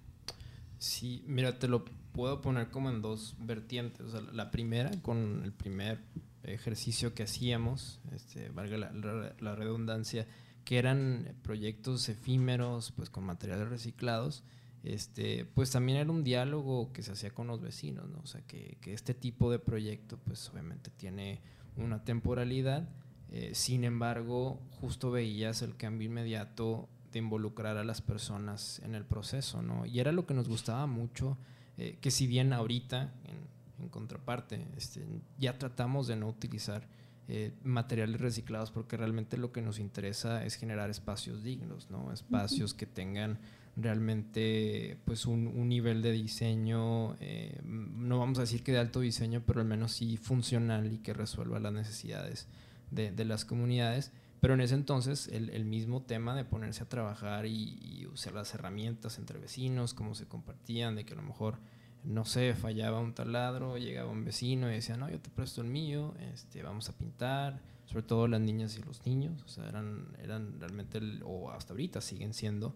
Sí, 0.78 1.22
mira, 1.28 1.60
te 1.60 1.68
lo 1.68 1.84
puedo 2.10 2.40
poner 2.40 2.70
como 2.70 2.90
en 2.90 3.02
dos 3.02 3.36
vertientes. 3.38 4.00
O 4.00 4.10
sea, 4.10 4.20
la 4.32 4.50
primera, 4.50 4.90
con 5.00 5.42
el 5.44 5.52
primer 5.52 6.00
ejercicio 6.42 7.14
que 7.14 7.22
hacíamos, 7.22 8.00
este, 8.10 8.48
valga 8.48 8.78
la, 8.78 9.32
la, 9.38 9.54
redundancia, 9.54 10.26
que 10.64 10.78
eran 10.78 11.36
proyectos 11.42 12.08
efímeros, 12.08 12.90
pues 12.96 13.10
con 13.10 13.22
materiales 13.22 13.68
reciclados, 13.68 14.42
este, 14.84 15.44
pues 15.44 15.70
también 15.70 15.98
era 15.98 16.10
un 16.10 16.22
diálogo 16.22 16.92
que 16.92 17.02
se 17.02 17.12
hacía 17.12 17.30
con 17.30 17.46
los 17.46 17.60
vecinos, 17.60 18.08
¿no? 18.08 18.20
O 18.22 18.26
sea, 18.26 18.42
que, 18.42 18.78
que 18.80 18.92
este 18.92 19.14
tipo 19.14 19.50
de 19.50 19.58
proyecto, 19.58 20.18
pues 20.18 20.48
obviamente 20.50 20.90
tiene 20.90 21.40
una 21.76 22.04
temporalidad 22.04 22.88
eh, 23.36 23.50
sin 23.52 23.82
embargo, 23.82 24.60
justo 24.80 25.10
veías 25.10 25.62
el 25.62 25.76
cambio 25.76 26.06
inmediato 26.06 26.88
de 27.10 27.18
involucrar 27.18 27.76
a 27.78 27.82
las 27.82 28.00
personas 28.00 28.80
en 28.84 28.94
el 28.94 29.04
proceso, 29.04 29.60
¿no? 29.60 29.86
Y 29.86 29.98
era 29.98 30.12
lo 30.12 30.24
que 30.24 30.34
nos 30.34 30.48
gustaba 30.48 30.86
mucho, 30.86 31.36
eh, 31.76 31.98
que 32.00 32.12
si 32.12 32.28
bien 32.28 32.52
ahorita, 32.52 33.12
en, 33.24 33.88
contraparte, 33.90 34.68
este, 34.76 35.04
ya 35.36 35.58
tratamos 35.58 36.06
de 36.06 36.14
no 36.14 36.28
utilizar 36.28 36.88
eh, 37.26 37.52
materiales 37.64 38.20
reciclados, 38.20 38.70
porque 38.70 38.96
realmente 38.96 39.36
lo 39.36 39.50
que 39.50 39.62
nos 39.62 39.80
interesa 39.80 40.44
es 40.44 40.54
generar 40.54 40.88
espacios 40.88 41.42
dignos, 41.42 41.90
¿no? 41.90 42.12
Espacios 42.12 42.72
que 42.72 42.86
tengan 42.86 43.40
realmente 43.76 44.98
pues 45.04 45.26
un, 45.26 45.68
nivel 45.68 46.02
de 46.02 46.12
diseño, 46.12 47.16
eh, 47.20 47.60
no 47.64 48.18
vamos 48.18 48.38
a 48.38 48.42
decir 48.42 48.62
que 48.62 48.72
de 48.72 48.78
alto 48.78 49.00
diseño, 49.00 49.42
pero 49.46 49.60
al 49.60 49.66
menos 49.66 49.92
sí 49.92 50.16
funcional 50.16 50.92
y 50.92 50.98
que 50.98 51.12
resuelva 51.12 51.58
las 51.58 51.72
necesidades 51.72 52.46
de, 52.90 53.24
las 53.24 53.44
comunidades. 53.44 54.12
Pero 54.40 54.54
en 54.54 54.60
ese 54.60 54.74
entonces 54.74 55.28
el, 55.28 55.64
mismo 55.64 56.02
tema 56.02 56.36
de 56.36 56.44
ponerse 56.44 56.82
a 56.82 56.88
trabajar 56.88 57.46
y, 57.46 57.78
y, 57.80 58.06
usar 58.06 58.34
las 58.34 58.54
herramientas 58.54 59.18
entre 59.18 59.38
vecinos, 59.38 59.94
cómo 59.94 60.14
se 60.14 60.26
compartían, 60.26 60.94
de 60.96 61.04
que 61.04 61.14
a 61.14 61.16
lo 61.16 61.22
mejor 61.22 61.58
no 62.04 62.26
sé, 62.26 62.54
fallaba 62.54 63.00
un 63.00 63.14
taladro, 63.14 63.78
llegaba 63.78 64.10
un 64.10 64.24
vecino 64.24 64.70
y 64.70 64.74
decía, 64.74 64.96
no, 64.96 65.08
yo 65.10 65.18
te 65.18 65.30
presto 65.30 65.62
el 65.62 65.68
mío, 65.68 66.14
este, 66.32 66.62
vamos 66.62 66.88
a 66.90 66.92
pintar, 66.92 67.60
sobre 67.86 68.02
todo 68.02 68.28
las 68.28 68.40
niñas 68.40 68.76
y 68.78 68.82
los 68.82 69.04
niños, 69.06 69.42
o 69.42 69.48
sea, 69.48 69.68
eran, 69.68 70.14
eran 70.22 70.60
realmente, 70.60 71.00
o 71.24 71.50
hasta 71.50 71.72
ahorita 71.72 72.02
siguen 72.02 72.34
siendo 72.34 72.74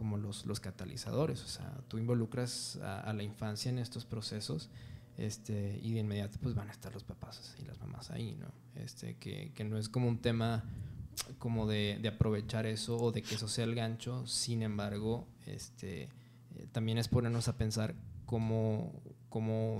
como 0.00 0.16
los, 0.16 0.46
los 0.46 0.60
catalizadores, 0.60 1.44
o 1.44 1.46
sea, 1.46 1.78
tú 1.88 1.98
involucras 1.98 2.76
a, 2.76 3.12
la 3.12 3.22
infancia 3.22 3.68
en 3.68 3.78
estos 3.78 4.06
procesos 4.06 4.70
este, 5.18 5.78
y 5.82 5.92
de 5.92 6.00
inmediato 6.00 6.38
pues 6.40 6.54
van 6.54 6.70
a 6.70 6.72
estar 6.72 6.90
los 6.94 7.04
papás 7.04 7.54
y 7.58 7.66
las 7.66 7.78
mamás 7.80 8.10
ahí, 8.10 8.34
¿no? 8.40 8.46
Este, 8.80 9.18
que, 9.18 9.52
que 9.54 9.62
no 9.62 9.76
es 9.76 9.90
como 9.90 10.08
un 10.08 10.16
tema 10.16 10.64
como 11.38 11.66
de, 11.66 11.98
de, 12.00 12.08
aprovechar 12.08 12.64
eso 12.64 12.96
o 12.96 13.12
de 13.12 13.20
que 13.20 13.34
eso 13.34 13.46
sea 13.46 13.64
el 13.64 13.74
gancho, 13.74 14.26
sin 14.26 14.62
embargo, 14.62 15.28
este, 15.44 16.04
eh, 16.04 16.08
también 16.72 16.96
es 16.96 17.08
ponernos 17.08 17.48
a 17.48 17.58
pensar 17.58 17.94
cómo, 18.24 19.02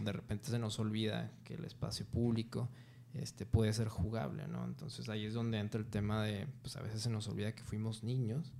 de 0.04 0.12
repente 0.12 0.50
se 0.50 0.58
nos 0.58 0.78
olvida 0.78 1.32
que 1.44 1.54
el 1.54 1.64
espacio 1.64 2.04
público 2.04 2.68
este, 3.14 3.46
puede 3.46 3.72
ser 3.72 3.88
jugable, 3.88 4.48
¿no? 4.48 4.66
Entonces 4.66 5.08
ahí 5.08 5.24
es 5.24 5.32
donde 5.32 5.60
entra 5.60 5.80
el 5.80 5.86
tema 5.86 6.22
de, 6.24 6.46
pues 6.60 6.76
a 6.76 6.82
veces 6.82 7.00
se 7.00 7.08
nos 7.08 7.26
olvida 7.26 7.54
que 7.54 7.64
fuimos 7.64 8.04
niños 8.04 8.52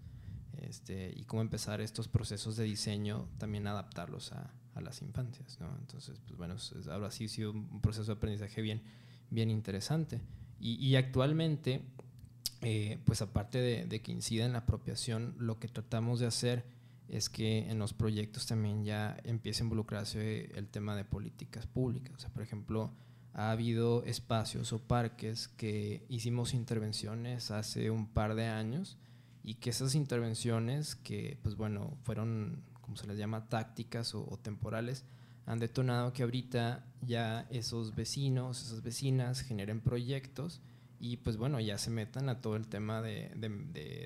este, 0.58 1.12
y 1.14 1.24
cómo 1.24 1.42
empezar 1.42 1.80
estos 1.80 2.08
procesos 2.08 2.56
de 2.56 2.64
diseño 2.64 3.28
también 3.38 3.66
adaptarlos 3.66 4.32
a, 4.32 4.52
a 4.74 4.80
las 4.80 5.02
infancias, 5.02 5.58
¿no? 5.60 5.74
Entonces, 5.78 6.20
pues 6.26 6.36
bueno, 6.36 6.56
ahora 6.90 7.10
sí 7.10 7.24
ha 7.24 7.28
sido 7.28 7.52
un 7.52 7.80
proceso 7.80 8.06
de 8.06 8.12
aprendizaje 8.16 8.62
bien, 8.62 8.82
bien 9.30 9.50
interesante. 9.50 10.20
Y, 10.58 10.74
y 10.84 10.96
actualmente, 10.96 11.82
eh, 12.62 12.98
pues 13.04 13.22
aparte 13.22 13.58
de, 13.58 13.86
de 13.86 14.02
que 14.02 14.12
incida 14.12 14.44
en 14.44 14.52
la 14.52 14.60
apropiación, 14.60 15.34
lo 15.38 15.58
que 15.58 15.68
tratamos 15.68 16.20
de 16.20 16.26
hacer 16.26 16.64
es 17.08 17.28
que 17.28 17.68
en 17.68 17.78
los 17.78 17.92
proyectos 17.92 18.46
también 18.46 18.84
ya 18.84 19.16
empieza 19.24 19.62
a 19.62 19.64
involucrarse 19.64 20.52
el 20.54 20.68
tema 20.68 20.94
de 20.94 21.04
políticas 21.04 21.66
públicas. 21.66 22.14
O 22.14 22.18
sea, 22.20 22.30
por 22.30 22.42
ejemplo, 22.42 22.92
ha 23.32 23.50
habido 23.50 24.04
espacios 24.04 24.72
o 24.72 24.78
parques 24.78 25.48
que 25.48 26.04
hicimos 26.08 26.54
intervenciones 26.54 27.50
hace 27.50 27.90
un 27.90 28.06
par 28.06 28.34
de 28.34 28.46
años 28.46 28.96
y 29.42 29.54
que 29.54 29.70
esas 29.70 29.94
intervenciones 29.94 30.96
que, 30.96 31.38
pues 31.42 31.56
bueno, 31.56 31.96
fueron, 32.02 32.62
como 32.80 32.96
se 32.96 33.06
les 33.06 33.18
llama, 33.18 33.48
tácticas 33.48 34.14
o, 34.14 34.38
temporales, 34.42 35.04
han 35.46 35.58
detonado 35.58 36.12
que 36.12 36.22
ahorita 36.22 36.84
ya 37.00 37.46
esos 37.50 37.94
vecinos, 37.94 38.62
esas 38.62 38.82
vecinas 38.82 39.40
generen 39.40 39.80
proyectos 39.80 40.60
y 40.98 41.16
pues 41.16 41.38
bueno, 41.38 41.58
ya 41.60 41.78
se 41.78 41.90
metan 41.90 42.28
a 42.28 42.42
todo 42.42 42.56
el 42.56 42.68
tema 42.68 43.00
de, 43.00 43.30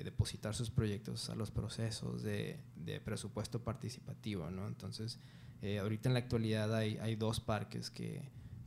depositar 0.03 0.55
sus 0.55 0.71
proyectos 0.71 1.29
a 1.29 1.35
los 1.35 1.51
procesos 1.51 2.23
de, 2.23 2.61
presupuesto 3.03 3.63
participativo, 3.63 4.49
¿no? 4.49 4.67
Entonces, 4.67 5.19
eh, 5.61 5.79
ahorita 5.79 6.09
en 6.09 6.13
la 6.13 6.19
actualidad 6.19 6.73
hay, 6.73 6.97
hay 6.97 7.15
dos 7.17 7.41
parques 7.41 7.89
que, 7.89 8.21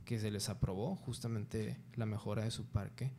que, 0.05 0.19
se 0.19 0.29
les 0.29 0.47
aprobó 0.49 0.95
justamente 0.95 1.77
la 1.95 2.05
mejora 2.05 2.43
de 2.43 2.51
su 2.51 2.65
parque, 2.67 3.11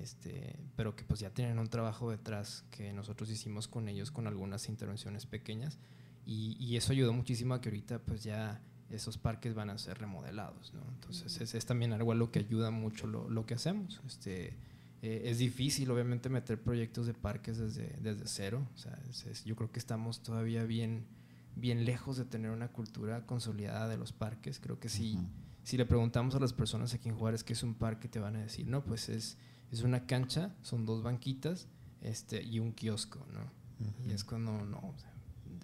este, 0.00 0.56
pero 0.76 0.96
que 0.96 1.04
pues 1.04 1.20
ya 1.20 1.30
tienen 1.30 1.58
un 1.58 1.68
trabajo 1.68 2.10
detrás 2.10 2.64
que 2.70 2.92
nosotros 2.92 3.30
hicimos 3.30 3.68
con 3.68 3.88
ellos 3.88 4.10
con 4.10 4.26
algunas 4.26 4.68
intervenciones 4.68 5.26
pequeñas 5.26 5.78
y, 6.24 6.56
y 6.58 6.76
eso 6.76 6.92
ayudó 6.92 7.12
muchísimo 7.12 7.54
a 7.54 7.60
que 7.60 7.68
ahorita 7.68 7.98
pues 8.00 8.22
ya 8.22 8.60
esos 8.90 9.18
parques 9.18 9.54
van 9.54 9.70
a 9.70 9.78
ser 9.78 9.98
remodelados. 9.98 10.72
¿no? 10.74 10.82
Entonces 10.94 11.40
es, 11.40 11.54
es, 11.54 11.66
también 11.66 11.92
algo 11.92 12.12
a 12.12 12.14
lo 12.14 12.30
que 12.30 12.40
ayuda 12.40 12.70
mucho 12.70 13.06
lo, 13.06 13.28
lo 13.28 13.46
que 13.46 13.54
hacemos. 13.54 14.00
Este, 14.06 14.56
eh, 15.02 15.22
es 15.24 15.38
difícil, 15.38 15.90
obviamente, 15.90 16.28
meter 16.28 16.60
proyectos 16.60 17.06
de 17.06 17.14
parques 17.14 17.58
desde, 17.58 17.96
desde 18.00 18.26
cero. 18.26 18.66
O 18.74 18.78
sea, 18.78 18.98
yo 19.44 19.56
creo 19.56 19.72
que 19.72 19.78
estamos 19.78 20.22
todavía 20.22 20.64
bien, 20.64 21.06
bien 21.56 21.84
lejos 21.84 22.16
de 22.16 22.24
tener 22.24 22.50
una 22.50 22.68
cultura 22.68 23.26
consolidada 23.26 23.88
de 23.88 23.96
los 23.96 24.12
parques. 24.12 24.60
Creo 24.60 24.78
que 24.78 24.88
si, 24.88 25.18
si 25.64 25.76
le 25.76 25.86
preguntamos 25.86 26.34
a 26.34 26.38
las 26.38 26.52
personas 26.52 26.94
aquí 26.94 27.08
en 27.08 27.16
Juárez 27.16 27.42
qué 27.42 27.54
es 27.54 27.62
un 27.62 27.74
parque, 27.74 28.08
te 28.08 28.20
van 28.20 28.36
a 28.36 28.40
decir, 28.40 28.66
no, 28.68 28.84
pues 28.84 29.08
es, 29.08 29.38
es 29.72 29.82
una 29.82 30.06
cancha, 30.06 30.54
son 30.62 30.84
dos 30.86 31.02
banquitas 31.02 31.66
este, 32.02 32.42
y 32.42 32.60
un 32.60 32.72
kiosco. 32.72 33.26
¿no? 33.32 33.40
Y 34.06 34.12
es 34.12 34.22
cuando 34.22 34.64
no 34.64 34.94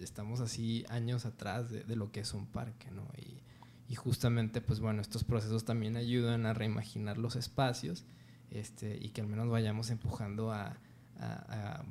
estamos 0.01 0.41
así 0.41 0.85
años 0.89 1.27
atrás 1.27 1.71
de, 1.71 1.97
lo 1.97 2.11
que 2.11 2.21
es 2.21 2.35
un 2.35 2.47
parque, 2.47 2.91
¿no? 2.91 3.07
Y, 3.17 3.95
justamente, 3.95 4.61
pues 4.61 4.81
bueno, 4.81 5.01
estos 5.01 5.25
procesos 5.25 5.65
también 5.65 5.97
ayudan 5.97 6.45
a 6.45 6.53
reimaginar 6.53 7.17
los 7.17 7.37
espacios 7.37 8.05
este, 8.51 8.99
y 9.01 9.09
que 9.11 9.23
al 9.23 9.27
menos 9.27 9.49
vayamos 9.49 9.89
empujando 9.91 10.53
a, 10.53 10.79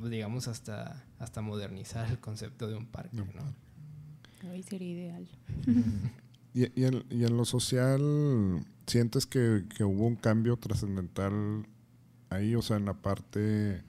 digamos, 0.04 0.48
hasta, 0.48 1.04
hasta 1.18 1.42
modernizar 1.42 2.10
el 2.10 2.20
concepto 2.20 2.68
de 2.68 2.76
un 2.76 2.86
parque, 2.86 3.18
¿no? 3.18 4.50
Hoy 4.50 4.62
sería 4.62 4.90
ideal. 4.90 5.28
y, 6.54 6.80
y, 6.80 6.86
en, 6.86 7.04
y, 7.10 7.24
en, 7.24 7.36
lo 7.36 7.46
social, 7.46 8.64
¿sientes 8.86 9.26
que, 9.26 9.66
que 9.76 9.84
hubo 9.84 10.06
un 10.06 10.16
cambio 10.16 10.56
trascendental 10.56 11.66
ahí? 12.30 12.56
O 12.56 12.62
sea, 12.62 12.78
en 12.78 12.86
la 12.86 12.94
parte, 12.94 13.84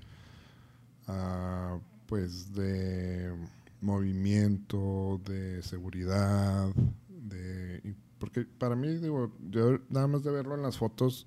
uh, 1.08 1.80
pues, 2.06 2.54
de 2.54 3.34
movimiento, 3.80 5.20
de 5.24 5.62
seguridad, 5.62 6.68
de 7.08 7.94
porque 8.18 8.44
para 8.44 8.76
mí 8.76 8.88
digo, 8.96 9.32
yo 9.48 9.78
nada 9.88 10.06
más 10.06 10.24
de 10.24 10.30
verlo 10.30 10.54
en 10.54 10.62
las 10.62 10.76
fotos 10.76 11.26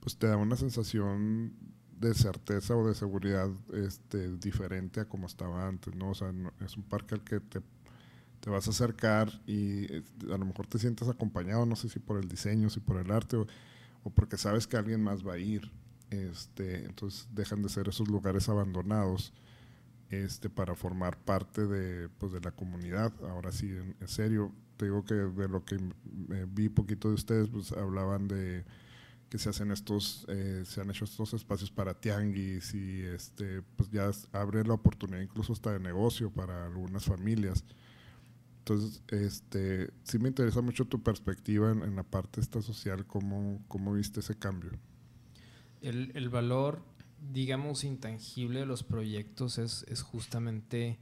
pues 0.00 0.16
te 0.16 0.26
da 0.26 0.36
una 0.36 0.56
sensación 0.56 1.52
de 1.98 2.14
certeza 2.14 2.74
o 2.76 2.86
de 2.86 2.94
seguridad 2.94 3.50
este 3.72 4.36
diferente 4.38 5.00
a 5.00 5.04
como 5.04 5.26
estaba 5.26 5.66
antes, 5.66 5.94
¿no? 5.94 6.10
O 6.10 6.14
sea, 6.14 6.32
es 6.64 6.76
un 6.76 6.82
parque 6.82 7.14
al 7.14 7.22
que 7.22 7.40
te, 7.40 7.60
te 8.40 8.50
vas 8.50 8.66
a 8.66 8.70
acercar 8.70 9.30
y 9.46 9.86
a 10.32 10.38
lo 10.38 10.46
mejor 10.46 10.66
te 10.66 10.78
sientes 10.78 11.08
acompañado, 11.08 11.66
no 11.66 11.76
sé 11.76 11.90
si 11.90 11.98
por 11.98 12.18
el 12.18 12.28
diseño, 12.28 12.70
si 12.70 12.80
por 12.80 12.96
el 12.96 13.10
arte 13.10 13.36
o, 13.36 13.46
o 14.02 14.10
porque 14.10 14.38
sabes 14.38 14.66
que 14.66 14.78
alguien 14.78 15.02
más 15.02 15.26
va 15.26 15.34
a 15.34 15.38
ir. 15.38 15.70
Este, 16.10 16.84
entonces 16.84 17.28
dejan 17.32 17.62
de 17.62 17.68
ser 17.68 17.88
esos 17.88 18.08
lugares 18.08 18.48
abandonados 18.48 19.32
este, 20.10 20.50
para 20.50 20.74
formar 20.74 21.16
parte 21.16 21.66
de, 21.66 22.08
pues, 22.08 22.32
de 22.32 22.40
la 22.40 22.50
comunidad. 22.50 23.12
Ahora 23.28 23.52
sí, 23.52 23.70
en, 23.70 24.08
serio, 24.08 24.52
te 24.76 24.86
digo 24.86 25.04
que 25.04 25.14
de 25.14 25.48
lo 25.48 25.64
que 25.64 25.78
vi 26.48 26.68
poquito 26.68 27.08
de 27.08 27.14
ustedes, 27.14 27.48
pues 27.48 27.72
hablaban 27.72 28.26
de 28.26 28.64
que 29.28 29.38
se 29.38 29.48
hacen 29.48 29.70
estos, 29.70 30.26
eh, 30.28 30.64
se 30.66 30.80
han 30.80 30.90
hecho 30.90 31.04
estos 31.04 31.32
espacios 31.34 31.70
para 31.70 31.94
tianguis 31.94 32.74
y 32.74 33.02
este, 33.02 33.62
pues 33.76 33.88
ya 33.90 34.10
abre 34.32 34.64
la 34.64 34.74
oportunidad 34.74 35.20
incluso 35.20 35.52
hasta 35.52 35.72
de 35.72 35.78
negocio 35.78 36.32
para 36.32 36.66
algunas 36.66 37.04
familias. 37.04 37.64
Entonces, 38.58 39.02
este, 39.08 39.90
sí 40.02 40.18
me 40.18 40.28
interesa 40.28 40.60
mucho 40.60 40.84
tu 40.84 41.00
perspectiva 41.02 41.70
en, 41.70 41.94
la 41.94 42.02
parte 42.02 42.40
esta 42.40 42.60
social, 42.60 43.06
cómo, 43.06 43.62
cómo 43.68 43.92
viste 43.94 44.18
ese 44.18 44.34
cambio. 44.34 44.72
El, 45.82 46.12
el 46.14 46.28
valor 46.28 46.82
digamos, 47.20 47.84
intangible 47.84 48.60
de 48.60 48.66
los 48.66 48.82
proyectos 48.82 49.58
es, 49.58 49.84
es 49.88 50.02
justamente 50.02 50.98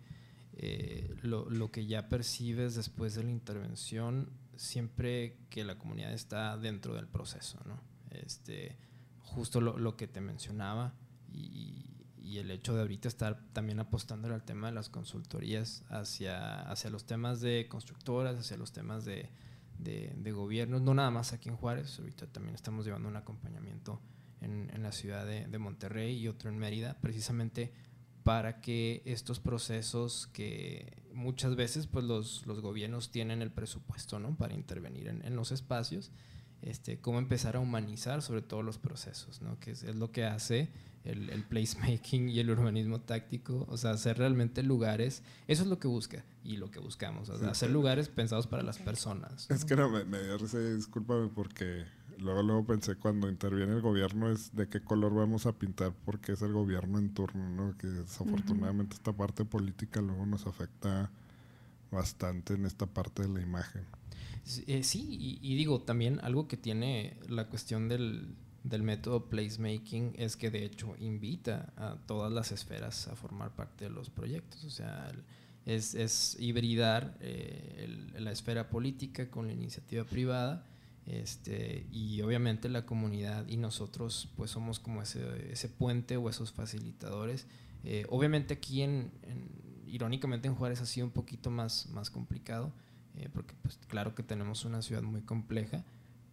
eh, 0.55 1.15
lo, 1.23 1.49
lo, 1.49 1.71
que 1.71 1.87
ya 1.87 2.09
percibes 2.09 2.75
después 2.75 3.15
de 3.15 3.25
la 3.25 3.31
intervención, 3.31 4.31
siempre 4.57 5.37
que 5.51 5.65
la 5.65 5.79
comunidad 5.79 6.13
está 6.13 6.57
dentro 6.57 6.95
del 6.95 7.07
proceso, 7.07 7.61
¿no? 7.67 7.81
Este, 8.11 8.77
justo 9.21 9.61
lo, 9.61 9.79
lo 9.79 9.97
que 9.97 10.09
te 10.09 10.21
mencionaba 10.21 10.95
y, 11.33 11.85
y, 12.21 12.39
el 12.39 12.51
hecho 12.51 12.75
de 12.75 12.83
ahorita 12.83 13.09
estar 13.09 13.41
también 13.53 13.81
apostando 13.81 14.33
al 14.33 14.45
tema 14.45 14.69
de 14.69 14.75
las 14.75 14.91
consultorías 14.91 15.85
hacia, 15.89 16.61
hacia 16.71 16.91
los 16.91 17.05
temas 17.05 17.41
de 17.41 17.69
constructoras, 17.69 18.39
hacia 18.39 18.57
los 18.57 18.73
temas 18.73 19.05
de, 19.05 19.31
de, 19.79 20.13
de 20.17 20.33
gobiernos, 20.33 20.83
no 20.83 20.95
nada 20.95 21.11
más 21.11 21.33
aquí 21.33 21.49
en 21.49 21.57
Juárez, 21.57 21.99
ahorita 21.99 22.27
también 22.27 22.55
estamos 22.55 22.85
llevando 22.85 23.09
un 23.09 23.17
acompañamiento 23.17 24.01
en, 24.41 24.71
en 24.73 24.83
la 24.83 24.93
ciudad 24.93 25.27
de, 25.27 25.47
de, 25.47 25.59
Monterrey 25.59 26.17
y 26.17 26.29
otro 26.29 26.51
en 26.51 26.59
Mérida, 26.59 26.99
precisamente 27.01 27.73
para 28.23 28.61
que 28.61 29.03
estos 29.07 29.41
procesos 29.41 30.27
que 30.27 31.03
muchas 31.15 31.57
veces 31.57 31.87
pues 31.87 32.05
los, 32.05 32.47
los 32.47 32.61
gobiernos 32.61 33.11
tienen 33.11 33.41
el 33.43 33.51
presupuesto 33.51 34.19
¿no? 34.19 34.37
para 34.37 34.55
intervenir 34.55 35.09
en, 35.09 35.25
en, 35.25 35.35
los 35.35 35.51
espacios, 35.51 36.11
este, 36.61 37.01
cómo 37.01 37.19
empezar 37.19 37.57
a 37.57 37.61
humanizar 37.61 38.21
sobre 38.21 38.43
todo 38.43 38.63
los 38.63 38.79
procesos, 38.79 39.41
¿no? 39.41 39.59
que 39.59 39.71
es, 39.71 39.83
es 39.83 39.97
lo 39.97 40.13
que 40.13 40.25
hace 40.25 40.69
el, 41.05 41.31
el, 41.31 41.43
placemaking 41.45 42.29
y 42.29 42.41
el 42.41 42.51
urbanismo 42.51 43.01
táctico, 43.01 43.67
o 43.69 43.77
sea, 43.79 43.93
hacer 43.93 44.19
realmente 44.19 44.63
lugares, 44.63 45.23
eso 45.47 45.63
es 45.63 45.69
lo 45.69 45.79
que 45.79 45.89
busca 45.89 46.25
y 46.45 46.59
lo 46.59 46.71
que 46.71 46.81
buscamos, 46.81 47.31
o 47.31 47.39
sea, 47.39 47.49
hacer 47.51 47.71
lugares 47.71 48.09
pensados 48.11 48.47
para 48.47 48.63
las 48.63 48.79
personas. 48.79 49.51
Es 49.51 49.65
que 49.65 49.75
no, 49.75 49.89
me, 49.89 50.05
me 50.05 50.23
dio 50.23 50.37
risa, 50.37 50.59
discúlpame 50.59 51.29
porque 51.29 51.87
luego, 52.19 52.43
luego 52.43 52.65
pensé 52.65 52.97
cuando 52.97 53.29
interviene 53.29 53.73
el 53.73 53.81
gobierno 53.81 54.31
es 54.31 54.55
de 54.55 54.69
qué 54.69 54.81
color 54.81 55.15
vamos 55.15 55.47
a 55.47 55.53
pintar 55.53 55.93
porque 56.05 56.33
es 56.33 56.43
el 56.43 56.53
gobierno 56.53 56.99
en 56.99 57.15
turno, 57.15 57.49
¿no? 57.49 57.77
Que 57.77 57.87
desafortunadamente 57.87 58.95
esta 58.95 59.13
parte 59.13 59.45
política 59.45 60.01
luego 60.01 60.27
nos 60.27 60.47
afecta 60.47 61.11
bastante 61.91 62.55
en 62.55 62.67
esta 62.67 62.87
parte 62.87 63.23
de 63.23 63.29
la 63.29 63.41
imagen. 63.41 63.85
Eh, 64.67 64.83
sí, 64.83 65.39
y, 65.43 65.57
digo, 65.57 65.81
también 65.83 66.21
algo 66.23 66.49
que 66.49 66.57
tiene 66.57 67.19
la 67.29 67.49
cuestión 67.49 67.89
del, 67.89 68.35
del 68.65 68.83
método 68.83 69.29
placemaking 69.29 70.15
es 70.17 70.37
que 70.37 70.51
de 70.51 70.65
hecho 70.65 70.95
invita 70.99 71.73
a 71.77 71.97
todas 72.07 72.33
las 72.33 72.53
esferas 72.53 73.09
a 73.09 73.17
formar 73.17 73.55
parte 73.55 73.85
de 73.85 73.91
los 73.91 74.09
proyectos. 74.11 74.65
O 74.65 74.71
sea, 74.71 75.13
es, 75.67 75.95
es 75.95 76.37
hibridar 76.41 77.17
eh, 77.21 78.15
la 78.19 78.33
esfera 78.33 78.71
política 78.71 79.31
con 79.31 79.47
la 79.47 79.53
iniciativa 79.53 80.05
privada. 80.05 80.65
Este, 81.09 81.87
y 81.91 82.21
obviamente 82.21 82.69
la 82.69 82.85
comunidad 82.85 83.49
y 83.49 83.57
nosotros 83.57 84.29
pues 84.37 84.51
somos 84.51 84.79
como 84.79 85.01
ese, 85.01 85.69
puente 85.71 86.19
o 86.19 86.29
esos 86.29 86.53
facilitadores. 86.53 87.47
Eh, 87.83 88.05
obviamente 88.11 88.55
aquí 88.55 88.83
en, 88.83 89.11
irónicamente 89.87 90.49
en 90.49 90.55
Juárez 90.55 90.83
ha 90.83 90.87
sido 90.87 91.07
un 91.07 91.13
poquito 91.13 91.51
más, 91.51 91.89
más 91.89 92.11
complicado, 92.11 92.73
eh, 93.17 93.31
porque 93.33 93.55
pues 93.63 93.79
claro 93.89 94.15
que 94.15 94.23
tenemos 94.23 94.67
una 94.67 94.83
ciudad 94.83 95.03
muy 95.03 95.23
compleja, 95.23 95.83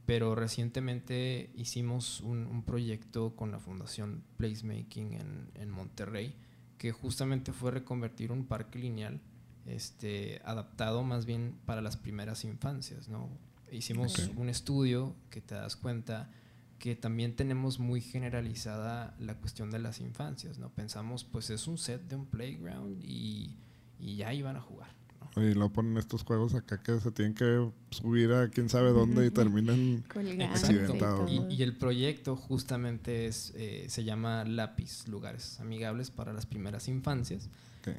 pero 0.05 0.35
recientemente 0.35 1.51
hicimos 1.55 2.19
un, 2.19 2.63
proyecto 2.63 3.33
con 3.35 3.51
la 3.51 3.59
Fundación 3.59 4.23
Placemaking 4.35 5.13
en, 5.13 5.51
en, 5.55 5.69
Monterrey, 5.69 6.35
que 6.77 6.91
justamente 6.91 7.53
fue 7.53 7.71
reconvertir 7.71 8.31
un 8.31 8.45
parque 8.45 8.77
lineal 8.77 9.21
este, 9.65 10.41
adaptado 10.43 11.01
más 11.03 11.25
bien 11.25 11.57
para 11.65 11.81
las 11.81 11.95
primeras 11.95 12.43
infancias. 12.43 13.07
¿no? 13.07 13.29
Hicimos 13.71 14.31
un 14.35 14.49
estudio 14.49 15.15
que 15.29 15.41
te 15.41 15.55
das 15.55 15.75
cuenta 15.75 16.31
que 16.79 16.95
también 16.95 17.35
tenemos 17.35 17.79
muy 17.79 18.01
generalizada 18.01 19.15
la 19.19 19.35
cuestión 19.35 19.71
de 19.71 19.79
las 19.79 19.99
infancias. 19.99 20.59
¿no? 20.59 20.69
Pensamos, 20.69 21.23
pues 21.23 21.49
es 21.49 21.67
un 21.67 21.77
set 21.77 22.01
de 22.07 22.15
un 22.15 22.25
playground 22.25 23.03
y, 23.03 23.57
y 23.99 24.17
ya 24.17 24.33
iban 24.33 24.55
a 24.55 24.61
jugar. 24.61 24.95
Y 25.37 25.53
lo 25.53 25.69
ponen 25.71 25.97
estos 25.97 26.23
juegos 26.23 26.53
acá 26.55 26.81
que 26.81 26.99
se 26.99 27.11
tienen 27.11 27.33
que 27.33 27.69
subir 27.89 28.31
a 28.31 28.49
quién 28.49 28.69
sabe 28.69 28.91
dónde 28.91 29.25
y 29.25 29.31
terminan 29.31 30.05
accidentados. 30.49 31.29
Y, 31.49 31.61
el 31.61 31.75
proyecto 31.75 32.37
justamente 32.37 33.25
es, 33.25 33.51
eh, 33.55 33.85
se 33.89 34.05
llama 34.05 34.45
Lápiz, 34.45 35.07
lugares 35.09 35.59
amigables 35.59 36.09
para 36.09 36.31
las 36.31 36.45
primeras 36.45 36.87
infancias. 36.87 37.49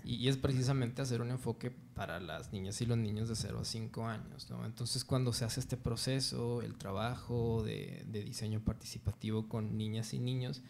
Y, 0.05 0.29
es 0.29 0.37
precisamente 0.37 1.03
hacer 1.03 1.21
un 1.21 1.31
enfoque 1.31 1.71
para 1.71 2.21
las 2.21 2.53
niñas 2.53 2.81
y 2.81 2.87
los 2.87 2.99
niños 2.99 3.29
de 3.29 3.37
0 3.37 3.61
a 3.61 3.65
5 3.65 4.07
años. 4.07 4.51
¿no? 4.51 4.65
Entonces 4.65 5.05
cuando 5.05 5.33
se 5.33 5.45
hace 5.45 5.61
este 5.61 5.77
proceso, 5.77 6.63
el 6.63 6.77
trabajo 6.77 7.63
de, 7.65 8.05
de 8.09 8.23
diseño 8.23 8.61
participativo 8.61 9.49
con 9.49 9.77
niñas 9.77 10.15
y 10.15 10.19
niños, 10.19 10.63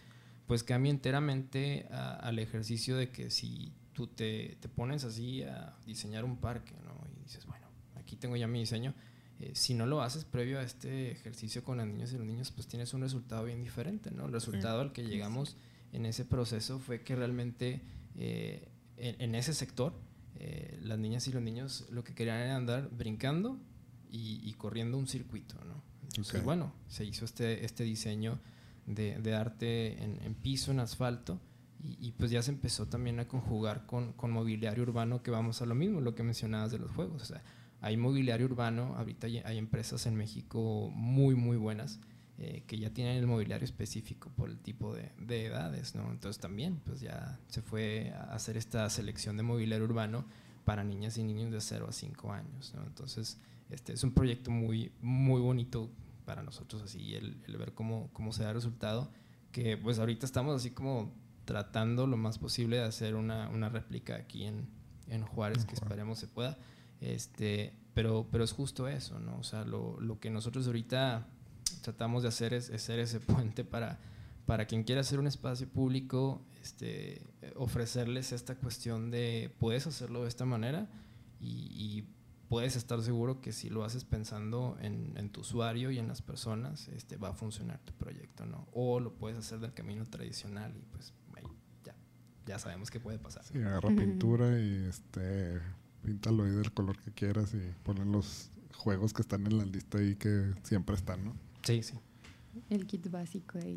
pues 0.47 0.63
cambia 0.63 0.91
enteramente 0.91 1.87
al 1.91 2.39
ejercicio 2.39 2.97
de 2.97 3.11
que 3.11 3.31
si 3.31 3.73
tú 3.93 4.07
te, 4.07 4.57
te, 4.61 4.69
pones 4.69 5.05
así 5.05 5.43
a 5.43 5.75
diseñar 5.87 6.25
un 6.25 6.37
parque, 6.37 6.75
¿no? 6.85 6.95
Y 7.17 7.23
dices, 7.25 7.47
bueno, 7.47 7.67
aquí 7.97 8.17
tengo 8.17 8.37
ya 8.37 8.47
mi 8.47 8.61
diseño. 8.61 8.95
Eh, 9.41 9.53
si 9.55 9.75
no 9.75 9.87
lo 9.87 10.03
haces 10.03 10.25
previo 10.25 10.59
a 10.59 10.63
este 10.63 11.11
ejercicio 11.11 11.65
con 11.65 11.79
las 11.79 11.87
niñas 11.87 12.13
y 12.13 12.17
los 12.17 12.27
niños, 12.27 12.51
pues 12.53 12.69
tienes 12.69 12.95
un 12.95 13.03
resultado 13.03 13.45
bien 13.45 13.63
diferente, 13.63 14.11
¿no? 14.11 14.27
El 14.27 14.33
resultado 14.33 14.81
al 14.81 14.93
que 14.93 15.05
llegamos 15.05 15.57
en 15.93 16.07
ese 16.07 16.25
proceso 16.25 16.79
fue 16.79 17.03
que 17.03 17.17
realmente 17.17 17.83
eh, 18.17 18.69
en, 18.97 19.35
ese 19.35 19.55
sector, 19.55 19.95
eh, 20.37 20.79
las 20.83 20.99
niñas 20.99 21.27
y 21.29 21.33
los 21.33 21.43
niños 21.43 21.87
lo 21.91 22.05
que 22.05 22.15
querían 22.15 22.39
era 22.39 22.57
andar 22.57 22.91
brincando 22.91 23.59
y, 24.11 24.53
corriendo 24.55 24.97
un 24.97 25.07
circuito, 25.07 25.57
¿no? 25.65 25.83
Entonces, 26.05 26.43
bueno, 26.43 26.73
se 26.89 27.05
hizo 27.05 27.27
este, 27.27 27.67
este 27.67 27.85
diseño 27.85 28.39
de, 28.87 29.19
de 29.19 29.35
arte 29.35 30.03
en, 30.03 30.23
en 30.23 30.35
piso, 30.35 30.71
en 30.71 30.81
asfalto, 30.81 31.39
y, 31.83 32.13
pues 32.13 32.31
ya 32.31 32.43
se 32.43 32.51
empezó 32.51 32.87
también 32.87 33.21
a 33.21 33.29
conjugar 33.29 33.87
con, 33.87 34.13
con, 34.15 34.31
mobiliario 34.31 34.83
urbano, 34.83 35.23
que 35.23 35.31
vamos 35.31 35.63
a 35.63 35.67
lo 35.67 35.75
mismo, 35.75 36.01
lo 36.01 36.15
que 36.15 36.23
mencionabas 36.23 36.73
de 36.73 36.79
los 36.79 36.91
juegos. 36.91 37.23
O 37.23 37.25
sea, 37.25 37.43
hay 37.81 37.97
mobiliario 37.97 38.47
urbano, 38.47 38.95
ahorita 38.97 39.27
hay, 39.27 39.59
empresas 39.59 40.07
en 40.07 40.17
México 40.17 40.91
muy, 40.95 41.35
muy 41.35 41.57
buenas 41.57 42.01
eh, 42.39 42.65
que 42.67 42.79
ya 42.79 42.91
tienen 42.91 43.17
el 43.17 43.27
mobiliario 43.27 43.65
específico 43.65 44.31
por 44.37 44.51
el 44.51 44.59
tipo 44.59 44.95
de, 44.95 45.11
de, 45.19 45.47
edades, 45.47 45.95
¿no? 45.95 46.11
Entonces 46.11 46.41
también, 46.41 46.81
pues 46.85 47.01
ya 47.01 47.41
se 47.49 47.63
fue 47.63 48.13
a 48.15 48.35
hacer 48.35 48.59
esta 48.59 48.89
selección 48.91 49.39
de 49.39 49.43
mobiliario 49.43 49.87
urbano 49.87 50.27
para 50.65 50.85
niñas 50.85 51.17
y 51.17 51.25
niños 51.25 51.51
de 51.51 51.61
0 51.61 51.87
a 51.89 51.93
5 51.93 52.33
años, 52.33 52.75
¿no? 52.75 52.85
Entonces, 52.85 53.39
este 53.71 53.95
es 53.95 54.05
un 54.05 54.13
proyecto 54.13 54.51
muy, 54.51 54.93
muy 55.01 55.41
bonito 55.41 55.91
para 56.27 56.43
nosotros, 56.43 56.83
así, 56.83 57.15
el, 57.15 57.41
el 57.47 57.57
ver 57.57 57.73
cómo, 57.73 58.11
cómo 58.13 58.33
se 58.33 58.43
da 58.43 58.51
el 58.51 58.57
resultado, 58.57 59.11
que 59.51 59.79
pues 59.79 59.99
ahorita 59.99 60.27
estamos 60.27 60.57
así 60.57 60.73
como 60.73 61.15
tratando 61.47 62.07
lo 62.07 62.19
más 62.19 62.39
posible 62.39 62.77
de 62.77 62.85
hacer 62.85 63.15
una, 63.15 63.49
una 63.49 63.71
réplica 63.71 64.17
aquí 64.17 64.45
en, 64.45 64.69
en 65.09 65.23
Juárez, 65.23 65.65
que 65.65 65.75
esperemos 65.75 66.19
se 66.19 66.29
pueda. 66.29 66.59
Este, 67.01 67.73
pero, 67.95 68.29
pero 68.31 68.45
es 68.45 68.53
justo 68.53 68.89
eso, 68.89 69.19
¿no? 69.21 69.39
O 69.39 69.43
sea, 69.43 69.65
lo, 69.65 69.99
lo 70.01 70.21
que 70.21 70.29
nosotros 70.29 70.67
ahorita 70.67 71.29
tratamos 71.87 72.23
de 72.23 72.29
hacer 72.29 72.53
es, 72.53 72.67
ser 72.83 72.99
ese 72.99 73.21
puente 73.33 73.65
para, 73.65 73.99
para 74.45 74.67
quien 74.67 74.83
quiera 74.83 75.03
hacer 75.03 75.21
un 75.21 75.27
espacio 75.27 75.69
público, 75.69 76.43
este, 76.61 77.23
ofrecerles 77.55 78.33
esta 78.33 78.57
cuestión 78.57 79.11
de 79.11 79.55
puedes 79.61 79.87
hacerlo 79.87 80.23
de 80.23 80.29
esta 80.29 80.45
manera 80.45 80.89
y, 81.41 82.05
puedes 82.49 82.77
estar 82.77 83.03
seguro 83.03 83.41
que 83.41 83.51
si 83.51 83.71
lo 83.71 83.83
haces 83.83 84.05
pensando 84.05 84.77
en, 84.81 85.15
en, 85.17 85.31
tu 85.31 85.41
usuario 85.41 85.91
y 85.91 85.99
en 85.99 86.07
las 86.07 86.23
personas, 86.23 86.87
este, 86.87 87.17
va 87.17 87.31
a 87.31 87.33
funcionar 87.33 87.81
tu 87.81 87.93
proyecto, 87.95 88.47
¿no? 88.47 88.69
O 88.71 89.01
lo 89.01 89.15
puedes 89.15 89.37
hacer 89.37 89.59
del 89.59 89.75
camino 89.75 90.07
tradicional 90.07 90.73
y 90.77 90.83
pues 90.93 91.13
ya 92.47 92.61
sabemos 92.61 92.91
qué 92.91 93.01
puede 93.01 93.19
pasar. 93.19 93.45
Sí, 93.45 93.59
agarra 93.59 93.89
pintura 93.89 94.61
y 94.61 94.87
este 94.89 95.61
píntalo 96.03 96.45
ahí 96.45 96.53
del 96.53 96.73
color 96.73 96.97
que 96.99 97.11
quieras 97.11 97.53
y 97.55 97.75
ponen 97.83 98.13
los 98.13 98.51
juegos 98.77 99.13
que 99.13 99.23
están 99.23 99.45
en 99.47 99.59
la 99.59 99.65
lista 99.65 99.99
ahí 99.99 100.15
que 100.15 100.55
siempre 100.63 100.95
están, 100.95 101.25
¿no? 101.25 101.35
Sí, 101.67 101.83
sí. 101.83 101.99
El 102.71 102.87
kit 102.87 103.11
básico 103.11 103.59
ahí. 103.59 103.77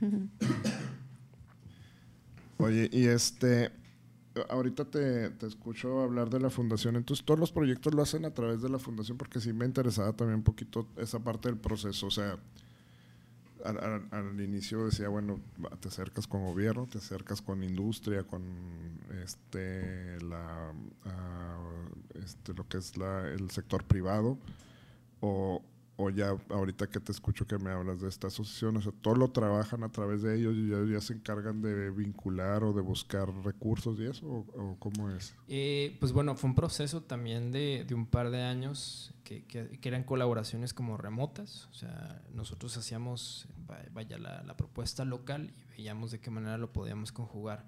Oye, 2.58 2.90
y 2.92 3.06
este, 3.06 3.70
ahorita 4.48 4.84
te, 4.84 5.30
te, 5.30 5.46
escucho 5.46 6.00
hablar 6.00 6.28
de 6.28 6.40
la 6.40 6.50
fundación, 6.50 6.96
entonces 6.96 7.24
todos 7.24 7.38
los 7.38 7.52
proyectos 7.52 7.94
lo 7.94 8.02
hacen 8.02 8.24
a 8.24 8.34
través 8.34 8.60
de 8.60 8.68
la 8.68 8.80
fundación 8.80 9.16
porque 9.16 9.40
sí 9.40 9.52
me 9.52 9.64
interesaba 9.64 10.12
también 10.12 10.38
un 10.38 10.42
poquito 10.42 10.88
esa 10.96 11.20
parte 11.20 11.48
del 11.48 11.56
proceso, 11.56 12.08
o 12.08 12.10
sea, 12.10 12.36
al, 13.64 14.40
inicio 14.40 14.86
decía, 14.86 15.08
bueno, 15.08 15.40
te 15.80 15.88
acercas 15.88 16.26
con 16.26 16.42
gobierno, 16.44 16.86
te 16.86 16.98
acercas 16.98 17.40
con 17.40 17.62
industria, 17.62 18.24
con 18.24 18.42
este, 19.22 20.20
la, 20.22 20.72
ah, 21.04 21.58
este, 22.14 22.54
lo 22.54 22.66
que 22.68 22.78
es 22.78 22.96
la, 22.96 23.28
el 23.28 23.50
sector 23.50 23.84
privado, 23.84 24.38
o, 25.20 25.62
o 26.00 26.10
ya 26.10 26.34
ahorita 26.48 26.88
que 26.88 26.98
te 26.98 27.12
escucho 27.12 27.46
que 27.46 27.58
me 27.58 27.70
hablas 27.70 28.00
de 28.00 28.08
esta 28.08 28.28
asociación, 28.28 28.78
o 28.78 28.82
sea, 28.82 28.92
todo 29.02 29.14
lo 29.14 29.30
trabajan 29.30 29.84
a 29.84 29.90
través 29.90 30.22
de 30.22 30.36
ellos 30.36 30.54
y 30.56 30.92
ya, 30.92 31.00
se 31.00 31.12
encargan 31.12 31.60
de 31.60 31.90
vincular 31.90 32.64
o 32.64 32.72
de 32.72 32.80
buscar 32.80 33.28
recursos 33.44 33.98
y 34.00 34.06
eso, 34.06 34.26
o, 34.26 34.76
cómo 34.78 35.10
es? 35.10 35.34
Eh, 35.48 35.96
pues 36.00 36.12
bueno, 36.12 36.34
fue 36.36 36.48
un 36.48 36.56
proceso 36.56 37.02
también 37.02 37.52
de, 37.52 37.84
de 37.86 37.94
un 37.94 38.06
par 38.06 38.30
de 38.30 38.42
años 38.42 39.12
que, 39.24 39.44
que, 39.44 39.78
eran 39.82 40.04
colaboraciones 40.04 40.72
como 40.72 40.96
remotas, 40.96 41.68
o 41.70 41.74
sea, 41.74 42.22
nosotros 42.32 42.76
hacíamos, 42.76 43.46
vaya, 43.92 44.18
la, 44.18 44.42
la 44.42 44.56
propuesta 44.56 45.04
local 45.04 45.52
y 45.56 45.64
veíamos 45.70 46.10
de 46.10 46.20
qué 46.20 46.30
manera 46.30 46.56
lo 46.56 46.72
podíamos 46.72 47.12
conjugar 47.12 47.66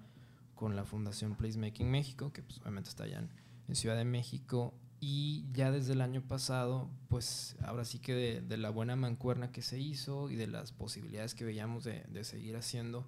con 0.55 0.75
la 0.75 0.85
Fundación 0.85 1.35
Placemaking 1.35 1.89
México, 1.89 2.33
que 2.33 2.41
pues, 2.41 2.59
obviamente 2.61 2.89
está 2.89 3.03
allá 3.03 3.27
en 3.67 3.75
Ciudad 3.75 3.95
de 3.95 4.05
México, 4.05 4.73
y 5.05 5.43
ya 5.51 5.69
desde 5.69 5.91
el 5.91 5.99
año 5.99 6.21
pasado, 6.21 6.89
pues 7.09 7.57
ahora 7.61 7.83
sí 7.83 7.99
que 7.99 8.39
de, 8.39 8.57
la 8.57 8.69
buena 8.69 8.95
mancuerna 8.95 9.51
que 9.51 9.61
se 9.61 9.77
hizo 9.77 10.29
y 10.29 10.37
de 10.37 10.47
las 10.47 10.71
posibilidades 10.71 11.35
que 11.35 11.43
veíamos 11.43 11.83
de, 11.83 12.23
seguir 12.23 12.55
haciendo, 12.55 13.05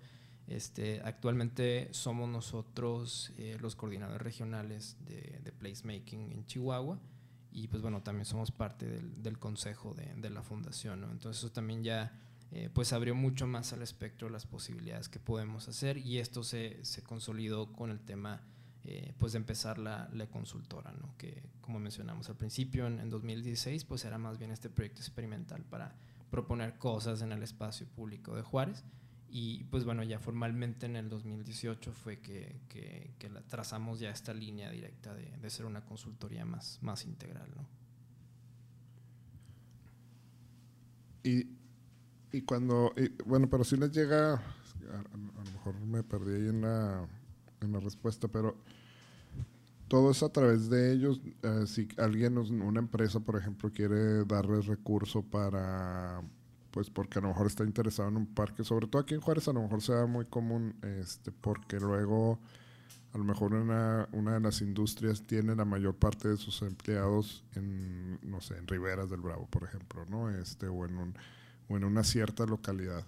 este, 0.48 1.00
actualmente 1.06 1.88
somos 1.92 2.28
nosotros 2.28 3.32
eh, 3.38 3.56
los 3.62 3.78
coordinadores 3.78 4.22
regionales 4.22 4.98
de, 5.06 5.40
de, 5.42 5.54
placemaking 5.54 6.34
en 6.34 6.46
Chihuahua 6.46 7.00
y 7.54 7.70
pues 7.70 7.82
bueno, 7.82 8.04
también 8.04 8.26
somos 8.26 8.52
parte 8.52 8.86
del, 9.00 9.40
consejo 9.40 9.94
de, 9.94 10.30
la 10.30 10.44
fundación, 10.44 11.00
¿no? 11.00 11.10
Entonces 11.10 11.42
eso 11.42 11.54
también 11.54 11.82
ya 11.82 12.12
eh, 12.52 12.70
pues 12.74 12.92
abrió 12.92 13.16
mucho 13.16 13.48
más 13.48 13.72
al 13.72 13.82
espectro 13.82 14.28
las 14.28 14.46
posibilidades 14.46 15.08
que 15.08 15.22
podemos 15.22 15.70
hacer 15.70 15.98
y 15.98 16.18
esto 16.18 16.44
se, 16.44 16.84
se 16.84 17.04
consolidó 17.04 17.72
con 17.72 17.90
el 17.90 18.02
tema 18.02 18.44
eh, 18.86 19.14
pues 19.18 19.34
de 19.34 19.38
empezar 19.38 19.78
la, 19.78 20.10
la, 20.14 20.28
consultora, 20.28 20.92
¿no? 20.94 21.16
que 21.18 21.44
como 21.62 21.80
mencionamos 21.80 22.30
al 22.30 22.36
principio, 22.36 22.88
en, 22.88 23.00
en, 23.00 23.10
2016, 23.10 23.86
pues 23.86 24.06
era 24.06 24.18
más 24.18 24.38
bien 24.38 24.52
este 24.52 24.70
proyecto 24.70 25.02
experimental 25.02 25.64
para 25.64 25.96
proponer 26.30 26.78
cosas 26.78 27.22
en 27.22 27.32
el 27.32 27.44
espacio 27.44 27.88
público 27.88 28.36
de 28.36 28.42
Juárez. 28.42 28.84
Y 29.30 29.66
pues 29.66 29.84
bueno, 29.84 30.04
ya 30.04 30.20
formalmente 30.20 30.86
en 30.86 30.96
el 30.96 31.10
2018 31.10 31.92
fue 31.92 32.20
que, 32.20 32.62
que, 32.70 33.16
que 33.20 33.30
trazamos 33.48 34.00
ya 34.00 34.10
esta 34.10 34.34
línea 34.34 34.70
directa 34.72 35.14
de, 35.14 35.36
de, 35.38 35.50
ser 35.50 35.66
una 35.66 35.84
consultoría 35.84 36.46
más, 36.46 36.80
más 36.82 37.06
integral. 37.06 37.50
¿no? 37.56 37.68
Y 41.24 41.50
Y 42.36 42.42
cuando, 42.42 42.94
bueno, 43.26 43.50
pero 43.50 43.64
si 43.64 43.78
les 43.78 43.92
llega, 43.94 44.34
a, 44.34 45.04
lo 45.18 45.52
mejor 45.54 45.80
me 45.80 46.04
perdí 46.04 46.34
ahí 46.34 46.50
en 46.50 46.62
la, 46.62 47.08
en 47.66 47.74
la 47.74 47.80
respuesta, 47.80 48.28
pero 48.28 48.56
todo 49.88 50.12
es 50.12 50.24
a 50.24 50.30
través 50.30 50.70
de 50.70 50.94
ellos. 50.94 51.22
Eh, 51.44 51.66
si 51.68 51.88
alguien, 51.98 52.38
una 52.38 52.80
empresa, 52.80 53.20
por 53.20 53.38
ejemplo, 53.38 53.72
quiere 53.72 54.26
darles 54.26 54.66
recurso 54.66 55.22
para, 55.22 56.22
pues 56.72 56.90
porque 56.90 57.20
a 57.20 57.22
lo 57.22 57.30
mejor 57.30 57.48
está 57.48 57.64
interesado 57.64 58.10
en 58.10 58.18
un 58.18 58.28
parque, 58.28 58.64
sobre 58.64 58.88
todo 58.88 59.02
aquí 59.02 59.14
en 59.14 59.22
Juárez 59.22 59.48
a 59.48 59.54
lo 59.54 59.62
mejor 59.62 59.82
sea 59.82 60.06
muy 60.06 60.26
común, 60.26 60.76
este, 60.82 61.32
porque 61.32 61.80
luego 61.80 62.40
a 63.14 63.18
lo 63.18 63.24
mejor 63.24 63.54
una, 63.54 64.10
una 64.12 64.34
de 64.34 64.40
las 64.42 64.62
industrias 64.62 65.22
tiene 65.22 65.56
la 65.56 65.64
mayor 65.64 65.96
parte 65.96 66.28
de 66.28 66.36
sus 66.36 66.62
empleados 66.64 67.46
en, 67.56 68.20
no 68.24 68.42
sé, 68.42 68.58
en 68.58 68.68
Riberas 68.68 69.10
del 69.10 69.22
Bravo, 69.22 69.48
por 69.50 69.64
ejemplo, 69.64 70.06
¿no? 70.10 70.30
Este, 70.30 70.68
o 70.68 70.86
en, 70.86 70.98
un, 70.98 71.16
o 71.70 71.78
en 71.78 71.86
una 71.86 72.04
cierta 72.04 72.46
localidad. 72.46 73.06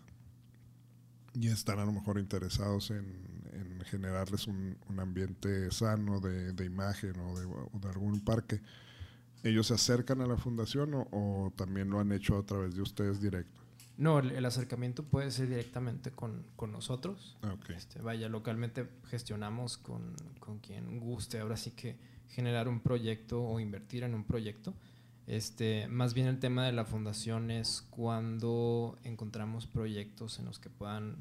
Y 1.39 1.47
están 1.49 1.79
a 1.79 1.85
lo 1.85 1.91
mejor 1.91 2.19
interesados 2.19 2.91
en, 2.91 3.37
generarles 3.85 4.47
un, 4.47 4.75
un, 4.89 4.99
ambiente 4.99 5.71
sano 5.71 6.19
de, 6.19 6.51
de 6.51 6.65
imagen 6.65 7.17
o 7.21 7.39
de, 7.39 7.45
o 7.45 7.79
de, 7.79 7.87
algún 7.87 8.19
parque. 8.19 8.59
¿Ellos 9.43 9.67
se 9.67 9.75
acercan 9.75 10.19
a 10.19 10.27
la 10.27 10.35
fundación 10.35 10.93
o, 10.93 11.07
o 11.11 11.53
también 11.55 11.89
lo 11.89 11.99
han 11.99 12.11
hecho 12.11 12.37
a 12.37 12.45
través 12.45 12.75
de 12.75 12.81
ustedes 12.81 13.21
directo? 13.21 13.57
No, 13.97 14.19
el, 14.19 14.45
acercamiento 14.45 15.03
puede 15.03 15.31
ser 15.31 15.49
directamente 15.49 16.11
con, 16.11 16.45
con 16.55 16.71
nosotros. 16.71 17.35
Ah, 17.41 17.55
este, 17.75 17.99
vaya, 17.99 18.29
localmente 18.29 18.87
gestionamos 19.09 19.77
con, 19.77 20.13
con, 20.39 20.59
quien 20.59 20.99
guste 20.99 21.39
ahora 21.39 21.57
sí 21.57 21.71
que 21.71 21.97
generar 22.29 22.67
un 22.67 22.79
proyecto 22.79 23.43
o 23.43 23.59
invertir 23.59 24.03
en 24.03 24.13
un 24.13 24.23
proyecto. 24.23 24.75
Este, 25.27 25.89
más 25.89 26.13
bien 26.13 26.27
el 26.27 26.39
tema 26.39 26.65
de 26.65 26.71
la 26.71 26.85
fundación 26.85 27.51
es 27.51 27.85
cuando 27.89 28.97
encontramos 29.03 29.67
proyectos 29.67 30.39
en 30.39 30.45
los 30.45 30.57
que 30.57 30.69
puedan 30.69 31.17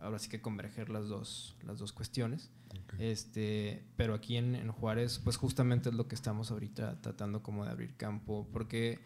ahora 0.00 0.18
sí 0.18 0.30
que 0.30 0.40
converger 0.40 0.88
las 0.88 1.08
dos, 1.08 1.54
las 1.62 1.78
dos 1.78 1.92
cuestiones. 1.92 2.50
Este, 2.98 3.84
pero 3.96 4.14
aquí 4.14 4.36
en, 4.36 4.54
en 4.54 4.72
Juárez, 4.72 5.20
pues 5.22 5.36
justamente 5.36 5.90
es 5.90 5.94
lo 5.94 6.08
que 6.08 6.14
estamos 6.14 6.50
ahorita 6.50 7.00
tratando 7.02 7.42
como 7.42 7.64
de 7.64 7.70
abrir 7.70 7.96
campo, 7.96 8.48
porque 8.50 8.98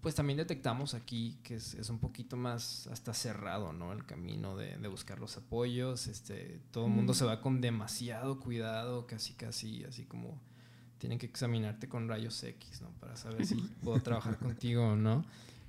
pues 0.00 0.14
también 0.14 0.38
detectamos 0.38 0.94
aquí 0.94 1.38
que 1.44 1.56
es, 1.56 1.74
es, 1.74 1.90
un 1.90 1.98
poquito 1.98 2.36
más 2.36 2.86
hasta 2.88 3.12
cerrado, 3.14 3.72
¿no? 3.72 3.92
El 3.92 4.04
camino 4.06 4.56
de, 4.56 4.78
de 4.78 4.88
buscar 4.88 5.20
los 5.20 5.36
apoyos. 5.36 6.06
Este, 6.06 6.60
todo 6.72 6.86
el 6.86 6.92
mundo 6.92 7.14
se 7.14 7.24
va 7.24 7.40
con 7.40 7.60
demasiado 7.60 8.40
cuidado, 8.40 9.06
casi, 9.06 9.34
casi, 9.34 9.84
así 9.84 10.06
como 10.06 10.40
tienen 11.00 11.18
que 11.18 11.26
examinarte 11.26 11.88
con 11.88 12.08
rayos 12.08 12.40
X, 12.44 12.82
¿no? 12.82 12.90
Para 13.00 13.16
saber 13.16 13.44
si 13.44 13.56
puedo 13.82 14.00
trabajar 14.00 14.38
contigo 14.38 14.90
o 14.90 14.96
no. 14.96 15.24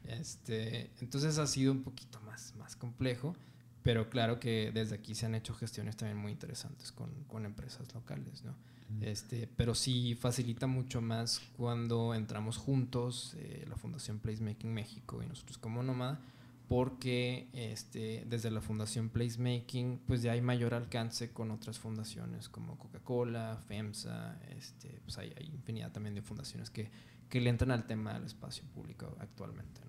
Este, 0.05 0.91
entonces 0.99 1.38
ha 1.38 1.47
sido 1.47 1.71
un 1.71 1.84
poquito 1.84 2.19
más, 2.21 2.53
más 2.57 2.75
complejo, 2.75 3.36
pero 3.82 4.09
claro 4.09 4.39
que 4.39 4.71
desde 4.73 4.95
aquí 4.95 5.15
se 5.15 5.25
han 5.25 5.34
hecho 5.34 5.53
gestiones 5.55 5.95
también 5.95 6.17
muy 6.17 6.32
interesantes 6.32 6.91
con, 6.91 7.09
con 7.27 7.45
empresas 7.45 7.91
locales, 7.95 8.43
¿no? 8.43 8.53
Este, 8.99 9.47
pero 9.55 9.73
sí 9.73 10.15
facilita 10.19 10.67
mucho 10.67 11.01
más 11.01 11.41
cuando 11.55 12.13
entramos 12.13 12.57
juntos, 12.57 13.36
eh, 13.38 13.65
la 13.69 13.77
Fundación 13.77 14.19
Placemaking 14.19 14.73
México 14.73 15.23
y 15.23 15.27
nosotros 15.27 15.57
como 15.57 15.82
Nómada, 15.82 16.19
porque 16.72 17.49
este, 17.51 18.24
desde 18.30 18.49
la 18.49 18.61
Fundación 18.61 19.09
Placemaking 19.09 20.03
pues 20.07 20.22
ya 20.22 20.32
hay 20.32 20.39
mayor 20.39 20.74
alcance 20.74 21.34
con 21.34 21.51
otras 21.51 21.78
fundaciones 21.80 22.47
como 22.47 22.80
Coca-Cola, 22.80 23.61
FEMSA, 23.67 24.39
este, 24.57 25.01
pues 25.03 25.17
hay, 25.17 25.34
hay, 25.38 25.47
infinidad 25.47 25.91
también 25.91 26.15
de 26.15 26.22
fundaciones 26.22 26.69
que, 26.69 26.89
que, 27.28 27.41
le 27.41 27.49
entran 27.49 27.72
al 27.72 27.88
tema 27.88 28.13
del 28.13 28.24
espacio 28.24 28.63
público 28.74 29.17
actualmente. 29.19 29.82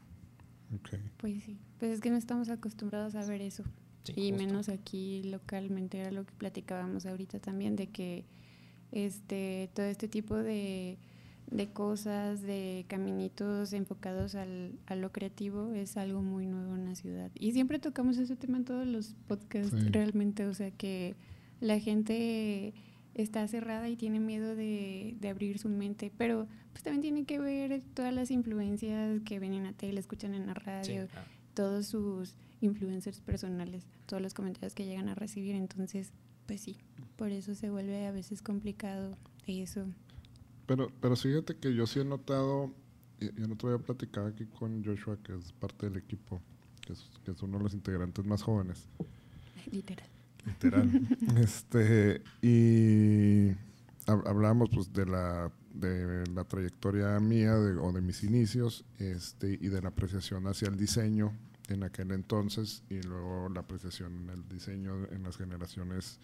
Pues 1.18 1.44
sí, 1.44 1.56
pues 1.78 1.92
es 1.92 2.00
que 2.00 2.10
no 2.10 2.16
estamos 2.16 2.48
acostumbrados 2.48 3.14
a 3.14 3.24
ver 3.26 3.42
eso. 3.42 3.62
y 4.16 4.32
menos 4.32 4.68
aquí 4.68 5.22
localmente, 5.22 6.00
era 6.00 6.10
lo 6.10 6.26
que 6.26 6.32
platicábamos 6.32 7.06
ahorita 7.06 7.38
también, 7.38 7.76
de 7.76 7.90
que 7.90 8.24
este, 8.90 9.70
todo 9.72 9.86
este 9.86 10.08
tipo 10.08 10.34
de, 10.34 10.98
de 11.52 11.68
cosas, 11.68 12.42
de 12.42 12.84
caminitos 12.88 13.72
enfocados 13.72 14.34
al, 14.34 14.72
a 14.86 14.96
lo 14.96 15.12
creativo 15.12 15.72
es 15.74 15.96
algo 15.96 16.22
muy 16.22 16.46
nuevo 16.46 16.74
en 16.74 16.86
la 16.86 16.94
ciudad. 16.94 17.30
Y 17.34 17.52
siempre 17.52 17.78
tocamos 17.78 18.16
ese 18.16 18.36
tema 18.36 18.56
en 18.56 18.64
todos 18.64 18.86
los 18.86 19.14
podcasts, 19.28 19.92
realmente, 19.92 20.46
o 20.46 20.54
sea 20.54 20.70
que 20.70 21.14
la 21.60 21.78
gente 21.78 22.72
está 23.14 23.46
cerrada 23.46 23.88
y 23.90 23.96
tiene 23.96 24.18
miedo 24.18 24.56
de, 24.56 25.16
de, 25.20 25.28
abrir 25.28 25.58
su 25.58 25.68
mente, 25.68 26.10
pero 26.16 26.48
pues 26.72 26.82
también 26.82 27.02
tiene 27.02 27.24
que 27.24 27.38
ver 27.38 27.82
todas 27.92 28.14
las 28.14 28.30
influencias 28.30 29.20
que 29.26 29.38
ven 29.38 29.52
en 29.52 29.64
la 29.64 29.72
tele, 29.72 30.00
escuchan 30.00 30.32
en 30.32 30.46
la 30.46 30.54
radio, 30.54 31.06
todos 31.52 31.86
sus 31.86 32.34
influencers 32.62 33.20
personales, 33.20 33.86
todos 34.06 34.22
los 34.22 34.32
comentarios 34.32 34.74
que 34.74 34.86
llegan 34.86 35.10
a 35.10 35.14
recibir, 35.14 35.54
entonces 35.54 36.12
pues 36.46 36.62
sí, 36.62 36.78
por 37.16 37.30
eso 37.30 37.54
se 37.54 37.68
vuelve 37.68 38.06
a 38.06 38.12
veces 38.12 38.40
complicado 38.40 39.18
eso. 39.46 39.86
Pero, 40.66 40.90
pero 41.00 41.16
fíjate 41.16 41.56
que 41.56 41.74
yo 41.74 41.86
sí 41.86 42.00
he 42.00 42.04
notado, 42.04 42.72
yo 43.20 43.46
no 43.48 43.56
te 43.56 43.66
voy 43.66 43.74
a 43.74 43.78
platicar 43.78 44.26
aquí 44.26 44.46
con 44.46 44.84
Joshua, 44.84 45.18
que 45.22 45.34
es 45.36 45.52
parte 45.52 45.88
del 45.88 45.98
equipo, 45.98 46.40
que 46.80 46.92
es, 46.92 47.10
que 47.24 47.32
es 47.32 47.42
uno 47.42 47.58
de 47.58 47.64
los 47.64 47.74
integrantes 47.74 48.24
más 48.24 48.42
jóvenes. 48.42 48.88
Literal. 49.70 50.08
Literal. 50.44 51.08
este, 51.36 52.22
y 52.40 53.52
hablábamos 54.06 54.70
pues 54.70 54.92
de 54.92 55.06
la, 55.06 55.52
de 55.74 56.26
la 56.28 56.44
trayectoria 56.44 57.18
mía 57.20 57.54
o 57.54 57.92
de 57.92 58.00
mis 58.00 58.22
inicios 58.24 58.84
este, 58.98 59.58
y 59.60 59.68
de 59.68 59.82
la 59.82 59.88
apreciación 59.90 60.46
hacia 60.46 60.68
el 60.68 60.76
diseño 60.76 61.32
en 61.68 61.84
aquel 61.84 62.10
entonces 62.10 62.82
y 62.90 63.00
luego 63.02 63.48
la 63.48 63.60
apreciación 63.60 64.24
en 64.24 64.30
el 64.30 64.48
diseño 64.48 65.06
en 65.10 65.22
las 65.22 65.36
generaciones 65.36 66.18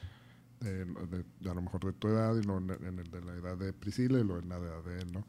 de, 0.61 1.25
a 1.49 1.55
lo 1.55 1.63
mejor 1.63 1.85
de 1.85 1.93
tu 1.93 2.09
edad 2.09 2.37
y 2.37 2.43
luego 2.43 2.59
en 2.59 2.99
el 2.99 3.11
de 3.11 3.21
la 3.23 3.35
edad 3.35 3.57
de 3.57 3.73
Priscila 3.73 4.19
y 4.19 4.25
luego 4.25 4.43
en 4.43 4.49
la 4.49 4.59
edad 4.59 4.85
de 4.85 4.99
él, 5.01 5.13
¿no? 5.13 5.27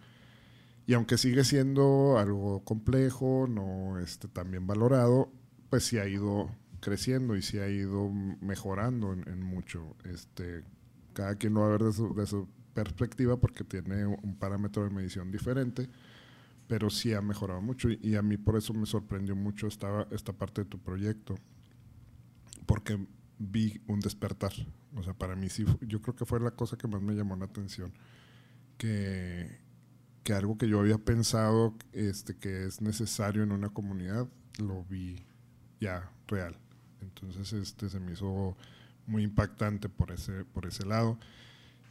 Y 0.87 0.93
aunque 0.93 1.17
sigue 1.17 1.43
siendo 1.43 2.17
algo 2.17 2.63
complejo, 2.63 3.47
no 3.47 3.99
este, 3.99 4.27
también 4.27 4.65
valorado, 4.65 5.31
pues 5.69 5.85
sí 5.85 5.99
ha 5.99 6.07
ido 6.07 6.49
creciendo 6.79 7.35
y 7.35 7.43
sí 7.43 7.59
ha 7.59 7.69
ido 7.69 8.09
mejorando 8.09 9.13
en, 9.13 9.43
mucho. 9.43 9.95
Este, 10.05 10.63
cada 11.13 11.35
quien 11.35 11.53
lo 11.53 11.61
va 11.61 11.67
a 11.67 11.69
ver 11.69 11.83
de 11.83 11.93
su, 11.93 12.15
de 12.15 12.25
su 12.25 12.47
perspectiva 12.73 13.37
porque 13.37 13.63
tiene 13.63 14.05
un 14.05 14.35
parámetro 14.37 14.83
de 14.83 14.89
medición 14.89 15.31
diferente 15.31 15.89
pero 16.69 16.91
sí 16.91 17.13
ha 17.13 17.21
mejorado 17.21 17.61
mucho 17.61 17.89
y, 17.89 18.15
a 18.15 18.21
mí 18.21 18.37
por 18.37 18.55
eso 18.55 18.75
me 18.75 18.85
sorprendió 18.85 19.35
mucho 19.35 19.65
esta, 19.65 20.07
esta 20.11 20.33
parte 20.33 20.61
de 20.61 20.69
tu 20.69 20.77
proyecto, 20.77 21.33
porque 22.67 22.99
vi 23.39 23.81
un 23.87 23.99
despertar. 24.01 24.53
O 24.95 25.01
sea, 25.01 25.13
para 25.13 25.35
mí 25.35 25.49
sí, 25.49 25.65
yo 25.81 26.01
creo 26.01 26.15
que 26.15 26.25
fue 26.25 26.39
la 26.39 26.51
cosa 26.51 26.77
que 26.77 26.87
más 26.87 27.01
me 27.01 27.15
llamó 27.15 27.35
la 27.35 27.45
atención, 27.45 27.93
que, 28.77 29.59
que 30.23 30.33
algo 30.33 30.57
que 30.57 30.67
yo 30.67 30.79
había 30.79 30.97
pensado 30.97 31.75
este, 31.93 32.37
que 32.37 32.65
es 32.65 32.81
necesario 32.81 33.41
en 33.41 33.51
una 33.51 33.69
comunidad, 33.69 34.27
lo 34.59 34.83
vi 34.83 35.25
ya 35.79 36.11
real. 36.27 36.57
Entonces 37.01 37.53
este, 37.53 37.89
se 37.89 37.99
me 37.99 38.11
hizo 38.11 38.57
muy 39.07 39.23
impactante 39.23 39.89
por 39.89 40.11
ese, 40.11 40.45
por 40.45 40.65
ese 40.65 40.85
lado 40.85 41.17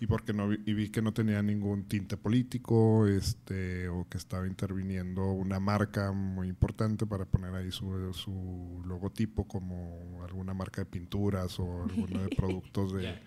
y 0.01 0.07
porque 0.07 0.33
no 0.33 0.49
vi, 0.49 0.61
y 0.65 0.75
vi 0.75 0.91
que 0.91 1.03
no 1.03 1.13
tenía 1.13 1.43
ningún 1.43 1.85
tinte 1.89 2.17
político 2.17 3.07
este 3.07 3.89
o 3.89 4.07
que 4.09 4.17
estaba 4.17 4.47
interviniendo 4.47 5.33
una 5.33 5.59
marca 5.59 6.13
muy 6.13 6.49
importante 6.49 7.05
para 7.05 7.25
poner 7.25 7.55
ahí 7.55 7.73
su, 7.73 8.13
su 8.13 8.83
logotipo 8.87 9.49
como 9.49 10.23
alguna 10.25 10.55
marca 10.55 10.83
de 10.83 10.87
pinturas 10.87 11.59
o 11.59 11.83
alguno 11.83 12.23
de 12.23 12.29
productos 12.37 12.93
de, 12.93 13.19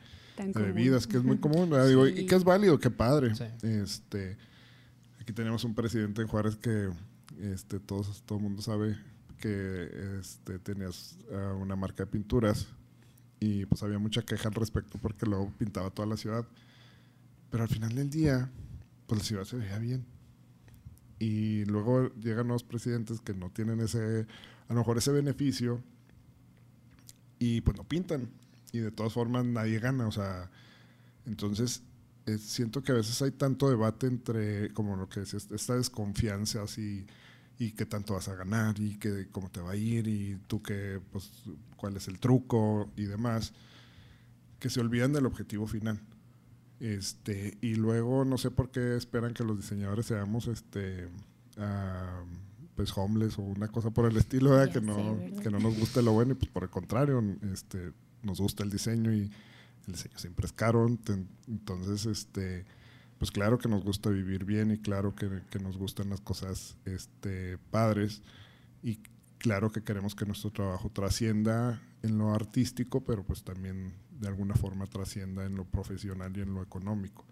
bebidas 0.55 1.07
que 1.07 1.17
es 1.17 1.23
muy 1.23 1.39
común 1.39 1.71
Digo, 1.87 2.07
y 2.07 2.25
que 2.25 2.35
es 2.35 2.43
válido 2.43 2.79
qué 2.79 2.89
padre. 2.89 3.33
Este 3.61 4.37
aquí 5.19 5.33
tenemos 5.33 5.63
un 5.65 5.75
presidente 5.75 6.21
en 6.21 6.27
Juárez 6.27 6.55
que 6.55 6.89
este 7.41 7.79
todos 7.79 8.23
todo 8.23 8.37
el 8.37 8.43
mundo 8.45 8.61
sabe 8.61 8.97
que 9.39 10.19
este 10.19 10.57
tenías 10.59 11.17
uh, 11.29 11.55
una 11.57 11.75
marca 11.75 12.05
de 12.05 12.11
pinturas 12.11 12.67
y 13.41 13.65
pues 13.65 13.81
había 13.81 13.97
mucha 13.97 14.21
queja 14.21 14.49
al 14.49 14.53
respecto 14.53 14.99
porque 15.01 15.25
luego 15.25 15.51
pintaba 15.57 15.89
toda 15.89 16.07
la 16.07 16.15
ciudad. 16.15 16.45
Pero 17.49 17.63
al 17.63 17.69
final 17.69 17.93
del 17.95 18.09
día, 18.09 18.51
pues 19.07 19.19
la 19.19 19.25
ciudad 19.25 19.43
se 19.45 19.57
veía 19.57 19.79
bien. 19.79 20.05
Y 21.17 21.65
luego 21.65 22.13
llegan 22.19 22.47
los 22.47 22.63
presidentes 22.63 23.19
que 23.19 23.33
no 23.33 23.49
tienen 23.49 23.79
ese, 23.79 24.27
a 24.69 24.73
lo 24.73 24.79
mejor 24.79 24.99
ese 24.99 25.11
beneficio 25.11 25.83
y 27.39 27.61
pues 27.61 27.75
no 27.75 27.83
pintan. 27.83 28.29
Y 28.71 28.77
de 28.77 28.91
todas 28.91 29.13
formas 29.13 29.43
nadie 29.43 29.79
gana, 29.79 30.07
o 30.07 30.11
sea, 30.11 30.51
entonces 31.25 31.81
eh, 32.27 32.37
siento 32.37 32.83
que 32.83 32.91
a 32.91 32.95
veces 32.95 33.19
hay 33.23 33.31
tanto 33.31 33.71
debate 33.71 34.05
entre, 34.05 34.71
como 34.73 34.95
lo 34.95 35.09
que 35.09 35.21
es 35.21 35.33
esta 35.33 35.75
desconfianza 35.75 36.61
así 36.61 37.07
y 37.61 37.73
qué 37.73 37.85
tanto 37.85 38.15
vas 38.15 38.27
a 38.27 38.33
ganar 38.33 38.79
y 38.79 38.97
qué, 38.97 39.27
cómo 39.31 39.51
te 39.51 39.61
va 39.61 39.73
a 39.73 39.75
ir 39.75 40.07
y 40.07 40.39
tú 40.47 40.63
qué, 40.63 40.99
pues, 41.11 41.31
cuál 41.77 41.95
es 41.95 42.07
el 42.07 42.17
truco 42.17 42.89
y 42.95 43.03
demás, 43.03 43.53
que 44.57 44.71
se 44.71 44.79
olvidan 44.79 45.13
del 45.13 45.27
objetivo 45.27 45.67
final. 45.67 46.01
Este, 46.79 47.59
y 47.61 47.75
luego 47.75 48.25
no 48.25 48.39
sé 48.39 48.49
por 48.49 48.71
qué 48.71 48.95
esperan 48.97 49.35
que 49.35 49.43
los 49.43 49.57
diseñadores 49.57 50.07
seamos 50.07 50.47
este, 50.47 51.07
pues 52.73 52.97
homeless 52.97 53.37
o 53.37 53.43
una 53.43 53.67
cosa 53.67 53.91
por 53.91 54.09
el 54.09 54.17
estilo, 54.17 54.57
que, 54.71 54.81
no, 54.81 55.19
que 55.43 55.51
no 55.51 55.59
nos 55.59 55.77
guste 55.77 56.01
lo 56.01 56.13
bueno 56.13 56.31
y 56.31 56.35
pues 56.37 56.49
por 56.49 56.63
el 56.63 56.71
contrario, 56.71 57.23
este, 57.53 57.91
nos 58.23 58.41
gusta 58.41 58.63
el 58.63 58.71
diseño 58.71 59.13
y 59.13 59.31
el 59.85 59.93
diseño 59.93 60.17
siempre 60.17 60.47
es 60.47 60.51
caro, 60.51 60.87
entonces 61.47 62.07
este 62.07 62.65
pues 63.21 63.29
claro 63.29 63.59
que 63.59 63.69
nos 63.69 63.83
gusta 63.83 64.09
vivir 64.09 64.45
bien 64.45 64.71
y 64.71 64.79
claro 64.79 65.13
que, 65.13 65.29
nos 65.61 65.77
gustan 65.77 66.09
las 66.09 66.21
cosas 66.21 66.75
este, 66.85 67.59
padres. 67.69 68.23
Y 68.81 68.97
claro 69.37 69.71
que 69.71 69.83
queremos 69.83 70.15
que 70.15 70.25
nuestro 70.25 70.49
trabajo 70.49 70.89
trascienda 70.89 71.79
en 72.01 72.17
lo 72.17 72.33
artístico, 72.33 73.05
pero 73.05 73.23
pues 73.23 73.43
también 73.43 73.93
de 74.19 74.27
alguna 74.27 74.55
forma 74.55 74.87
trascienda 74.87 75.45
en 75.45 75.55
lo 75.55 75.65
profesional 75.65 76.35
y 76.35 76.41
en 76.41 76.55
lo 76.55 76.63
económico. 76.63 77.23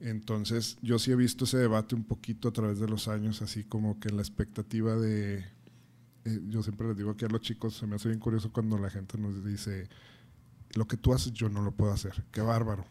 Entonces 0.00 0.78
yo 0.82 0.98
sí 0.98 1.12
he 1.12 1.14
visto 1.14 1.44
ese 1.44 1.58
debate 1.58 1.94
un 1.94 2.02
poquito 2.02 2.48
a 2.48 2.52
través 2.52 2.80
de 2.80 2.88
los 2.88 3.06
años, 3.06 3.42
así 3.42 3.62
como 3.62 4.00
que 4.00 4.10
la 4.10 4.20
expectativa 4.20 4.96
de, 4.96 5.44
eh, 6.24 6.40
yo 6.48 6.64
siempre 6.64 6.88
les 6.88 6.96
digo 6.96 7.12
aquí 7.12 7.24
a 7.24 7.28
los 7.28 7.42
chicos, 7.42 7.76
se 7.76 7.86
me 7.86 7.94
hace 7.94 8.08
bien 8.08 8.18
curioso 8.18 8.52
cuando 8.52 8.78
la 8.78 8.90
gente 8.90 9.16
nos 9.16 9.44
dice, 9.44 9.88
lo 10.74 10.88
que 10.88 10.96
tú 10.96 11.12
haces 11.12 11.32
yo 11.34 11.48
no 11.48 11.62
lo 11.62 11.70
puedo 11.70 11.92
hacer, 11.92 12.24
qué 12.32 12.40
bárbaro 12.40 12.84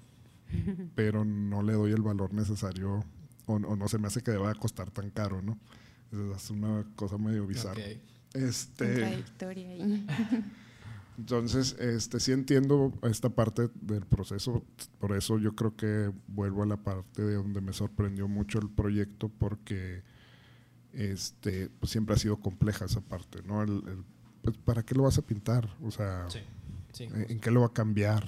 pero 0.95 1.25
no 1.25 1.61
le 1.63 1.73
doy 1.73 1.91
el 1.91 2.01
valor 2.01 2.33
necesario 2.33 3.03
o, 3.45 3.59
no 3.59 3.87
se 3.87 3.97
me 3.97 4.07
hace 4.07 4.21
que 4.21 4.31
deba 4.31 4.53
costar 4.55 4.91
tan 4.91 5.09
caro, 5.09 5.41
¿no? 5.41 5.57
Es 6.35 6.49
una 6.49 6.85
cosa 6.95 7.17
medio 7.17 7.47
bizarra. 7.47 7.81
Este, 8.33 9.23
entonces, 11.17 11.75
este, 11.79 12.19
sí 12.19 12.31
entiendo 12.31 12.93
esta 13.03 13.29
parte 13.29 13.69
del 13.81 14.05
proceso, 14.05 14.63
por 14.99 15.15
eso 15.15 15.39
yo 15.39 15.55
creo 15.55 15.75
que 15.75 16.11
vuelvo 16.27 16.63
a 16.63 16.67
la 16.67 16.77
parte 16.77 17.23
de 17.23 17.35
donde 17.35 17.61
me 17.61 17.73
sorprendió 17.73 18.27
mucho 18.27 18.59
el 18.59 18.69
proyecto, 18.69 19.29
porque 19.29 20.03
este, 20.93 21.69
pues 21.79 21.91
siempre 21.91 22.15
ha 22.15 22.19
sido 22.19 22.37
compleja 22.37 22.85
esa 22.85 23.01
parte, 23.01 23.41
¿no? 23.43 23.65
pues, 24.43 24.57
¿Para 24.57 24.83
qué 24.83 24.93
lo 24.95 25.03
vas 25.03 25.17
a 25.17 25.23
pintar? 25.23 25.69
O 25.81 25.89
sea, 25.91 26.27
¿en 26.99 27.39
qué 27.39 27.51
lo 27.51 27.61
va 27.61 27.67
a 27.67 27.73
cambiar? 27.73 28.27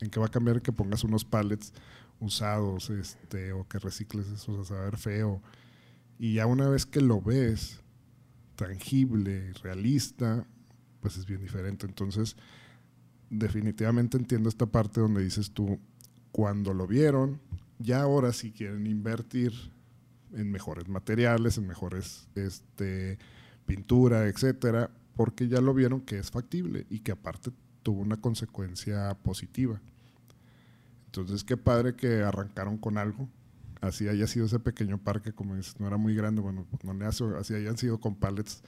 En 0.00 0.10
que 0.10 0.20
va 0.20 0.26
a 0.26 0.30
cambiar 0.30 0.62
que 0.62 0.72
pongas 0.72 1.04
unos 1.04 1.24
pallets 1.24 1.72
usados 2.20 2.90
este, 2.90 3.52
o 3.52 3.66
que 3.68 3.78
recicles 3.78 4.28
eso, 4.28 4.60
a 4.60 4.64
saber 4.64 4.96
feo. 4.96 5.42
Y 6.18 6.34
ya 6.34 6.46
una 6.46 6.68
vez 6.68 6.86
que 6.86 7.00
lo 7.00 7.20
ves 7.20 7.80
tangible, 8.56 9.52
realista, 9.62 10.46
pues 11.00 11.16
es 11.16 11.26
bien 11.26 11.40
diferente. 11.40 11.86
Entonces, 11.86 12.36
definitivamente 13.30 14.16
entiendo 14.16 14.48
esta 14.48 14.66
parte 14.66 15.00
donde 15.00 15.22
dices 15.22 15.50
tú, 15.50 15.78
cuando 16.32 16.72
lo 16.72 16.86
vieron, 16.86 17.40
ya 17.78 18.02
ahora 18.02 18.32
sí 18.32 18.52
quieren 18.52 18.86
invertir 18.86 19.52
en 20.32 20.50
mejores 20.50 20.88
materiales, 20.88 21.58
en 21.58 21.66
mejores 21.66 22.28
este, 22.34 23.18
pintura, 23.66 24.26
etcétera, 24.26 24.90
porque 25.14 25.48
ya 25.48 25.60
lo 25.60 25.74
vieron 25.74 26.00
que 26.00 26.18
es 26.18 26.30
factible 26.30 26.86
y 26.90 27.00
que 27.00 27.12
aparte 27.12 27.50
tuvo 27.84 28.00
una 28.00 28.16
consecuencia 28.16 29.16
positiva. 29.22 29.80
Entonces, 31.06 31.44
qué 31.44 31.56
padre 31.56 31.94
que 31.94 32.22
arrancaron 32.22 32.76
con 32.78 32.98
algo. 32.98 33.28
Así 33.80 34.08
haya 34.08 34.26
sido 34.26 34.46
ese 34.46 34.58
pequeño 34.58 34.98
parque, 34.98 35.32
como 35.32 35.54
dices, 35.54 35.78
no 35.78 35.86
era 35.86 35.98
muy 35.98 36.16
grande, 36.16 36.40
bueno, 36.40 36.66
no 36.82 36.94
le 36.94 37.04
hace, 37.04 37.24
así 37.38 37.54
hayan 37.54 37.76
sido 37.76 38.00
con 38.00 38.16
pallets 38.16 38.62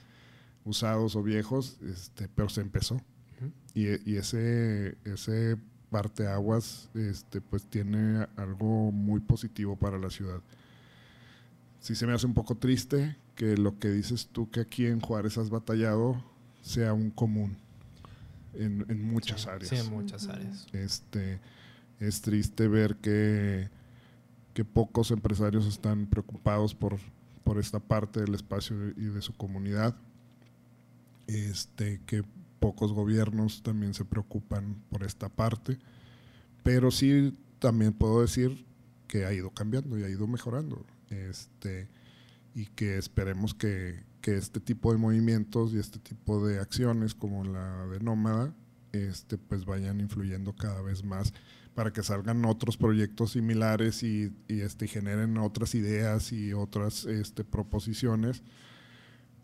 usados 0.63 1.15
o 1.15 1.23
viejos, 1.23 1.79
este, 1.81 2.29
pero 2.29 2.47
se 2.47 2.61
empezó. 2.61 3.01
y, 3.73 3.87
y, 4.09 4.17
ese, 4.17 4.97
ese 5.03 5.57
parteaguas 5.89 6.89
este, 6.93 7.41
pues 7.41 7.65
tiene 7.65 8.27
algo 8.35 8.91
muy 8.91 9.19
positivo 9.19 9.75
para 9.75 9.97
la 9.97 10.11
ciudad. 10.11 10.41
Sí 11.79 11.95
se 11.95 12.05
me 12.05 12.13
hace 12.13 12.27
un 12.27 12.33
poco 12.33 12.55
triste 12.55 13.17
que 13.35 13.57
lo 13.57 13.79
que 13.79 13.89
dices 13.89 14.27
tú 14.27 14.49
que 14.51 14.59
aquí 14.59 14.85
en 14.85 14.99
Juárez 14.99 15.37
has 15.37 15.49
batallado 15.49 16.23
sea 16.61 16.93
un 16.93 17.09
común 17.11 17.57
en, 18.53 19.11
muchas 19.11 19.47
áreas. 19.47 19.69
Sí, 19.69 19.75
en 19.75 19.89
muchas 19.89 20.27
áreas. 20.27 20.67
Este, 20.73 21.39
es 21.99 22.21
triste 22.21 22.67
ver 22.67 22.97
que, 22.97 23.69
que 24.53 24.65
pocos 24.65 25.11
empresarios 25.11 25.65
están 25.65 26.07
preocupados 26.07 26.75
por, 26.75 26.97
por 27.43 27.59
esta 27.59 27.79
parte 27.79 28.21
del 28.21 28.35
espacio 28.35 28.89
y 28.89 29.05
de 29.05 29.21
su 29.21 29.33
comunidad. 29.33 29.95
Este, 31.27 32.01
que 32.05 32.23
pocos 32.59 32.93
gobiernos 32.93 33.61
también 33.63 33.93
se 33.93 34.05
preocupan 34.05 34.81
por 34.89 35.03
esta 35.03 35.29
parte. 35.29 35.77
Pero 36.63 36.91
sí 36.91 37.37
también 37.59 37.93
puedo 37.93 38.21
decir 38.21 38.65
que 39.07 39.25
ha 39.25 39.33
ido 39.33 39.51
cambiando 39.51 39.97
y 39.97 40.03
ha 40.03 40.09
ido 40.09 40.27
mejorando. 40.27 40.85
Este, 41.09 41.87
y 42.53 42.65
que 42.65 42.97
esperemos 42.97 43.53
que, 43.53 44.03
este 44.27 44.59
tipo 44.59 44.91
de 44.91 44.97
movimientos 44.97 45.73
y 45.73 45.79
este 45.79 45.99
tipo 45.99 46.45
de 46.45 46.59
acciones 46.59 47.15
como 47.15 47.43
la 47.43 47.87
de 47.87 47.99
Nómada 47.99 48.53
este, 48.91 49.37
pues 49.37 49.65
vayan 49.65 49.99
influyendo 49.99 50.55
cada 50.55 50.81
vez 50.81 51.03
más 51.03 51.33
para 51.75 51.93
que 51.93 52.01
salgan 52.01 52.43
otros 52.45 52.77
proyectos 52.77 53.33
similares 53.33 54.01
y, 54.01 54.33
este, 54.47 54.87
generen 54.87 55.37
otras 55.37 55.75
ideas 55.75 56.31
y 56.31 56.53
otras 56.53 57.05
este, 57.05 57.43
proposiciones, 57.43 58.41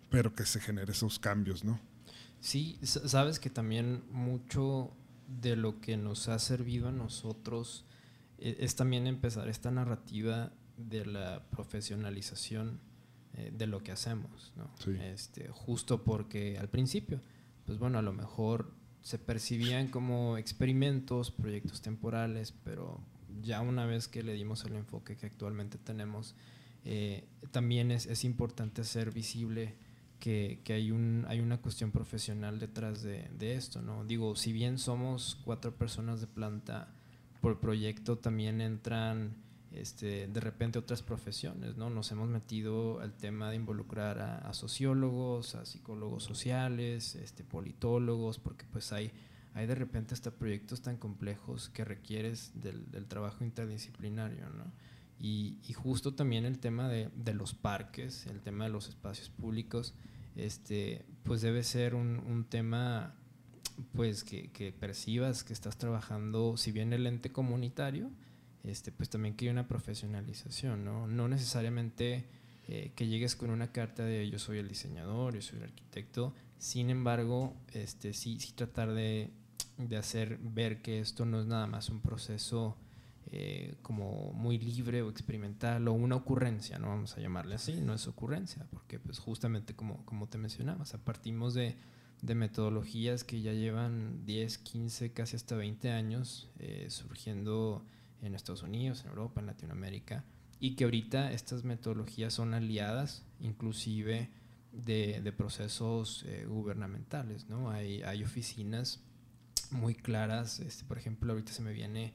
pero 0.10 0.34
que 0.34 0.46
se 0.46 0.60
generen 0.60 0.90
esos 0.90 1.20
cambios, 1.20 1.64
¿no? 1.64 1.80
Sí, 2.40 2.80
sabes 2.82 3.40
que 3.40 3.50
también 3.50 4.04
mucho 4.12 4.92
de 5.42 5.56
lo 5.56 5.80
que 5.80 5.96
nos 5.96 6.28
ha 6.28 6.40
servido 6.40 6.90
a 6.90 6.92
nosotros 6.92 7.86
e, 8.40 8.58
es 8.60 8.76
también 8.76 9.08
empezar 9.08 9.48
esta 9.48 9.72
narrativa 9.72 10.52
de 10.78 11.06
la 11.06 11.44
profesionalización 11.52 12.80
eh, 13.36 13.52
de 13.56 13.66
lo 13.66 13.82
que 13.82 13.92
hacemos, 13.92 14.54
¿no? 14.56 14.70
Este, 15.02 15.48
justo 15.50 16.04
porque 16.04 16.60
al 16.60 16.70
principio, 16.70 17.20
pues 17.66 17.80
bueno, 17.80 17.98
a 17.98 18.04
lo 18.04 18.14
mejor 18.14 18.72
se 19.02 19.18
percibían 19.18 19.88
como 19.88 20.38
experimentos, 20.38 21.32
proyectos 21.32 21.82
temporales, 21.82 22.54
pero 22.64 23.02
ya 23.42 23.62
una 23.62 23.86
vez 23.86 24.08
que 24.08 24.22
le 24.22 24.34
dimos 24.34 24.64
el 24.66 24.76
enfoque 24.76 25.18
que 25.18 25.26
actualmente 25.26 25.78
tenemos, 25.78 26.36
eh, 26.86 27.26
también 27.52 27.92
es, 27.92 28.06
es, 28.06 28.24
importante 28.24 28.82
hacer 28.82 29.12
visible 29.12 29.74
que, 30.20 30.62
que, 30.64 30.74
hay, 30.74 30.92
un, 30.92 31.26
hay 31.28 31.40
una 31.40 31.58
cuestión 31.58 31.92
profesional 31.92 32.60
detrás 32.60 33.02
de, 33.02 33.30
de, 33.38 33.56
esto. 33.56 33.82
¿no? 33.82 34.06
Digo, 34.06 34.36
si 34.36 34.54
bien 34.54 34.78
somos 34.78 35.40
cuatro 35.44 35.76
personas 35.76 36.22
de 36.22 36.28
planta 36.28 36.94
por 37.42 37.60
proyecto, 37.60 38.18
también 38.18 38.62
entran 38.62 39.34
este, 39.74 40.28
de 40.28 40.40
repente 40.40 40.78
otras 40.78 41.02
profesiones, 41.02 41.76
¿no? 41.78 41.90
Nos 41.90 42.12
hemos 42.12 42.30
metido 42.30 43.00
al 43.00 43.14
tema 43.14 43.50
de 43.50 43.56
involucrar 43.56 44.20
a, 44.20 44.54
sociólogos, 44.54 45.56
a 45.56 45.66
psicólogos 45.66 46.24
sociales, 46.24 47.16
este, 47.16 47.44
politólogos, 47.44 48.38
porque 48.38 48.66
pues 48.72 48.94
hay, 48.94 49.12
hay 49.54 49.66
de 49.66 49.76
repente 49.76 50.14
hasta 50.14 50.32
proyectos 50.32 50.82
tan 50.82 50.98
complejos 50.98 51.70
que 51.70 51.84
requieres 51.86 52.52
del, 52.54 53.08
trabajo 53.08 53.44
interdisciplinario, 53.44 54.50
¿no? 54.50 54.72
Y, 55.20 55.58
y, 55.68 55.74
justo 55.74 56.16
también 56.16 56.44
el 56.44 56.60
tema 56.60 56.90
de, 56.90 57.10
de, 57.16 57.34
los 57.34 57.54
parques, 57.54 58.28
el 58.28 58.42
tema 58.42 58.66
de 58.66 58.72
los 58.72 58.90
espacios 58.90 59.30
públicos, 59.30 59.94
este, 60.36 61.06
pues 61.24 61.42
debe 61.42 61.64
ser 61.64 61.96
un, 61.96 62.20
un 62.20 62.44
tema 62.44 63.16
pues 63.94 64.24
que 64.24 64.76
percibas 64.80 65.44
que 65.44 65.54
estás 65.54 65.78
trabajando, 65.78 66.58
si 66.58 66.72
bien 66.72 66.94
el 66.94 67.08
ente 67.08 67.32
comunitario, 67.32 68.12
este, 68.64 68.92
pues 68.92 69.10
también 69.10 69.36
que 69.36 69.46
hay 69.46 69.52
una 69.52 69.68
profesionalización, 69.68 70.86
¿no? 70.86 71.08
No 71.08 71.28
necesariamente 71.28 72.26
eh, 72.68 72.92
que 72.96 73.08
llegues 73.08 73.36
con 73.36 73.50
una 73.50 73.72
carta 73.72 74.04
de 74.04 74.30
yo 74.30 74.40
soy 74.40 74.58
el 74.58 74.68
diseñador, 74.68 75.36
yo 75.36 75.42
soy 75.42 75.60
el 75.60 75.66
arquitecto, 75.66 76.34
sin 76.58 76.90
embargo, 76.90 77.54
este, 77.74 78.14
sí, 78.14 78.40
sí 78.40 78.54
tratar 78.54 78.94
de, 78.94 79.30
de 79.78 79.98
hacer 79.98 80.38
ver 80.38 80.82
que 80.82 81.00
esto 81.00 81.26
no 81.26 81.42
es 81.42 81.46
nada 81.46 81.68
más 81.68 81.90
un 81.90 82.02
proceso 82.02 82.78
eh, 83.36 83.76
como 83.82 84.32
muy 84.34 84.60
libre 84.60 85.02
o 85.02 85.10
experimental 85.10 85.88
o 85.88 85.94
una 85.94 86.16
ocurrencia, 86.16 86.78
no 86.78 86.90
vamos 86.90 87.18
a 87.18 87.20
llamarle 87.20 87.56
así, 87.56 87.82
no 87.82 87.94
es 87.94 88.08
ocurrencia, 88.08 88.68
porque 88.70 89.00
pues 89.00 89.18
justamente 89.18 89.76
como, 89.76 90.06
como 90.06 90.28
te 90.30 90.38
mencionabas, 90.38 90.96
partimos 91.04 91.56
de, 91.56 91.76
de 92.22 92.36
metodologías 92.36 93.24
que 93.24 93.42
ya 93.42 93.54
llevan 93.54 94.24
10, 94.26 94.58
15, 94.60 95.14
casi 95.14 95.36
hasta 95.36 95.56
20 95.56 95.90
años 95.90 96.52
eh, 96.60 96.86
surgiendo 96.90 97.84
en 98.24 98.36
Estados 98.36 98.64
Unidos, 98.64 99.04
en 99.04 99.10
Europa, 99.10 99.42
en 99.42 99.48
Latinoamérica, 99.48 100.24
y 100.60 100.76
que 100.76 100.86
ahorita 100.86 101.32
estas 101.32 101.64
metodologías 101.64 102.34
son 102.34 102.54
aliadas 102.54 103.26
inclusive 103.40 104.30
de, 104.72 105.34
procesos 105.38 106.24
eh, 106.28 106.46
gubernamentales, 106.48 107.48
¿no? 107.50 107.70
Hay, 107.70 108.02
hay 108.02 108.24
oficinas 108.24 109.04
muy 109.72 109.96
claras, 109.96 110.60
este, 110.60 110.86
por 110.86 110.98
ejemplo, 110.98 111.34
ahorita 111.34 111.52
se 111.52 111.62
me 111.62 111.74
viene 111.74 112.14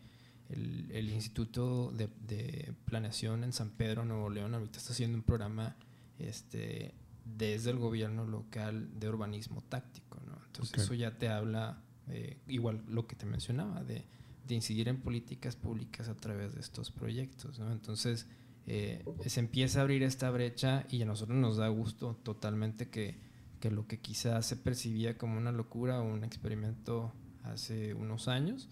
el, 0.48 0.90
el 0.92 1.10
Instituto 1.10 1.92
de, 1.92 2.08
de, 2.26 2.74
Planeación 2.84 3.44
en 3.44 3.52
San 3.52 3.70
Pedro, 3.70 4.04
Nuevo 4.04 4.30
León, 4.30 4.54
ahorita 4.54 4.78
está 4.78 4.92
haciendo 4.92 5.16
un 5.16 5.22
programa 5.22 5.76
este, 6.18 6.94
desde 7.24 7.70
el 7.70 7.78
gobierno 7.78 8.24
local 8.24 8.98
de 8.98 9.08
urbanismo 9.08 9.62
táctico, 9.62 10.20
¿no? 10.26 10.38
Entonces 10.46 10.82
eso 10.84 10.94
ya 10.94 11.18
te 11.18 11.28
habla, 11.28 11.82
eh, 12.08 12.38
igual 12.48 12.82
lo 12.88 13.06
que 13.06 13.14
te 13.14 13.26
mencionaba, 13.26 13.84
de 13.84 14.04
de 14.48 14.54
incidir 14.54 14.88
en 14.88 15.00
políticas 15.00 15.56
públicas 15.56 16.08
a 16.08 16.16
través 16.16 16.54
de 16.54 16.60
estos 16.60 16.90
proyectos. 16.90 17.58
¿no? 17.58 17.70
Entonces, 17.70 18.26
eh, 18.66 19.04
se 19.26 19.40
empieza 19.40 19.78
a 19.78 19.82
abrir 19.82 20.02
esta 20.02 20.30
brecha 20.30 20.86
y 20.90 21.02
a 21.02 21.06
nosotros 21.06 21.38
nos 21.38 21.56
da 21.56 21.68
gusto 21.68 22.18
totalmente 22.22 22.88
que, 22.88 23.18
que 23.60 23.70
lo 23.70 23.86
que 23.86 24.00
quizás 24.00 24.46
se 24.46 24.56
percibía 24.56 25.16
como 25.16 25.38
una 25.38 25.52
locura 25.52 26.00
o 26.00 26.04
un 26.04 26.24
experimento 26.24 27.12
hace 27.44 27.94
unos 27.94 28.28
años, 28.28 28.68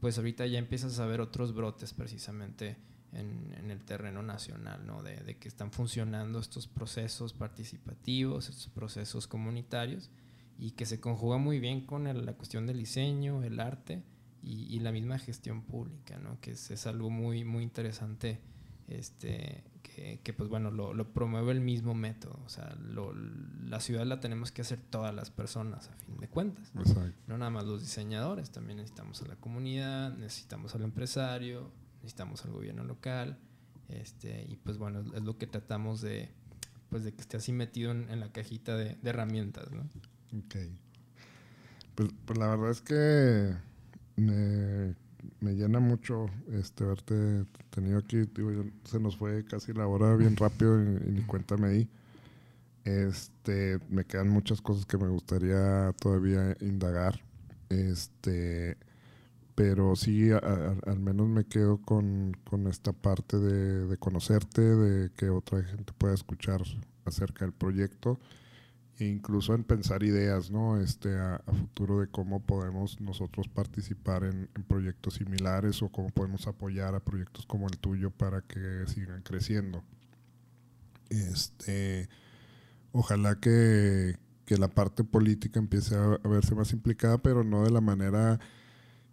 pues 0.00 0.18
ahorita 0.18 0.46
ya 0.46 0.58
empiezas 0.58 0.98
a 0.98 1.06
ver 1.06 1.20
otros 1.20 1.54
brotes 1.54 1.92
precisamente 1.92 2.76
en, 3.12 3.54
en 3.58 3.70
el 3.70 3.84
terreno 3.84 4.22
nacional, 4.22 4.86
¿no? 4.86 5.02
De, 5.02 5.16
de, 5.16 5.38
que 5.38 5.48
están 5.48 5.72
funcionando 5.72 6.38
estos 6.38 6.68
procesos 6.68 7.32
participativos, 7.32 8.48
estos 8.48 8.68
procesos 8.68 9.26
comunitarios 9.26 10.10
y 10.58 10.72
que 10.72 10.86
se 10.86 11.00
conjuga 11.00 11.38
muy 11.38 11.58
bien 11.58 11.86
con 11.86 12.06
el, 12.06 12.26
la 12.26 12.34
cuestión 12.34 12.66
del 12.66 12.78
diseño, 12.78 13.42
el 13.42 13.60
arte 13.60 14.02
y, 14.48 14.74
y 14.74 14.80
la 14.80 14.92
misma 14.92 15.18
gestión 15.18 15.62
pública, 15.62 16.18
¿no? 16.18 16.40
Que 16.40 16.52
es, 16.52 16.70
es 16.70 16.86
algo 16.86 17.10
muy, 17.10 17.44
muy 17.44 17.62
interesante 17.62 18.40
este, 18.88 19.62
que, 19.82 20.20
que, 20.24 20.32
pues 20.32 20.48
bueno, 20.48 20.70
lo, 20.70 20.94
lo, 20.94 21.12
promueve 21.12 21.52
el 21.52 21.60
mismo 21.60 21.94
método. 21.94 22.40
O 22.46 22.48
sea, 22.48 22.74
lo, 22.76 23.12
la 23.12 23.78
ciudad 23.80 24.06
la 24.06 24.20
tenemos 24.20 24.50
que 24.50 24.62
hacer 24.62 24.80
todas 24.80 25.14
las 25.14 25.30
personas, 25.30 25.88
a 25.88 25.92
fin 26.06 26.16
de 26.16 26.28
cuentas. 26.28 26.74
¿no? 26.74 26.82
no 27.26 27.38
nada 27.38 27.50
más 27.50 27.64
los 27.64 27.82
diseñadores, 27.82 28.50
también 28.50 28.78
necesitamos 28.78 29.20
a 29.20 29.28
la 29.28 29.36
comunidad, 29.36 30.16
necesitamos 30.16 30.74
al 30.74 30.82
empresario, 30.82 31.70
necesitamos 31.96 32.44
al 32.46 32.52
gobierno 32.52 32.84
local. 32.84 33.38
Este, 33.90 34.46
y 34.48 34.56
pues 34.56 34.78
bueno, 34.78 35.00
es 35.14 35.22
lo 35.22 35.36
que 35.36 35.46
tratamos 35.46 36.00
de, 36.00 36.30
pues 36.88 37.04
de 37.04 37.12
que 37.12 37.20
esté 37.20 37.36
así 37.36 37.52
metido 37.52 37.90
en, 37.90 38.08
en 38.10 38.20
la 38.20 38.32
cajita 38.32 38.76
de, 38.76 38.96
de, 38.96 39.10
herramientas, 39.10 39.70
¿no? 39.72 39.82
Ok. 40.38 40.56
Pues, 41.94 42.10
pues, 42.24 42.38
la 42.38 42.48
verdad 42.48 42.70
es 42.70 42.80
que 42.80 43.68
me, 44.18 44.94
me 45.40 45.54
llena 45.54 45.80
mucho 45.80 46.26
este 46.52 46.84
verte 46.84 47.46
tenido 47.70 47.98
aquí. 47.98 48.18
Digo, 48.34 48.50
se 48.84 49.00
nos 49.00 49.16
fue 49.16 49.44
casi 49.44 49.72
la 49.72 49.86
hora 49.86 50.14
bien 50.16 50.36
rápido 50.36 50.82
y, 50.82 50.86
y 51.08 51.12
ni 51.12 51.22
cuenta 51.22 51.56
me 51.56 51.70
di. 51.70 51.88
Este, 52.84 53.78
me 53.90 54.04
quedan 54.04 54.28
muchas 54.28 54.62
cosas 54.62 54.86
que 54.86 54.96
me 54.96 55.08
gustaría 55.08 55.92
todavía 56.00 56.56
indagar. 56.60 57.20
Este, 57.68 58.76
pero 59.54 59.96
sí, 59.96 60.30
a, 60.30 60.38
al 60.38 61.00
menos 61.00 61.28
me 61.28 61.44
quedo 61.44 61.78
con, 61.78 62.36
con 62.48 62.66
esta 62.66 62.92
parte 62.92 63.38
de, 63.38 63.86
de, 63.86 63.96
conocerte, 63.96 64.62
de 64.62 65.10
que 65.10 65.30
otra 65.30 65.62
gente 65.62 65.92
pueda 65.98 66.14
escuchar 66.14 66.62
acerca 67.04 67.44
del 67.44 67.52
proyecto 67.52 68.18
incluso 69.06 69.54
en 69.54 69.64
pensar 69.64 70.02
ideas, 70.02 70.50
¿no? 70.50 70.80
Este, 70.80 71.16
a, 71.16 71.36
a 71.36 71.52
futuro 71.52 72.00
de 72.00 72.08
cómo 72.08 72.40
podemos 72.40 73.00
nosotros 73.00 73.48
participar 73.48 74.24
en, 74.24 74.48
proyectos 74.66 75.14
similares 75.14 75.82
o 75.82 75.88
cómo 75.88 76.10
podemos 76.10 76.46
apoyar 76.46 76.94
a 76.94 77.00
proyectos 77.00 77.46
como 77.46 77.68
el 77.68 77.78
tuyo 77.78 78.10
para 78.10 78.42
que 78.42 78.84
sigan 78.86 79.22
creciendo. 79.22 79.84
Este, 81.10 82.08
ojalá 82.92 83.36
que, 83.36 84.16
que 84.44 84.58
la 84.58 84.68
parte 84.68 85.04
política 85.04 85.58
empiece 85.58 85.94
a 85.96 86.18
verse 86.28 86.54
más 86.54 86.72
implicada, 86.72 87.18
pero 87.18 87.44
no 87.44 87.64
de 87.64 87.70
la 87.70 87.80
manera 87.80 88.40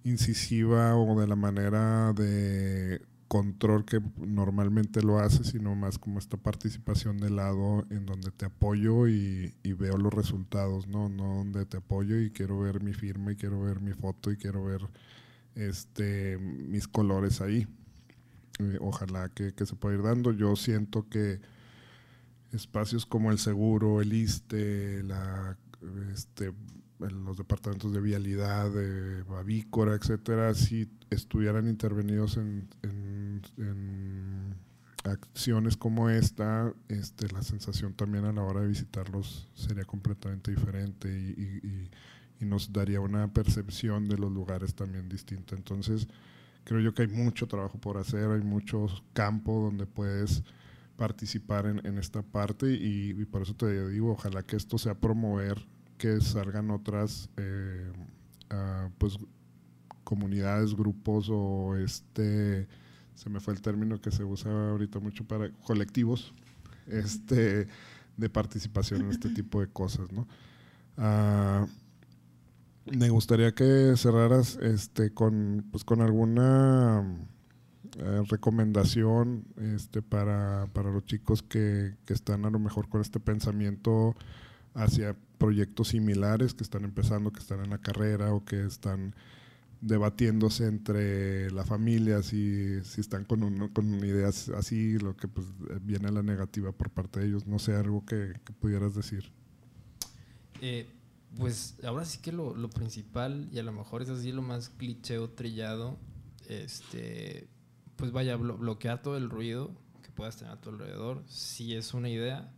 incisiva 0.04 0.96
o 0.96 1.20
de 1.20 1.28
la 1.28 1.36
manera 1.36 2.14
de 2.14 3.02
control 3.28 3.86
que 3.86 4.02
normalmente 4.18 5.02
lo 5.02 5.20
hace, 5.20 5.44
sino 5.44 5.76
más 5.76 5.98
como 5.98 6.20
esta 6.20 6.38
participación 6.38 7.18
de 7.18 7.30
lado 7.30 7.86
en 7.90 8.06
donde 8.06 8.32
te 8.32 8.46
apoyo 8.46 9.08
y, 9.08 9.54
veo 9.64 9.98
los 9.98 10.14
resultados, 10.14 10.88
¿no? 10.88 11.10
No 11.10 11.36
donde 11.36 11.66
te 11.66 11.78
apoyo 11.78 12.20
y 12.20 12.32
quiero 12.32 12.60
ver 12.60 12.82
mi 12.82 12.94
firma 12.94 13.32
y 13.34 13.36
quiero 13.36 13.62
ver 13.62 13.82
mi 13.82 13.94
foto 13.94 14.32
y 14.32 14.38
quiero 14.38 14.64
ver 14.64 14.82
este 15.56 16.38
mis 16.38 16.88
colores 16.88 17.42
ahí. 17.42 17.68
Eh, 18.60 18.78
ojalá 18.80 19.30
que, 19.30 19.54
se 19.66 19.76
pueda 19.76 19.96
ir 19.96 20.04
dando. 20.04 20.32
Yo 20.32 20.56
siento 20.56 21.10
que 21.10 21.42
espacios 22.52 23.06
como 23.06 23.32
el 23.32 23.40
seguro, 23.40 24.02
el 24.02 24.14
ISTE, 24.14 25.04
la 25.04 25.58
este 26.14 26.54
los 27.12 27.38
departamentos 27.38 27.92
de 27.92 28.02
vialidad, 28.02 28.72
de 28.72 29.24
avícora, 29.38 29.96
etcétera, 29.96 30.54
si 30.54 30.90
estuvieran 31.10 31.68
intervenidos 31.68 32.38
en, 32.38 32.68
acciones 35.04 35.78
como 35.78 36.10
esta, 36.10 36.74
este, 36.88 37.32
la 37.32 37.44
sensación 37.44 37.94
también 37.94 38.26
a 38.26 38.34
la 38.34 38.42
hora 38.42 38.62
de 38.62 38.68
visitarlos 38.68 39.48
sería 39.54 39.86
completamente 39.86 40.50
diferente 40.50 41.08
y, 41.10 41.90
nos 42.40 42.72
daría 42.72 43.00
una 43.00 43.34
percepción 43.34 44.08
de 44.08 44.18
los 44.18 44.32
lugares 44.32 44.76
también 44.76 45.10
distinta. 45.10 45.56
Entonces, 45.56 46.08
creo 46.64 46.80
yo 46.80 46.94
que 46.94 47.04
hay 47.04 47.08
mucho 47.08 47.48
trabajo 47.48 47.80
por 47.80 47.98
hacer, 47.98 48.30
hay 48.30 48.42
mucho 48.42 48.88
campo 49.14 49.62
donde 49.62 49.88
puedes 49.88 50.44
participar 50.96 51.66
en, 51.66 51.98
esta 51.98 52.22
parte 52.22 52.72
y, 52.72 53.14
por 53.26 53.42
eso 53.42 53.56
te 53.56 53.90
digo, 53.90 54.12
ojalá 54.12 54.44
que 54.44 54.58
esto 54.58 54.78
sea 54.78 54.94
promover 54.94 55.66
que 55.98 56.22
salgan 56.22 56.72
otras 56.72 57.30
eh, 57.38 57.92
uh, 58.52 58.90
pues 58.98 59.18
comunidades, 60.04 60.76
grupos 60.76 61.28
o 61.30 61.76
este 61.78 62.68
se 63.16 63.30
me 63.30 63.40
fue 63.40 63.54
el 63.54 63.62
término 63.62 64.00
que 64.02 64.12
se 64.12 64.24
usa 64.24 64.70
ahorita 64.72 65.00
mucho 65.00 65.26
para 65.26 65.50
colectivos 65.66 66.34
este 66.88 67.68
de 68.18 68.30
participación 68.30 69.02
en 69.02 69.10
este 69.10 69.30
tipo 69.30 69.60
de 69.60 69.68
cosas, 69.68 70.12
¿no? 70.12 70.28
Uh, 70.98 71.68
me 72.86 73.10
gustaría 73.10 73.54
que 73.54 73.94
cerraras 73.98 74.58
este 74.62 75.12
con 75.12 75.66
pues 75.72 75.84
con 75.84 76.02
alguna 76.02 77.04
eh, 77.98 78.24
recomendación 78.28 79.46
este 79.58 80.02
para, 80.02 80.68
para 80.74 80.92
los 80.92 81.06
chicos 81.06 81.42
que, 81.42 81.96
que 82.06 82.14
están 82.14 82.46
a 82.46 82.50
lo 82.50 82.60
mejor 82.60 82.90
con 82.90 83.02
este 83.02 83.20
pensamiento 83.20 84.16
hacia 84.76 85.16
proyectos 85.38 85.90
similares 85.90 86.54
que 86.54 86.64
están 86.64 86.84
empezando, 86.84 87.32
que 87.32 87.40
están 87.40 87.64
en 87.64 87.72
la 87.72 87.80
carrera 87.80 88.34
o 88.34 88.46
que 88.46 88.66
están 88.66 89.16
debatiéndose 89.82 90.68
entre 90.68 91.52
la 91.52 91.64
familia, 91.64 92.24
si, 92.24 92.84
si 92.84 93.02
están 93.02 93.24
con, 93.24 93.44
un, 93.44 93.70
con 93.70 94.04
ideas 94.04 94.50
así, 94.50 94.98
lo 94.98 95.16
que 95.16 95.28
pues 95.28 95.48
viene 95.82 96.12
la 96.12 96.24
negativa 96.24 96.72
por 96.72 96.90
parte 96.90 97.20
de 97.20 97.28
ellos. 97.28 97.48
No 97.48 97.60
sé, 97.60 97.76
algo 97.76 98.06
que, 98.06 98.34
pudieras 98.60 98.96
decir. 98.96 99.32
Eh, 100.62 100.90
pues 101.38 101.76
ahora 101.84 102.06
sí 102.06 102.20
que 102.20 102.32
lo, 102.32 102.56
lo, 102.56 102.70
principal, 102.70 103.50
y 103.52 103.60
a 103.60 103.64
lo 103.64 103.72
mejor 103.72 104.02
es 104.02 104.10
así 104.10 104.32
lo 104.32 104.42
más 104.42 104.70
cliché 104.70 105.20
o 105.20 105.30
trillado, 105.30 105.98
este, 106.48 107.48
pues 107.96 108.12
vaya, 108.12 108.36
blo 108.38 108.58
bloquear 108.58 109.02
todo 109.02 109.18
el 109.18 109.30
ruido 109.30 109.72
que 110.02 110.10
puedas 110.12 110.38
tener 110.38 110.54
a 110.54 110.62
tu 110.62 110.70
alrededor, 110.70 111.24
si 111.28 111.76
es 111.76 111.94
una 111.94 112.10
idea, 112.10 112.52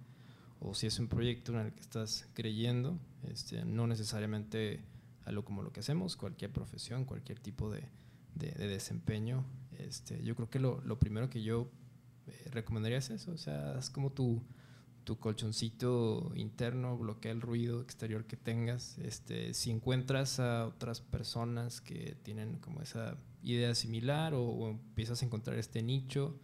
o 0.59 0.73
si 0.73 0.87
es 0.87 0.99
un 0.99 1.07
proyecto 1.07 1.53
en 1.53 1.59
el 1.59 1.73
que 1.73 1.81
estás 1.81 2.27
creyendo, 2.33 2.99
este, 3.29 3.65
no 3.65 3.87
necesariamente 3.87 4.83
algo 5.25 5.43
como 5.43 5.61
lo 5.61 5.71
que 5.71 5.81
hacemos, 5.81 6.15
cualquier 6.15 6.51
profesión, 6.51 7.05
cualquier 7.05 7.39
tipo 7.39 7.69
de, 7.69 7.83
de, 8.35 8.51
de 8.51 8.67
desempeño. 8.67 9.45
Este, 9.77 10.23
yo 10.23 10.35
creo 10.35 10.49
que 10.49 10.59
lo, 10.59 10.81
lo 10.81 10.99
primero 10.99 11.29
que 11.29 11.43
yo 11.43 11.69
eh, 12.27 12.49
recomendaría 12.51 12.97
es 12.97 13.09
eso, 13.09 13.31
o 13.31 13.37
sea, 13.37 13.77
es 13.77 13.89
como 13.89 14.11
tu, 14.11 14.41
tu 15.03 15.19
colchoncito 15.19 16.31
interno, 16.35 16.97
bloquea 16.97 17.31
el 17.31 17.41
ruido 17.41 17.81
exterior 17.81 18.25
que 18.25 18.37
tengas. 18.37 18.97
Este, 18.99 19.53
si 19.53 19.69
encuentras 19.69 20.39
a 20.39 20.65
otras 20.65 21.01
personas 21.01 21.81
que 21.81 22.17
tienen 22.23 22.57
como 22.59 22.81
esa 22.81 23.17
idea 23.43 23.75
similar 23.75 24.33
o, 24.33 24.43
o 24.43 24.69
empiezas 24.69 25.21
a 25.21 25.25
encontrar 25.25 25.57
este 25.59 25.83
nicho, 25.83 26.39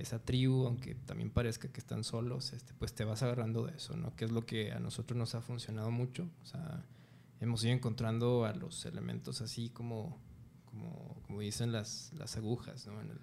esa 0.00 0.18
tribu, 0.24 0.66
aunque 0.66 0.94
también 0.94 1.30
parezca 1.30 1.68
que 1.68 1.80
están 1.80 2.04
solos, 2.04 2.52
este, 2.52 2.74
pues 2.74 2.94
te 2.94 3.04
vas 3.04 3.22
agarrando 3.22 3.66
de 3.66 3.76
eso, 3.76 3.96
¿no? 3.96 4.14
Que 4.16 4.24
es 4.24 4.32
lo 4.32 4.46
que 4.46 4.72
a 4.72 4.80
nosotros 4.80 5.16
nos 5.16 5.34
ha 5.34 5.40
funcionado 5.40 5.90
mucho. 5.90 6.28
O 6.42 6.46
sea, 6.46 6.84
hemos 7.40 7.62
ido 7.64 7.72
encontrando 7.72 8.44
a 8.44 8.52
los 8.52 8.84
elementos 8.86 9.40
así 9.40 9.70
como, 9.70 10.18
como, 10.64 11.20
como 11.26 11.40
dicen 11.40 11.72
las, 11.72 12.12
las 12.16 12.36
agujas, 12.36 12.86
¿no? 12.86 13.00
En 13.00 13.10
el, 13.10 13.18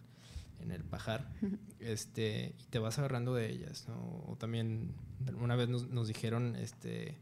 en 0.59 0.71
el 0.71 0.83
pajar, 0.83 1.31
este, 1.79 2.55
y 2.57 2.63
te 2.65 2.79
vas 2.79 2.97
agarrando 2.97 3.33
de 3.33 3.49
ellas, 3.51 3.87
¿no? 3.87 4.23
O 4.27 4.35
también 4.37 4.95
una 5.39 5.55
vez 5.55 5.69
nos, 5.69 5.89
nos 5.89 6.07
dijeron 6.07 6.55
este, 6.55 7.17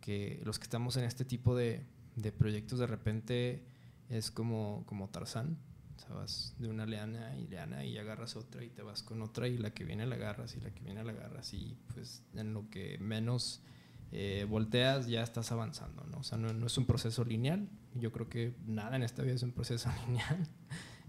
que 0.00 0.40
los 0.44 0.58
que 0.58 0.64
estamos 0.64 0.96
en 0.96 1.04
este 1.04 1.24
tipo 1.24 1.54
de, 1.54 1.84
de 2.16 2.32
proyectos 2.32 2.78
de 2.78 2.86
repente 2.86 3.64
es 4.08 4.30
como, 4.30 4.82
como 4.86 5.08
Tarzán, 5.08 5.58
o 6.00 6.06
sea, 6.06 6.16
vas 6.16 6.54
de 6.58 6.68
una 6.68 6.86
leana 6.86 7.36
y 7.38 7.46
leana 7.46 7.84
y 7.84 7.98
agarras 7.98 8.36
otra 8.36 8.64
y 8.64 8.70
te 8.70 8.82
vas 8.82 9.02
con 9.02 9.20
otra 9.20 9.48
y 9.48 9.58
la 9.58 9.74
que 9.74 9.84
viene 9.84 10.06
la 10.06 10.14
agarras 10.14 10.56
y 10.56 10.60
la 10.60 10.70
que 10.70 10.82
viene 10.82 11.04
la 11.04 11.12
agarras 11.12 11.52
y 11.52 11.76
pues 11.92 12.22
en 12.34 12.54
lo 12.54 12.70
que 12.70 12.98
menos 12.98 13.60
eh, 14.12 14.46
volteas 14.48 15.06
ya 15.08 15.22
estás 15.22 15.52
avanzando, 15.52 16.04
¿no? 16.04 16.18
O 16.18 16.22
sea, 16.22 16.38
no, 16.38 16.52
no, 16.52 16.66
es 16.66 16.78
un 16.78 16.86
proceso 16.86 17.24
lineal. 17.24 17.68
Yo 17.94 18.12
creo 18.12 18.28
que 18.28 18.54
nada 18.66 18.96
en 18.96 19.02
esta 19.02 19.22
vida 19.22 19.34
es 19.34 19.42
un 19.42 19.52
proceso 19.52 19.90
lineal. 20.06 20.48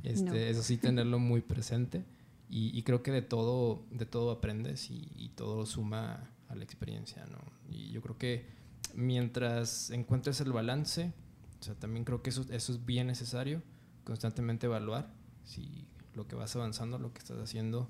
Este, 0.03 0.25
no. 0.25 0.35
Eso 0.35 0.61
sí, 0.61 0.77
tenerlo 0.77 1.19
muy 1.19 1.41
presente. 1.41 2.05
Y, 2.49 2.77
y, 2.77 2.83
creo 2.83 3.01
que 3.01 3.11
de 3.11 3.21
todo, 3.21 3.85
de 3.91 4.05
todo 4.05 4.31
aprendes 4.31 4.91
y, 4.91 5.09
y, 5.15 5.29
todo 5.29 5.65
suma 5.65 6.29
a 6.49 6.55
la 6.55 6.65
experiencia, 6.65 7.25
¿no? 7.27 7.39
Y 7.69 7.91
yo 7.91 8.01
creo 8.01 8.17
que 8.17 8.45
mientras 8.93 9.89
encuentres 9.89 10.41
el 10.41 10.51
balance, 10.51 11.13
o 11.61 11.63
sea, 11.63 11.75
también 11.75 12.03
creo 12.03 12.21
que 12.21 12.29
eso, 12.29 12.45
eso 12.49 12.73
es 12.73 12.85
bien 12.85 13.07
necesario 13.07 13.63
constantemente 14.11 14.65
evaluar 14.65 15.09
si 15.45 15.87
lo 16.15 16.27
que 16.27 16.35
vas 16.35 16.53
avanzando, 16.57 16.99
lo 16.99 17.13
que 17.13 17.19
estás 17.19 17.39
haciendo, 17.39 17.89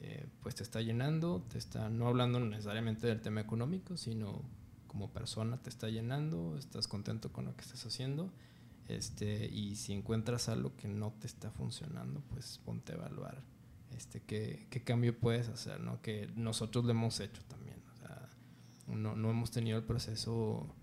eh, 0.00 0.26
pues 0.40 0.56
te 0.56 0.64
está 0.64 0.80
llenando, 0.80 1.46
te 1.48 1.56
está, 1.56 1.88
no 1.88 2.08
hablando 2.08 2.40
necesariamente 2.40 3.06
del 3.06 3.20
tema 3.20 3.42
económico, 3.42 3.96
sino 3.96 4.42
como 4.88 5.12
persona 5.12 5.58
te 5.58 5.70
está 5.70 5.88
llenando, 5.88 6.56
estás 6.58 6.88
contento 6.88 7.32
con 7.32 7.44
lo 7.44 7.54
que 7.54 7.62
estás 7.62 7.86
haciendo, 7.86 8.32
este, 8.88 9.46
y 9.46 9.76
si 9.76 9.92
encuentras 9.92 10.48
algo 10.48 10.74
que 10.74 10.88
no 10.88 11.12
te 11.20 11.28
está 11.28 11.52
funcionando, 11.52 12.24
pues 12.30 12.58
ponte 12.64 12.90
a 12.90 12.96
evaluar 12.96 13.40
este, 13.92 14.20
qué, 14.20 14.66
qué 14.68 14.82
cambio 14.82 15.16
puedes 15.16 15.48
hacer, 15.48 15.78
¿no? 15.78 16.02
Que 16.02 16.28
nosotros 16.34 16.84
lo 16.84 16.90
hemos 16.90 17.20
hecho 17.20 17.40
también, 17.44 17.80
o 17.92 17.94
sea, 17.94 18.28
no, 18.88 19.14
no 19.14 19.30
hemos 19.30 19.52
tenido 19.52 19.78
el 19.78 19.84
proceso 19.84 20.74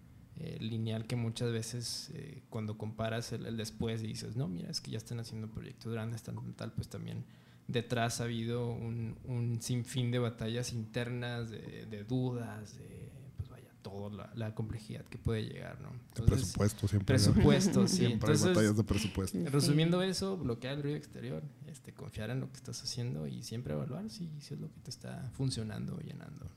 eh, 0.42 0.58
lineal 0.62 1.06
que 1.06 1.18
muchas 1.18 1.52
veces 1.52 2.12
eh, 2.14 2.44
cuando 2.50 2.78
comparas 2.78 3.34
el, 3.34 3.58
después 3.58 4.02
y 4.04 4.08
dices, 4.08 4.38
no, 4.38 4.48
mira, 4.48 4.70
es 4.70 4.80
que 4.80 4.90
ya 4.90 4.98
están 4.98 5.20
haciendo 5.20 5.50
proyectos 5.50 5.92
grandes, 5.92 6.24
tal, 6.24 6.38
tal, 6.56 6.72
pues 6.72 6.88
también 6.88 7.26
detrás 7.68 8.22
ha 8.22 8.24
habido 8.24 8.70
un, 8.70 9.18
un 9.26 9.62
sinfín 9.62 10.12
de 10.12 10.20
batallas 10.20 10.72
internas, 10.72 11.52
de, 11.52 11.86
de 11.90 12.04
dudas, 12.06 12.78
de 12.78 13.12
pues 13.36 13.50
vaya, 13.50 13.68
toda 13.82 14.32
la, 14.34 14.56
complejidad 14.56 15.04
que 15.08 15.18
puede 15.18 15.44
llegar, 15.44 15.82
¿no? 15.82 15.92
presupuesto 16.26 16.88
siempre. 16.88 17.16
Presupuesto, 17.16 17.86
sí. 17.90 17.98
Siempre 17.98 18.32
hay 18.32 18.40
batallas 18.40 18.78
de 18.78 18.84
presupuesto. 18.86 19.38
Resumiendo 19.44 20.02
eso, 20.02 20.38
bloquear 20.38 20.78
el 20.78 20.84
ruido 20.84 20.96
exterior, 20.96 21.44
este, 21.68 21.94
confiar 21.94 22.30
en 22.30 22.40
lo 22.40 22.50
que 22.50 22.56
estás 22.56 22.82
haciendo 22.82 23.28
y 23.28 23.44
siempre 23.44 23.74
evaluar 23.74 24.10
si, 24.10 24.32
si 24.40 24.54
es 24.54 24.60
lo 24.62 24.72
que 24.72 24.80
te 24.80 24.90
está 24.90 25.30
funcionando 25.34 25.98
o 25.98 26.00
llenando. 26.00 26.50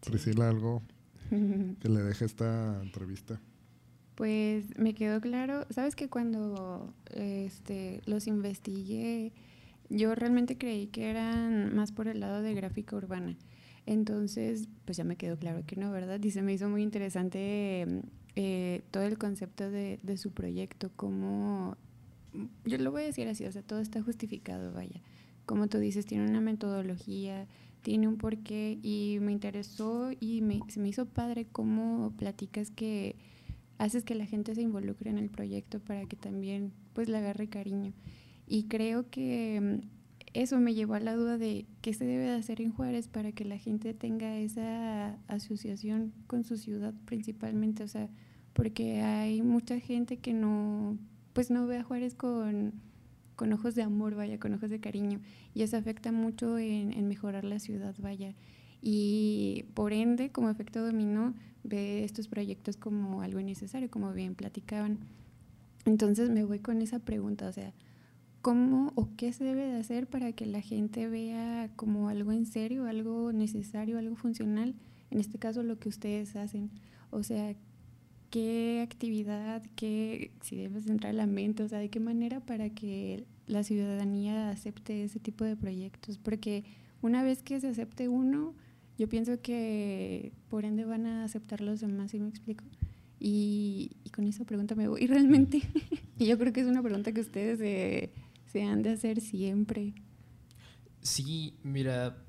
Priscila, 0.00 0.48
algo 0.48 0.82
que 1.80 1.88
le 1.88 2.02
deje 2.02 2.24
esta 2.24 2.80
entrevista? 2.82 3.40
Pues 4.14 4.78
me 4.78 4.94
quedó 4.94 5.20
claro, 5.20 5.66
sabes 5.70 5.96
que 5.96 6.08
cuando 6.08 6.92
este, 7.14 8.02
los 8.04 8.26
investigué, 8.26 9.32
yo 9.88 10.14
realmente 10.14 10.58
creí 10.58 10.88
que 10.88 11.08
eran 11.08 11.74
más 11.74 11.92
por 11.92 12.06
el 12.06 12.20
lado 12.20 12.42
de 12.42 12.52
gráfica 12.54 12.96
urbana. 12.96 13.36
Entonces, 13.86 14.68
pues 14.84 14.98
ya 14.98 15.04
me 15.04 15.16
quedó 15.16 15.38
claro 15.38 15.64
que 15.66 15.76
no, 15.76 15.90
¿verdad? 15.90 16.22
Y 16.22 16.30
se 16.30 16.42
me 16.42 16.52
hizo 16.52 16.68
muy 16.68 16.82
interesante 16.82 17.86
eh, 18.36 18.82
todo 18.90 19.04
el 19.04 19.18
concepto 19.18 19.70
de, 19.70 19.98
de 20.02 20.16
su 20.16 20.32
proyecto, 20.32 20.90
como, 20.96 21.76
yo 22.64 22.78
lo 22.78 22.92
voy 22.92 23.02
a 23.02 23.06
decir 23.06 23.26
así, 23.26 23.44
o 23.46 23.52
sea, 23.52 23.62
todo 23.62 23.80
está 23.80 24.02
justificado, 24.02 24.72
vaya. 24.72 25.00
Como 25.46 25.66
tú 25.66 25.78
dices, 25.78 26.06
tiene 26.06 26.28
una 26.28 26.40
metodología, 26.40 27.48
tiene 27.82 28.08
un 28.08 28.16
porqué 28.16 28.78
y 28.82 29.18
me 29.20 29.32
interesó 29.32 30.10
y 30.18 30.42
me, 30.42 30.60
se 30.68 30.80
me 30.80 30.88
hizo 30.88 31.06
padre 31.06 31.46
cómo 31.50 32.12
platicas 32.16 32.70
que 32.70 33.16
haces 33.78 34.04
que 34.04 34.14
la 34.14 34.26
gente 34.26 34.54
se 34.54 34.62
involucre 34.62 35.10
en 35.10 35.18
el 35.18 35.30
proyecto 35.30 35.80
para 35.80 36.04
que 36.04 36.16
también 36.16 36.72
pues 36.92 37.08
le 37.08 37.16
agarre 37.16 37.48
cariño. 37.48 37.92
Y 38.46 38.64
creo 38.64 39.08
que 39.08 39.80
mm, 39.82 39.88
eso 40.34 40.60
me 40.60 40.74
llevó 40.74 40.94
a 40.94 41.00
la 41.00 41.14
duda 41.14 41.38
de 41.38 41.66
qué 41.80 41.94
se 41.94 42.04
debe 42.04 42.24
de 42.24 42.32
hacer 42.32 42.60
en 42.60 42.72
Juárez 42.72 43.08
para 43.08 43.32
que 43.32 43.44
la 43.44 43.58
gente 43.58 43.94
tenga 43.94 44.36
esa 44.36 45.18
asociación 45.28 46.12
con 46.26 46.44
su 46.44 46.56
ciudad 46.56 46.94
principalmente, 47.06 47.82
o 47.82 47.88
sea, 47.88 48.08
porque 48.52 49.00
hay 49.00 49.42
mucha 49.42 49.80
gente 49.80 50.18
que 50.18 50.34
no, 50.34 50.98
pues 51.32 51.50
no 51.50 51.66
ve 51.66 51.78
a 51.78 51.82
Juárez 51.82 52.14
con 52.14 52.74
con 53.40 53.54
ojos 53.54 53.74
de 53.74 53.80
amor, 53.80 54.14
vaya, 54.16 54.38
con 54.38 54.52
ojos 54.52 54.68
de 54.68 54.80
cariño. 54.80 55.18
Y 55.54 55.62
eso 55.62 55.78
afecta 55.78 56.12
mucho 56.12 56.58
en, 56.58 57.08
mejorar 57.08 57.42
la 57.42 57.58
ciudad, 57.58 57.94
vaya. 57.96 58.34
Y 58.82 59.64
por 59.72 59.94
ende, 59.94 60.30
como 60.30 60.50
efecto 60.50 60.84
dominó, 60.84 61.32
ve 61.64 62.04
estos 62.04 62.28
proyectos 62.28 62.76
como 62.76 63.22
algo 63.22 63.40
necesario, 63.40 63.90
como 63.90 64.12
bien 64.12 64.34
platicaban. 64.34 64.98
Entonces 65.86 66.28
me 66.28 66.44
voy 66.44 66.58
con 66.58 66.82
esa 66.82 66.98
pregunta, 66.98 67.48
o 67.48 67.52
sea, 67.52 67.72
¿cómo 68.42 68.92
o 68.94 69.08
qué 69.16 69.32
se 69.32 69.44
debe 69.44 69.64
de 69.64 69.78
hacer 69.78 70.06
para 70.06 70.32
que 70.32 70.44
la 70.44 70.60
gente 70.60 71.08
vea 71.08 71.70
como 71.76 72.10
algo 72.10 72.32
en 72.32 72.44
serio, 72.44 72.84
algo 72.84 73.32
necesario, 73.32 73.96
algo 73.96 74.16
funcional? 74.16 74.74
En 75.10 75.18
este 75.18 75.38
caso, 75.38 75.62
lo 75.62 75.78
que 75.78 75.88
ustedes 75.88 76.36
hacen. 76.36 76.70
O 77.10 77.22
sea, 77.22 77.54
qué 78.30 78.80
actividad, 78.82 79.62
qué, 79.76 80.30
si 80.40 80.56
debes 80.56 80.86
entrar 80.86 81.10
a 81.10 81.16
la 81.16 81.26
mente, 81.26 81.62
o 81.62 81.68
sea, 81.68 81.78
de 81.78 81.90
qué 81.90 82.00
manera 82.00 82.40
para 82.40 82.70
que 82.70 83.26
la 83.46 83.64
ciudadanía 83.64 84.50
acepte 84.50 85.04
ese 85.04 85.18
tipo 85.18 85.44
de 85.44 85.56
proyectos. 85.56 86.18
Porque 86.18 86.64
una 87.02 87.22
vez 87.22 87.42
que 87.42 87.60
se 87.60 87.68
acepte 87.68 88.08
uno, 88.08 88.54
yo 88.96 89.08
pienso 89.08 89.40
que 89.42 90.32
por 90.48 90.64
ende 90.64 90.84
van 90.84 91.06
a 91.06 91.24
aceptar 91.24 91.60
los 91.60 91.80
demás, 91.80 92.12
¿sí 92.12 92.20
me 92.20 92.28
explico? 92.28 92.64
Y, 93.18 93.96
con 94.14 94.26
esa 94.26 94.44
pregunta 94.44 94.74
me 94.74 94.88
voy 94.88 95.06
realmente. 95.08 95.62
y 96.18 96.26
yo 96.26 96.38
creo 96.38 96.52
que 96.52 96.60
es 96.60 96.66
una 96.66 96.82
pregunta 96.82 97.12
que 97.12 97.20
ustedes 97.20 97.58
se, 97.58 98.12
se 98.46 98.62
han 98.62 98.82
de 98.82 98.90
hacer 98.90 99.20
siempre. 99.20 99.94
Sí, 101.02 101.54
mira, 101.62 102.22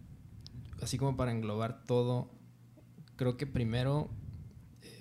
así 0.81 0.97
como 0.97 1.15
para 1.15 1.31
englobar 1.31 1.83
todo, 1.85 2.31
creo 3.15 3.37
que 3.37 3.45
primero 3.45 4.09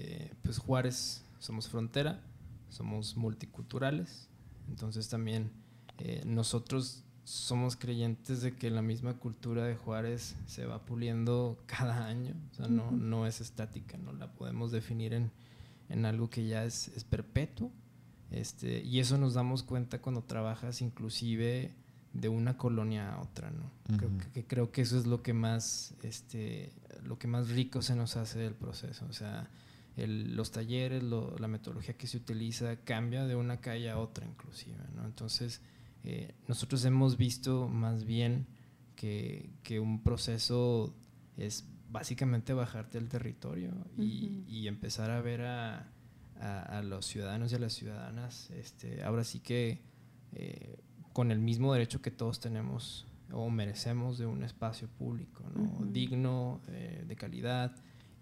eh, 0.01 0.33
pues 0.43 0.59
Juárez 0.59 1.23
somos 1.39 1.69
frontera, 1.69 2.23
somos 2.71 3.17
multiculturales, 3.17 4.29
entonces 4.69 5.09
también 5.09 5.51
eh, 5.99 6.23
nosotros 6.25 7.05
somos 7.25 7.77
creyentes 7.77 8.41
de 8.41 8.57
que 8.57 8.71
la 8.71 8.81
misma 8.81 9.19
cultura 9.19 9.67
de 9.67 9.77
Juárez 9.77 10.37
se 10.47 10.65
va 10.65 10.87
puliendo 10.87 11.63
cada 11.67 12.07
año, 12.07 12.35
o 12.51 12.55
sea, 12.55 12.69
no, 12.69 12.91
no 12.91 13.27
es 13.27 13.43
estática, 13.43 13.99
no 13.99 14.13
la 14.13 14.33
podemos 14.33 14.73
definir 14.73 15.13
en, 15.13 15.31
en 15.91 16.07
algo 16.07 16.31
que 16.31 16.47
ya 16.47 16.65
es, 16.65 16.89
es, 16.89 17.05
perpetuo. 17.05 17.71
Este, 18.31 18.83
y 18.83 19.01
eso 19.01 19.19
nos 19.19 19.35
damos 19.35 19.63
cuenta 19.63 20.01
cuando 20.01 20.23
trabajas 20.23 20.81
inclusive 20.83 21.75
de 22.13 22.29
una 22.29 22.57
colonia 22.57 23.15
a 23.15 23.21
otra, 23.21 23.51
¿no? 23.51 23.71
creo, 23.99 24.11
que, 24.33 24.45
creo 24.47 24.73
que 24.73 24.83
eso 24.83 24.99
es 24.99 25.07
lo 25.07 25.23
que 25.23 25.33
más, 25.33 25.95
este, 26.03 26.73
lo 27.05 27.19
que 27.19 27.29
más 27.29 27.51
rico 27.51 27.83
se 27.83 27.95
nos 27.95 28.17
hace 28.17 28.39
del 28.39 28.55
proceso, 28.55 29.07
o 29.09 29.13
sea, 29.13 29.51
los 30.07 30.51
talleres, 30.51 31.03
la 31.03 31.49
metodología 31.49 31.97
que 31.97 32.07
se 32.07 32.17
utiliza 32.17 32.77
cambia 32.77 33.27
de 33.27 33.37
una 33.37 33.61
calle 33.61 33.91
a 33.91 33.99
otra 33.99 34.27
inclusive. 34.27 34.79
¿no? 34.95 35.05
Entonces, 35.05 35.63
eh, 36.05 36.35
nosotros 36.49 36.85
hemos 36.85 37.17
visto 37.17 37.69
más 37.69 38.05
bien 38.05 38.47
que, 38.97 39.51
que, 39.63 39.81
un 39.81 40.03
proceso 40.03 40.95
es 41.37 41.67
básicamente 41.91 42.53
bajarte 42.53 42.99
al 42.99 43.09
territorio 43.09 43.73
y, 43.99 44.45
y 44.47 44.69
empezar 44.69 45.11
a 45.11 45.21
ver 45.21 45.43
a, 45.43 45.91
a, 46.41 46.83
los 46.83 47.07
ciudadanos 47.07 47.53
y 47.53 47.55
a 47.55 47.59
las 47.59 47.73
ciudadanas, 47.75 48.51
este, 48.51 49.03
ahora 49.03 49.25
sí 49.25 49.41
que 49.41 49.83
eh, 50.33 50.79
con 51.13 51.31
el 51.31 51.39
mismo 51.39 51.73
derecho 51.73 52.01
que 52.01 52.11
todos 52.11 52.41
tenemos 52.41 53.07
o 53.33 53.51
merecemos 53.51 54.19
de 54.19 54.27
un 54.27 54.43
espacio 54.43 54.89
público, 54.89 55.45
¿no? 55.55 55.85
digno, 55.87 56.61
eh, 56.69 57.05
de 57.07 57.17
calidad, 57.17 57.73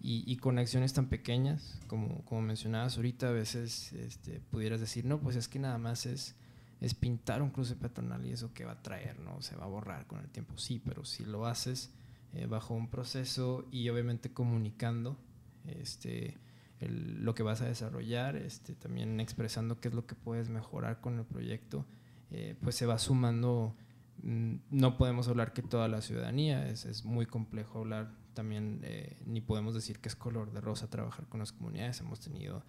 y, 0.01 0.37
con 0.37 0.59
acciones 0.59 0.93
tan 0.93 1.07
pequeñas, 1.07 1.77
como, 1.87 2.23
como 2.23 2.41
mencionabas 2.41 2.95
ahorita, 2.95 3.27
a 3.27 3.31
veces 3.31 3.91
este, 3.91 4.39
pudieras 4.39 4.79
decir, 4.79 5.03
no, 5.03 5.19
pues 5.19 5.35
es 5.35 5.49
que 5.49 5.59
nada 5.59 5.77
más 5.77 6.05
es, 6.05 6.37
es 6.79 6.93
pintar 6.93 7.41
un 7.41 7.49
cruce 7.49 7.75
peatonal 7.75 8.25
y 8.25 8.31
eso 8.31 8.53
que 8.53 8.63
va 8.63 8.73
a 8.73 8.81
traer, 8.81 9.19
¿no? 9.19 9.41
Se 9.41 9.57
va 9.57 9.65
a 9.65 9.67
borrar 9.67 10.07
con 10.07 10.19
el 10.19 10.29
tiempo. 10.29 10.57
Sí, 10.57 10.81
pero 10.83 11.03
si 11.03 11.25
lo 11.25 11.45
haces 11.45 11.91
eh, 12.33 12.45
bajo 12.45 12.75
un 12.75 12.89
proceso 12.89 13.67
y 13.71 13.89
obviamente 13.89 14.31
comunicando 14.31 15.17
este, 15.65 16.37
lo 16.79 17.35
que 17.35 17.43
vas 17.43 17.61
a 17.61 17.65
desarrollar, 17.65 18.37
este, 18.37 18.75
también 18.75 19.19
expresando 19.19 19.81
qué 19.81 19.89
es 19.89 19.93
lo 19.93 20.05
que 20.05 20.15
puedes 20.15 20.49
mejorar 20.49 21.01
con 21.01 21.19
el 21.19 21.25
proyecto, 21.25 21.85
eh, 22.31 22.55
pues 22.61 22.75
se 22.75 22.85
va 22.85 22.99
sumando. 22.99 23.75
Mm, 24.23 24.55
no 24.71 24.97
podemos 24.97 25.27
hablar 25.27 25.51
que 25.51 25.61
toda 25.61 25.89
la 25.89 25.99
ciudadanía, 25.99 26.69
es, 26.69 26.85
es 26.85 27.03
muy 27.03 27.25
complejo 27.25 27.79
hablar 27.79 28.13
también 28.39 28.79
eh, 28.83 29.17
ni 29.25 29.41
podemos 29.41 29.73
decir 29.73 29.99
que 29.99 30.07
es 30.07 30.15
color 30.15 30.53
de 30.53 30.61
rosa 30.61 30.89
trabajar 30.89 31.27
con 31.27 31.41
las 31.41 31.51
comunidades. 31.51 31.99
Hemos 31.99 32.21
tenido 32.21 32.63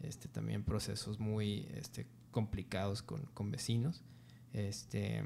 este, 0.00 0.28
también 0.28 0.62
procesos 0.62 1.18
muy 1.18 1.66
este, 1.74 2.06
complicados 2.30 3.02
con, 3.02 3.22
con, 3.34 3.50
vecinos. 3.50 4.04
Este, 4.52 5.24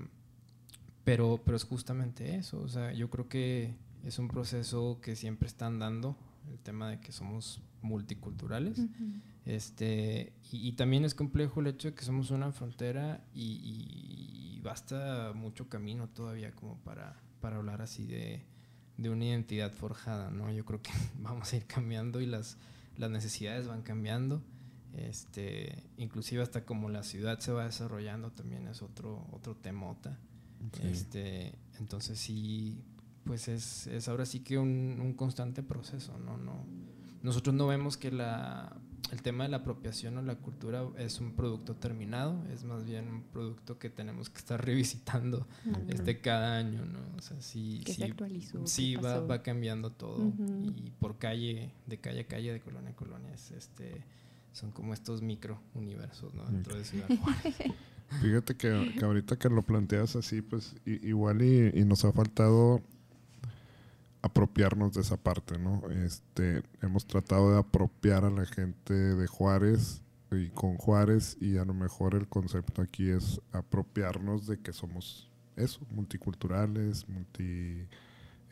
pero, 1.05 1.43
pero 1.45 1.55
es 1.55 1.65
justamente 1.65 2.35
eso. 2.37 2.63
O 2.63 2.69
sea, 2.69 2.95
yo 2.95 3.11
creo 3.11 3.29
que 3.29 3.75
es 4.03 4.19
un 4.19 4.29
proceso 4.29 5.03
que 5.03 5.17
siempre 5.17 5.47
están 5.47 5.79
dando, 5.79 6.17
el 6.49 6.59
tema 6.61 6.89
de 6.89 6.99
que 6.99 7.13
somos 7.13 7.61
multiculturales. 7.83 8.81
este, 9.45 10.33
y, 10.51 10.73
también 10.73 11.05
es 11.05 11.15
complejo 11.15 11.61
el 11.61 11.67
hecho 11.67 11.89
de 11.89 11.95
que 11.95 12.05
somos 12.05 12.31
una 12.31 12.53
frontera 12.53 13.23
y, 13.35 14.57
y 14.57 14.61
basta 14.63 15.35
mucho 15.35 15.69
camino 15.69 16.09
todavía 16.09 16.53
como 16.53 16.79
para, 16.79 17.21
para 17.43 17.57
hablar 17.57 17.83
así 17.83 18.07
de, 18.07 18.47
de 19.01 19.09
una 19.09 19.25
identidad 19.25 19.73
forjada, 19.73 20.31
¿no? 20.31 20.53
Yo 20.53 20.65
creo 20.65 20.83
que 20.83 20.91
vamos 21.19 21.53
a 21.53 21.57
ir 21.57 21.67
cambiando 21.67 22.21
y 22.21 22.27
las, 22.27 22.57
las 22.97 23.11
necesidades 23.11 23.67
van 23.67 23.83
cambiando. 23.83 24.43
Este, 24.95 25.85
inclusive 25.97 26.43
hasta 26.43 26.65
como 26.65 26.89
la 26.89 27.05
ciudad 27.05 27.39
se 27.39 27.53
va 27.53 27.65
desarrollando 27.65 28.33
también 28.33 28.67
es 28.69 28.83
otro, 28.83 29.27
otro 29.33 29.57
temota. 29.57 30.19
Este, 30.83 31.55
entonces 31.79 32.19
sí, 32.19 32.83
pues 33.25 33.49
es, 33.49 33.87
es 33.87 34.09
ahora 34.09 34.27
sí 34.27 34.41
que 34.41 34.59
un, 34.59 34.99
un, 35.01 35.15
constante 35.15 35.63
proceso, 35.63 36.19
¿no? 36.19 36.37
no 36.37 36.67
Nosotros 37.23 37.55
no 37.55 37.67
vemos 37.67 37.97
que 37.97 38.11
la, 38.11 38.77
el 39.13 39.23
tema 39.23 39.45
de 39.45 39.51
la 39.51 39.59
apropiación 39.59 40.17
o 40.19 40.23
la 40.23 40.37
cultura 40.37 40.85
es 40.99 41.21
un 41.21 41.33
producto 41.33 41.75
terminado, 41.75 42.43
es 42.53 42.65
más 42.65 42.85
bien 42.85 43.09
un 43.09 43.23
producto 43.23 43.79
que 43.79 43.91
tenemos 43.91 44.31
que 44.31 44.39
estar 44.39 44.65
revisitando 44.65 45.47
este 45.89 46.21
cada 46.21 46.57
año, 46.57 46.85
¿no? 46.85 47.01
O 47.17 47.23
sea, 47.23 47.41
sí, 47.41 47.83
sí, 47.87 47.95
se 47.95 48.05
actualizó, 48.05 48.67
sí 48.67 48.97
va, 48.97 49.21
va, 49.21 49.43
cambiando 49.43 49.91
todo 49.91 50.33
y 50.77 50.91
por 50.99 51.19
calle, 51.19 51.73
de 51.87 51.99
calle 51.99 52.21
a 52.21 52.27
calle, 52.27 52.53
de 52.53 52.61
colonia 52.61 52.91
a 52.91 52.97
colonia, 52.97 53.31
este, 53.33 54.05
son 54.53 54.71
como 54.71 54.95
estos 54.95 55.23
micro 55.23 55.61
universos, 55.75 56.35
¿no? 56.35 56.45
Dentro 56.47 56.77
de 56.77 56.85
Ciudad 56.85 57.09
Juárez. 57.23 57.57
Fíjate 58.21 58.57
que, 58.57 58.95
que, 58.99 59.05
ahorita 59.05 59.39
que 59.39 59.49
lo 59.49 59.63
planteas 59.63 60.17
así, 60.17 60.43
pues 60.43 60.75
igual 60.85 61.43
y, 61.43 61.71
y 61.79 61.85
nos 61.85 62.05
ha 62.05 62.13
faltado 62.13 62.83
apropiarnos 64.23 64.93
de 64.93 65.01
esa 65.01 65.17
parte, 65.17 65.59
¿no? 65.59 65.83
Este, 65.91 66.63
hemos 66.83 67.07
tratado 67.07 67.53
de 67.53 67.59
apropiar 67.59 68.25
a 68.25 68.31
la 68.31 68.45
gente 68.45 68.95
de 68.95 69.27
Juárez 69.27 70.03
y 70.31 70.49
con 70.49 70.77
Juárez 70.77 71.37
y 71.41 71.57
a 71.57 71.65
lo 71.65 71.75
mejor 71.75 72.15
el 72.15 72.29
concepto 72.29 72.83
aquí 72.83 73.11
es 73.11 73.41
apropiarnos 73.53 74.47
de 74.47 74.59
que 74.59 74.73
somos 74.73 75.31
eso, 75.57 75.81
multiculturales, 75.91 77.09
multi 77.09 77.87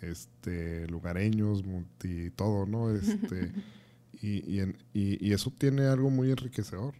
este 0.00 0.86
lugareños, 0.88 1.64
multi 1.64 2.30
todo, 2.30 2.66
¿no? 2.66 2.90
Este 2.90 3.52
y, 4.22 4.60
y, 4.60 4.74
y, 4.92 5.32
eso 5.32 5.52
tiene 5.56 5.86
algo 5.86 6.10
muy 6.10 6.30
enriquecedor. 6.30 6.94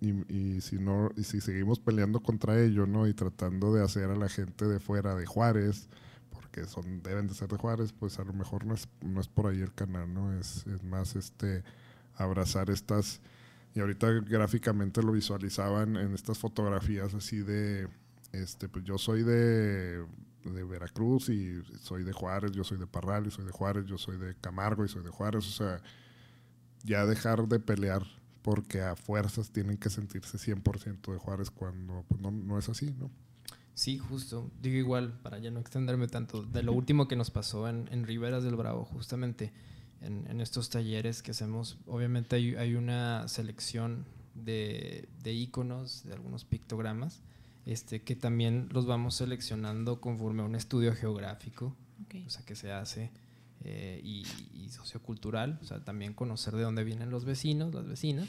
Y, 0.00 0.10
y, 0.34 0.60
si 0.60 0.78
no 0.78 1.10
y 1.16 1.22
si 1.22 1.40
seguimos 1.40 1.78
peleando 1.78 2.20
contra 2.20 2.60
ello, 2.60 2.86
¿no? 2.86 3.06
Y 3.06 3.14
tratando 3.14 3.72
de 3.72 3.84
hacer 3.84 4.10
a 4.10 4.16
la 4.16 4.28
gente 4.28 4.66
de 4.66 4.80
fuera 4.80 5.14
de 5.14 5.26
Juárez 5.26 5.88
que 6.52 6.66
son 6.66 7.02
deben 7.02 7.26
de 7.26 7.34
ser 7.34 7.48
de 7.48 7.56
Juárez, 7.56 7.92
pues 7.92 8.18
a 8.18 8.24
lo 8.24 8.32
mejor 8.32 8.64
no 8.64 8.74
es, 8.74 8.86
no 9.00 9.20
es 9.20 9.28
por 9.28 9.46
ahí 9.46 9.60
el 9.60 9.74
canal, 9.74 10.12
¿no? 10.12 10.38
Es, 10.38 10.66
es 10.66 10.84
más 10.84 11.16
este 11.16 11.64
abrazar 12.14 12.70
estas 12.70 13.20
y 13.74 13.80
ahorita 13.80 14.10
gráficamente 14.20 15.02
lo 15.02 15.12
visualizaban 15.12 15.96
en 15.96 16.14
estas 16.14 16.38
fotografías 16.38 17.14
así 17.14 17.38
de 17.38 17.88
este 18.32 18.68
pues 18.68 18.84
yo 18.84 18.98
soy 18.98 19.22
de, 19.22 20.04
de 20.44 20.64
Veracruz 20.64 21.30
y 21.30 21.62
soy 21.80 22.04
de 22.04 22.12
Juárez, 22.12 22.52
yo 22.52 22.64
soy 22.64 22.78
de 22.78 22.86
Parral 22.86 23.26
y 23.26 23.30
soy 23.30 23.46
de 23.46 23.52
Juárez, 23.52 23.86
yo 23.86 23.96
soy 23.96 24.18
de 24.18 24.34
Camargo 24.34 24.84
y 24.84 24.88
soy 24.88 25.02
de 25.02 25.10
Juárez, 25.10 25.46
o 25.48 25.52
sea, 25.52 25.82
ya 26.84 27.06
dejar 27.06 27.48
de 27.48 27.60
pelear 27.60 28.02
porque 28.42 28.82
a 28.82 28.96
fuerzas 28.96 29.50
tienen 29.50 29.78
que 29.78 29.88
sentirse 29.88 30.36
100% 30.36 31.12
de 31.12 31.18
Juárez 31.18 31.50
cuando 31.50 32.04
pues, 32.08 32.20
no, 32.20 32.30
no 32.30 32.58
es 32.58 32.68
así, 32.68 32.92
¿no? 32.98 33.10
Sí, 33.74 33.98
justo. 33.98 34.50
Digo 34.60 34.76
igual, 34.76 35.12
para 35.22 35.38
ya 35.38 35.50
no 35.50 35.60
extenderme 35.60 36.06
tanto, 36.08 36.42
de 36.42 36.62
lo 36.62 36.72
último 36.72 37.08
que 37.08 37.16
nos 37.16 37.30
pasó 37.30 37.68
en, 37.68 37.88
en 37.90 38.06
Riberas 38.06 38.44
del 38.44 38.56
Bravo, 38.56 38.84
justamente 38.84 39.52
en, 40.00 40.26
en, 40.28 40.40
estos 40.40 40.68
talleres 40.68 41.22
que 41.22 41.30
hacemos, 41.30 41.78
obviamente 41.86 42.36
hay, 42.36 42.54
hay 42.56 42.74
una 42.74 43.26
selección 43.28 44.04
de, 44.34 45.08
de, 45.22 45.32
iconos, 45.32 46.04
de 46.04 46.12
algunos 46.12 46.44
pictogramas, 46.44 47.22
este, 47.64 48.02
que 48.02 48.16
también 48.16 48.68
los 48.72 48.86
vamos 48.86 49.14
seleccionando 49.14 50.00
conforme 50.00 50.42
a 50.42 50.44
un 50.44 50.54
estudio 50.54 50.94
geográfico, 50.94 51.74
o 52.26 52.30
sea, 52.30 52.44
que 52.44 52.56
se 52.56 52.72
hace, 52.72 53.10
eh, 53.64 54.00
y, 54.02 54.26
y 54.54 54.68
sociocultural, 54.70 55.58
o 55.62 55.64
sea, 55.64 55.82
también 55.82 56.14
conocer 56.14 56.56
de 56.56 56.62
dónde 56.62 56.84
vienen 56.84 57.10
los 57.10 57.24
vecinos, 57.24 57.72
las 57.72 57.86
vecinas 57.86 58.28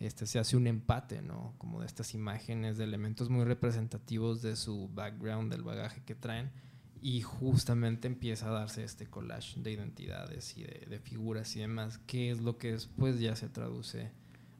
este, 0.00 0.26
se 0.26 0.38
hace 0.38 0.56
un 0.56 0.66
empate, 0.66 1.20
¿no? 1.20 1.54
Como 1.58 1.80
de 1.80 1.86
estas 1.86 2.14
imágenes, 2.14 2.78
de 2.78 2.84
elementos 2.84 3.28
muy 3.28 3.44
representativos 3.44 4.40
de 4.40 4.56
su 4.56 4.88
background, 4.88 5.52
del 5.52 5.62
bagaje 5.62 6.02
que 6.04 6.14
traen, 6.14 6.50
y 7.02 7.20
justamente 7.20 8.08
empieza 8.08 8.48
a 8.48 8.52
darse 8.52 8.82
este 8.82 9.06
collage 9.06 9.60
de 9.60 9.72
identidades 9.72 10.56
y 10.56 10.62
de, 10.64 11.00
figuras 11.02 11.54
y 11.56 11.60
demás, 11.60 11.98
que 11.98 12.30
es 12.30 12.40
lo 12.40 12.56
que 12.56 12.72
después 12.72 13.20
ya 13.20 13.36
se 13.36 13.50
traduce 13.50 14.10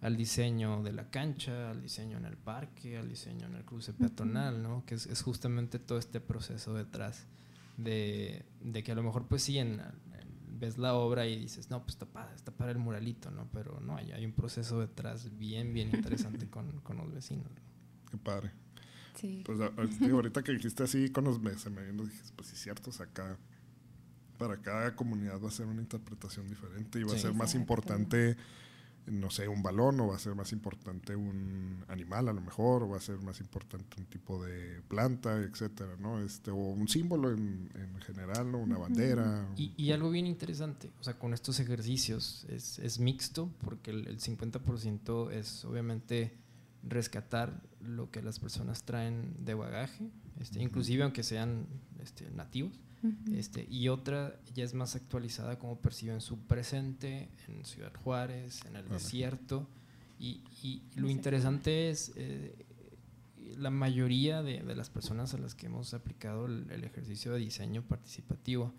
al 0.02 0.16
diseño 0.16 0.82
de 0.82 0.92
la 0.92 1.10
cancha, 1.10 1.70
al 1.70 1.82
diseño 1.82 2.18
en 2.18 2.26
el 2.26 2.36
parque, 2.36 2.98
al 2.98 3.08
diseño 3.08 3.46
en 3.46 3.56
el 3.56 3.64
cruce 3.64 3.94
peatonal, 3.94 4.62
¿no? 4.62 4.84
Que 4.84 4.94
es, 4.94 5.22
justamente 5.22 5.78
todo 5.78 5.98
este 5.98 6.20
proceso 6.20 6.74
detrás 6.74 7.26
de, 7.78 8.44
de, 8.62 8.82
que 8.82 8.92
a 8.92 8.94
lo 8.94 9.02
mejor 9.02 9.26
pues 9.26 9.42
sí 9.42 9.58
en, 9.58 9.82
ves 10.60 10.78
la 10.78 10.94
obra 10.94 11.26
y 11.26 11.38
dices, 11.38 11.70
no, 11.70 11.82
pues 11.82 11.94
está 11.94 12.06
para, 12.06 12.34
está 12.34 12.52
para 12.52 12.70
el 12.70 12.78
muralito, 12.78 13.30
¿no? 13.30 13.48
Pero 13.52 13.80
no, 13.80 13.96
hay, 13.96 14.12
hay 14.12 14.24
un 14.24 14.32
proceso 14.32 14.78
detrás 14.80 15.36
bien, 15.36 15.72
bien 15.72 15.90
interesante 15.94 16.48
con, 16.48 16.80
con, 16.80 16.98
los 16.98 17.12
vecinos. 17.12 17.50
Qué 18.10 18.18
padre. 18.18 18.52
Sí. 19.14 19.42
Pues 19.44 19.58
ahorita 19.60 20.42
que 20.42 20.52
dijiste 20.52 20.82
así 20.82 21.10
con 21.10 21.24
los 21.24 21.40
se 21.60 21.70
me 21.70 21.84
vino, 21.84 22.04
dije, 22.04 22.22
pues 22.36 22.48
sí, 22.48 22.56
cierto, 22.56 22.90
o 22.90 22.92
sea, 22.92 23.06
cada, 23.06 23.38
para 24.38 24.58
cada 24.58 24.94
comunidad 24.94 25.40
va 25.40 25.48
a 25.48 25.52
ser 25.52 25.66
una 25.66 25.80
interpretación 25.80 26.46
diferente 26.48 27.00
y 27.00 27.04
va 27.04 27.14
a 27.14 27.18
ser 27.18 27.34
más 27.34 27.54
importante 27.54 28.36
no 29.10 29.30
sé, 29.30 29.48
un 29.48 29.62
balón 29.62 30.00
o 30.00 30.08
va 30.08 30.16
a 30.16 30.18
ser 30.18 30.34
más 30.34 30.52
importante 30.52 31.16
un 31.16 31.84
animal 31.88 32.28
a 32.28 32.32
lo 32.32 32.40
mejor, 32.40 32.84
o 32.84 32.88
va 32.88 32.96
a 32.96 33.00
ser 33.00 33.18
más 33.18 33.40
importante 33.40 33.96
un 33.98 34.06
tipo 34.06 34.42
de 34.44 34.80
planta, 34.88 35.36
etcétera, 35.38 35.96
¿no? 35.98 36.20
Este, 36.20 36.50
o 36.50 36.56
un 36.56 36.88
símbolo 36.88 37.32
en, 37.32 37.70
en 37.74 38.00
general, 38.02 38.50
¿no? 38.50 38.58
Una 38.58 38.78
bandera. 38.78 39.48
Y, 39.56 39.72
y, 39.76 39.92
algo 39.92 40.10
bien 40.10 40.26
interesante, 40.26 40.90
o 41.00 41.04
sea, 41.04 41.18
con 41.18 41.34
estos 41.34 41.60
ejercicios 41.60 42.46
es, 42.48 42.78
es 42.78 42.98
mixto 42.98 43.50
porque 43.64 43.90
el, 43.90 44.06
el 44.06 44.20
50% 44.20 45.32
es 45.32 45.64
obviamente 45.64 46.38
rescatar 46.82 47.62
lo 47.80 48.10
que 48.10 48.22
las 48.22 48.38
personas 48.38 48.84
traen 48.84 49.34
de 49.44 49.54
bagaje, 49.54 50.10
este, 50.38 50.62
inclusive 50.62 51.02
aunque 51.02 51.22
sean 51.22 51.66
este, 52.02 52.30
nativos, 52.30 52.78
este, 53.32 53.66
y 53.70 53.88
otra 53.88 54.38
ya 54.54 54.64
es 54.64 54.74
más 54.74 54.94
actualizada 54.94 55.58
como 55.58 55.80
perciben 55.80 56.20
su 56.20 56.38
presente 56.40 57.28
en 57.48 57.64
Ciudad 57.64 57.92
Juárez, 58.04 58.64
en 58.66 58.76
el 58.76 58.88
desierto. 58.88 59.68
Y, 60.18 60.42
y, 60.62 60.82
lo 60.96 61.08
interesante 61.08 61.88
es, 61.88 62.12
eh, 62.16 62.66
la 63.56 63.70
mayoría 63.70 64.42
de, 64.42 64.62
de, 64.62 64.76
las 64.76 64.90
personas 64.90 65.32
a 65.34 65.38
las 65.38 65.54
que 65.54 65.66
hemos 65.66 65.94
aplicado 65.94 66.46
el, 66.46 66.84
ejercicio 66.84 67.32
de 67.32 67.38
diseño 67.38 67.82
participativo 67.82 68.74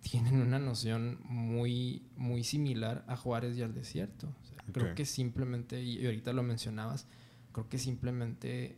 tienen 0.00 0.40
una 0.40 0.60
noción 0.60 1.18
muy, 1.24 2.02
muy 2.16 2.44
similar 2.44 3.04
a 3.08 3.16
Juárez 3.16 3.56
y 3.56 3.62
al 3.62 3.74
desierto. 3.74 4.32
Creo 4.72 4.94
que 4.94 5.04
simplemente, 5.04 5.82
y 5.82 6.04
ahorita 6.04 6.32
lo 6.32 6.42
mencionabas, 6.42 7.06
creo 7.52 7.68
que 7.68 7.78
simplemente 7.78 8.76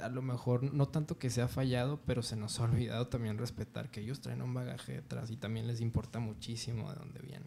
a 0.00 0.08
lo 0.08 0.22
mejor 0.22 0.72
no 0.72 0.88
tanto 0.88 1.18
que 1.18 1.30
se 1.30 1.42
ha 1.42 1.48
fallado, 1.48 2.00
pero 2.06 2.22
se 2.22 2.36
nos 2.36 2.60
ha 2.60 2.64
olvidado 2.64 3.08
también 3.08 3.38
respetar 3.38 3.90
que 3.90 4.00
ellos 4.00 4.20
traen 4.20 4.42
un 4.42 4.54
bagaje 4.54 4.92
detrás 4.92 5.30
y 5.30 5.36
también 5.36 5.66
les 5.66 5.80
importa 5.80 6.20
muchísimo 6.20 6.90
de 6.90 6.96
dónde 6.96 7.20
vienen. 7.20 7.46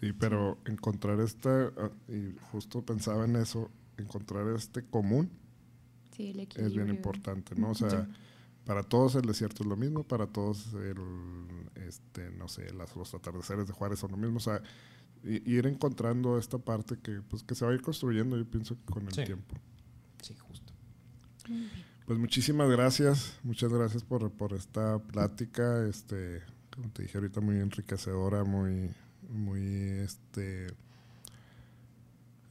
Sí, 0.00 0.12
pero 0.12 0.58
encontrar 0.66 1.20
este, 1.20 1.70
y 2.08 2.34
justo 2.52 2.82
pensaba 2.82 3.24
en 3.24 3.36
eso, 3.36 3.70
encontrar 3.98 4.46
este 4.54 4.84
común 4.84 5.30
es 6.18 6.74
bien 6.74 6.88
importante, 6.88 7.54
¿no? 7.54 7.70
O 7.70 7.74
sea, 7.74 8.08
para 8.64 8.82
todos 8.82 9.14
el 9.14 9.22
desierto 9.22 9.62
es 9.62 9.68
lo 9.68 9.76
mismo, 9.76 10.04
para 10.04 10.26
todos 10.26 10.72
el, 10.74 10.96
este, 11.86 12.30
no 12.30 12.48
sé, 12.48 12.72
las, 12.74 12.94
los 12.94 13.14
atardeceres 13.14 13.66
de 13.66 13.72
Juárez 13.72 13.98
son 13.98 14.12
lo 14.12 14.16
mismo, 14.16 14.36
o 14.36 14.40
sea, 14.40 14.62
ir 15.22 15.66
encontrando 15.66 16.38
esta 16.38 16.58
parte 16.58 16.98
que, 16.98 17.20
pues, 17.22 17.42
que 17.42 17.54
se 17.54 17.64
va 17.64 17.72
a 17.72 17.74
ir 17.74 17.82
construyendo, 17.82 18.36
yo 18.36 18.44
pienso, 18.44 18.76
con 18.86 19.06
el 19.06 19.24
tiempo. 19.24 19.56
Pues 22.06 22.18
muchísimas 22.18 22.68
gracias, 22.68 23.38
muchas 23.44 23.72
gracias 23.72 24.02
por, 24.02 24.30
por 24.32 24.52
esta 24.52 24.98
plática, 24.98 25.86
este, 25.86 26.42
como 26.74 26.90
te 26.90 27.02
dije 27.02 27.18
ahorita, 27.18 27.40
muy 27.40 27.58
enriquecedora, 27.60 28.42
muy, 28.42 28.90
muy, 29.28 29.62
este, 30.00 30.66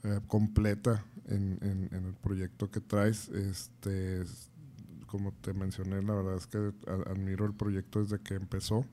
eh, 0.04 0.20
completa 0.28 1.04
en, 1.28 1.60
en, 1.62 1.90
en, 1.92 2.06
el 2.06 2.14
proyecto 2.14 2.72
que 2.72 2.80
traes. 2.80 3.28
Este, 3.30 4.24
como 5.08 5.34
te 5.34 5.54
mencioné, 5.54 6.02
la 6.04 6.14
verdad 6.14 6.38
es 6.38 6.48
que 6.48 6.72
admiro 7.08 7.46
el 7.46 7.54
proyecto 7.54 8.02
desde 8.02 8.20
que 8.20 8.36
empezó 8.36 8.86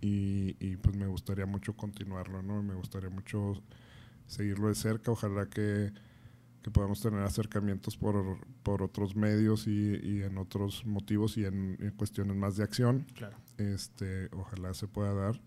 y, 0.00 0.56
y 0.58 0.76
pues 0.78 0.96
me 0.96 1.06
gustaría 1.06 1.46
mucho 1.46 1.76
continuarlo, 1.76 2.42
¿no? 2.42 2.62
Me 2.62 2.74
gustaría 2.74 3.10
mucho 3.10 3.62
seguirlo 4.26 4.68
de 4.68 4.74
cerca, 4.74 5.12
ojalá 5.12 5.46
que 5.46 5.92
que 6.62 6.70
podamos 6.70 7.00
tener 7.00 7.20
acercamientos 7.20 7.96
por, 7.96 8.38
por 8.62 8.82
otros 8.82 9.16
medios 9.16 9.66
y, 9.66 9.96
y, 10.02 10.22
en 10.22 10.38
otros 10.38 10.86
motivos 10.86 11.36
y 11.36 11.44
en, 11.44 11.76
cuestiones 11.96 12.36
más 12.36 12.56
de 12.56 12.64
acción. 12.64 13.06
Claro. 13.14 13.36
Este, 13.58 14.28
ojalá 14.32 14.72
se 14.74 14.86
pueda 14.86 15.12
dar. 15.12 15.40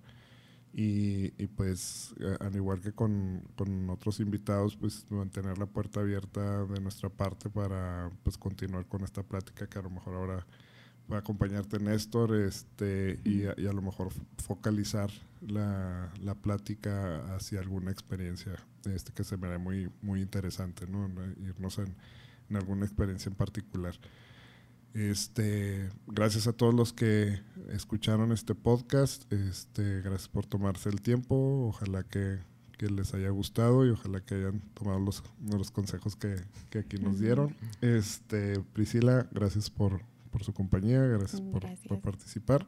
Y, 0.73 1.33
y 1.41 1.47
pues, 1.47 2.13
al 2.41 2.53
igual 2.55 2.81
que 2.81 2.91
con, 2.91 3.43
con, 3.55 3.89
otros 3.89 4.19
invitados, 4.19 4.75
pues 4.75 5.09
mantener 5.09 5.57
la 5.57 5.67
puerta 5.67 6.01
abierta 6.01 6.65
de 6.65 6.81
nuestra 6.81 7.09
parte 7.09 7.49
para 7.49 8.11
pues 8.23 8.37
continuar 8.37 8.85
con 8.85 9.01
esta 9.03 9.23
plática 9.23 9.67
que 9.67 9.79
a 9.79 9.83
lo 9.83 9.89
mejor 9.89 10.15
ahora 10.15 10.45
va 11.09 11.17
a 11.17 11.19
acompañarte 11.19 11.79
Néstor 11.79 12.35
este, 12.35 13.21
y, 13.23 13.43
y 13.43 13.67
a 13.67 13.73
lo 13.73 13.81
mejor 13.81 14.09
focalizar 14.37 15.09
la, 15.47 16.11
la 16.21 16.35
plática 16.35 17.35
hacia 17.35 17.59
alguna 17.59 17.91
experiencia 17.91 18.55
este, 18.85 19.11
que 19.13 19.23
se 19.23 19.37
me 19.37 19.47
da 19.47 19.57
muy, 19.57 19.89
muy 20.01 20.21
interesante, 20.21 20.87
¿no? 20.87 21.09
irnos 21.43 21.77
en, 21.79 21.95
en, 22.49 22.55
alguna 22.55 22.85
experiencia 22.85 23.29
en 23.29 23.35
particular. 23.35 23.95
Este, 24.93 25.89
gracias 26.07 26.47
a 26.47 26.53
todos 26.53 26.73
los 26.73 26.93
que 26.93 27.41
escucharon 27.69 28.31
este 28.31 28.55
podcast, 28.55 29.31
este, 29.33 30.01
gracias 30.01 30.29
por 30.29 30.45
tomarse 30.45 30.89
el 30.89 31.01
tiempo, 31.01 31.67
ojalá 31.67 32.03
que, 32.03 32.39
que 32.77 32.89
les 32.89 33.13
haya 33.13 33.29
gustado 33.29 33.85
y 33.85 33.89
ojalá 33.89 34.21
que 34.21 34.35
hayan 34.35 34.61
tomado 34.73 34.99
los, 34.99 35.23
los 35.41 35.71
consejos 35.71 36.15
que, 36.15 36.35
que 36.69 36.79
aquí 36.79 36.97
nos 36.97 37.19
dieron. 37.19 37.55
Este, 37.81 38.61
Priscila, 38.73 39.27
gracias 39.31 39.69
por, 39.69 40.01
por 40.31 40.43
su 40.43 40.53
compañía, 40.53 41.01
gracias, 41.01 41.41
Por, 41.41 41.65
por, 41.87 42.01
participar. 42.01 42.65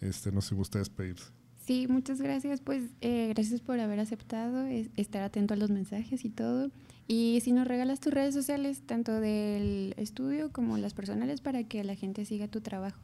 Este, 0.00 0.32
no 0.32 0.42
sé 0.42 0.50
si 0.50 0.54
gusta 0.54 0.78
despedirse. 0.78 1.32
Sí, 1.66 1.86
muchas 1.88 2.20
gracias. 2.20 2.60
Pues 2.60 2.82
eh, 3.00 3.28
gracias 3.34 3.60
por 3.60 3.80
haber 3.80 3.98
aceptado, 3.98 4.66
estar 4.96 5.22
atento 5.22 5.54
a 5.54 5.56
los 5.56 5.70
mensajes 5.70 6.24
y 6.24 6.28
todo. 6.28 6.70
Y 7.06 7.40
si 7.42 7.52
nos 7.52 7.66
regalas 7.66 8.00
tus 8.00 8.12
redes 8.12 8.34
sociales, 8.34 8.82
tanto 8.86 9.12
del 9.20 9.94
estudio 9.96 10.52
como 10.52 10.76
las 10.76 10.94
personales, 10.94 11.40
para 11.40 11.64
que 11.64 11.82
la 11.84 11.94
gente 11.94 12.24
siga 12.24 12.48
tu 12.48 12.60
trabajo. 12.60 12.98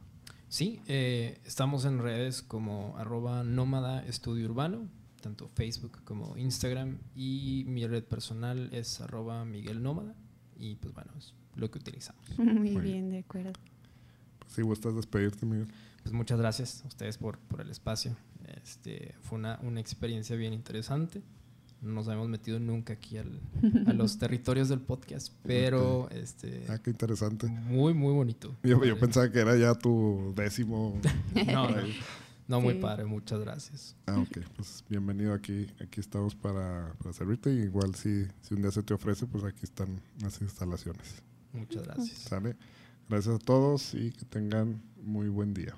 Sí, 0.47 0.79
eh, 0.87 1.39
estamos 1.45 1.85
en 1.85 1.99
redes 1.99 2.41
como 2.41 2.95
arroba 2.97 3.43
nómada 3.43 4.05
estudio 4.05 4.47
urbano, 4.47 4.87
tanto 5.21 5.47
Facebook 5.47 6.03
como 6.03 6.37
Instagram. 6.37 6.99
Y 7.15 7.63
mi 7.67 7.87
red 7.87 8.03
personal 8.03 8.69
es 8.73 9.01
arroba 9.01 9.43
Miguel 9.43 9.81
Nómada. 9.81 10.13
Y 10.59 10.75
pues 10.75 10.93
bueno, 10.93 11.11
es 11.17 11.33
lo 11.55 11.71
que 11.71 11.79
utilizamos. 11.79 12.23
Muy, 12.37 12.75
bien, 12.77 13.09
de 13.09 13.19
acuerdo. 13.19 13.53
Pues 14.39 14.53
si 14.53 14.61
gustas 14.61 14.95
despedirte, 14.95 15.47
Miguel. 15.47 15.67
Pues 16.03 16.13
muchas 16.13 16.39
gracias 16.39 16.83
a 16.83 16.87
ustedes 16.87 17.17
por, 17.17 17.39
por 17.39 17.61
el 17.61 17.69
espacio. 17.69 18.15
Este, 18.63 19.15
fue 19.21 19.39
una, 19.39 19.59
una, 19.63 19.79
experiencia 19.79 20.35
bien 20.35 20.53
interesante. 20.53 21.21
No 21.81 21.93
nos 21.93 22.07
habíamos 22.07 22.29
metido 22.29 22.59
nunca 22.59 22.93
aquí 22.93 23.17
al, 23.17 23.39
a 23.87 23.93
los 23.93 24.17
territorios 24.17 24.69
del 24.69 24.81
podcast, 24.81 25.33
pero 25.43 26.09
este. 26.11 26.65
Ah, 26.69 26.77
qué 26.77 26.91
interesante. 26.91 27.47
Muy, 27.47 27.93
muy 27.93 28.13
bonito. 28.13 28.55
Yo, 28.63 28.83
yo 28.83 28.99
pensaba 28.99 29.31
que 29.31 29.39
era 29.39 29.55
ya 29.57 29.73
tu 29.75 30.33
décimo. 30.35 30.99
no, 31.47 31.67
no, 32.47 32.61
muy 32.61 32.75
padre, 32.75 33.05
muchas 33.05 33.39
gracias. 33.39 33.95
Ah, 34.05 34.19
ok, 34.19 34.45
pues 34.55 34.83
bienvenido 34.89 35.33
aquí. 35.33 35.67
Aquí 35.79 35.99
estamos 35.99 36.35
para, 36.35 36.93
para 36.99 37.13
servirte. 37.13 37.53
Y 37.53 37.59
igual 37.59 37.95
si, 37.95 38.25
si 38.41 38.53
un 38.53 38.61
día 38.61 38.71
se 38.71 38.83
te 38.83 38.93
ofrece, 38.93 39.25
pues 39.25 39.43
aquí 39.43 39.61
están 39.63 40.01
las 40.21 40.41
instalaciones. 40.41 41.23
Muchas 41.53 41.83
gracias. 41.83 42.17
¿Sale? 42.19 42.55
Gracias 43.09 43.35
a 43.35 43.39
todos 43.39 43.93
y 43.93 44.11
que 44.11 44.25
tengan 44.25 44.81
muy 45.01 45.27
buen 45.29 45.53
día. 45.53 45.75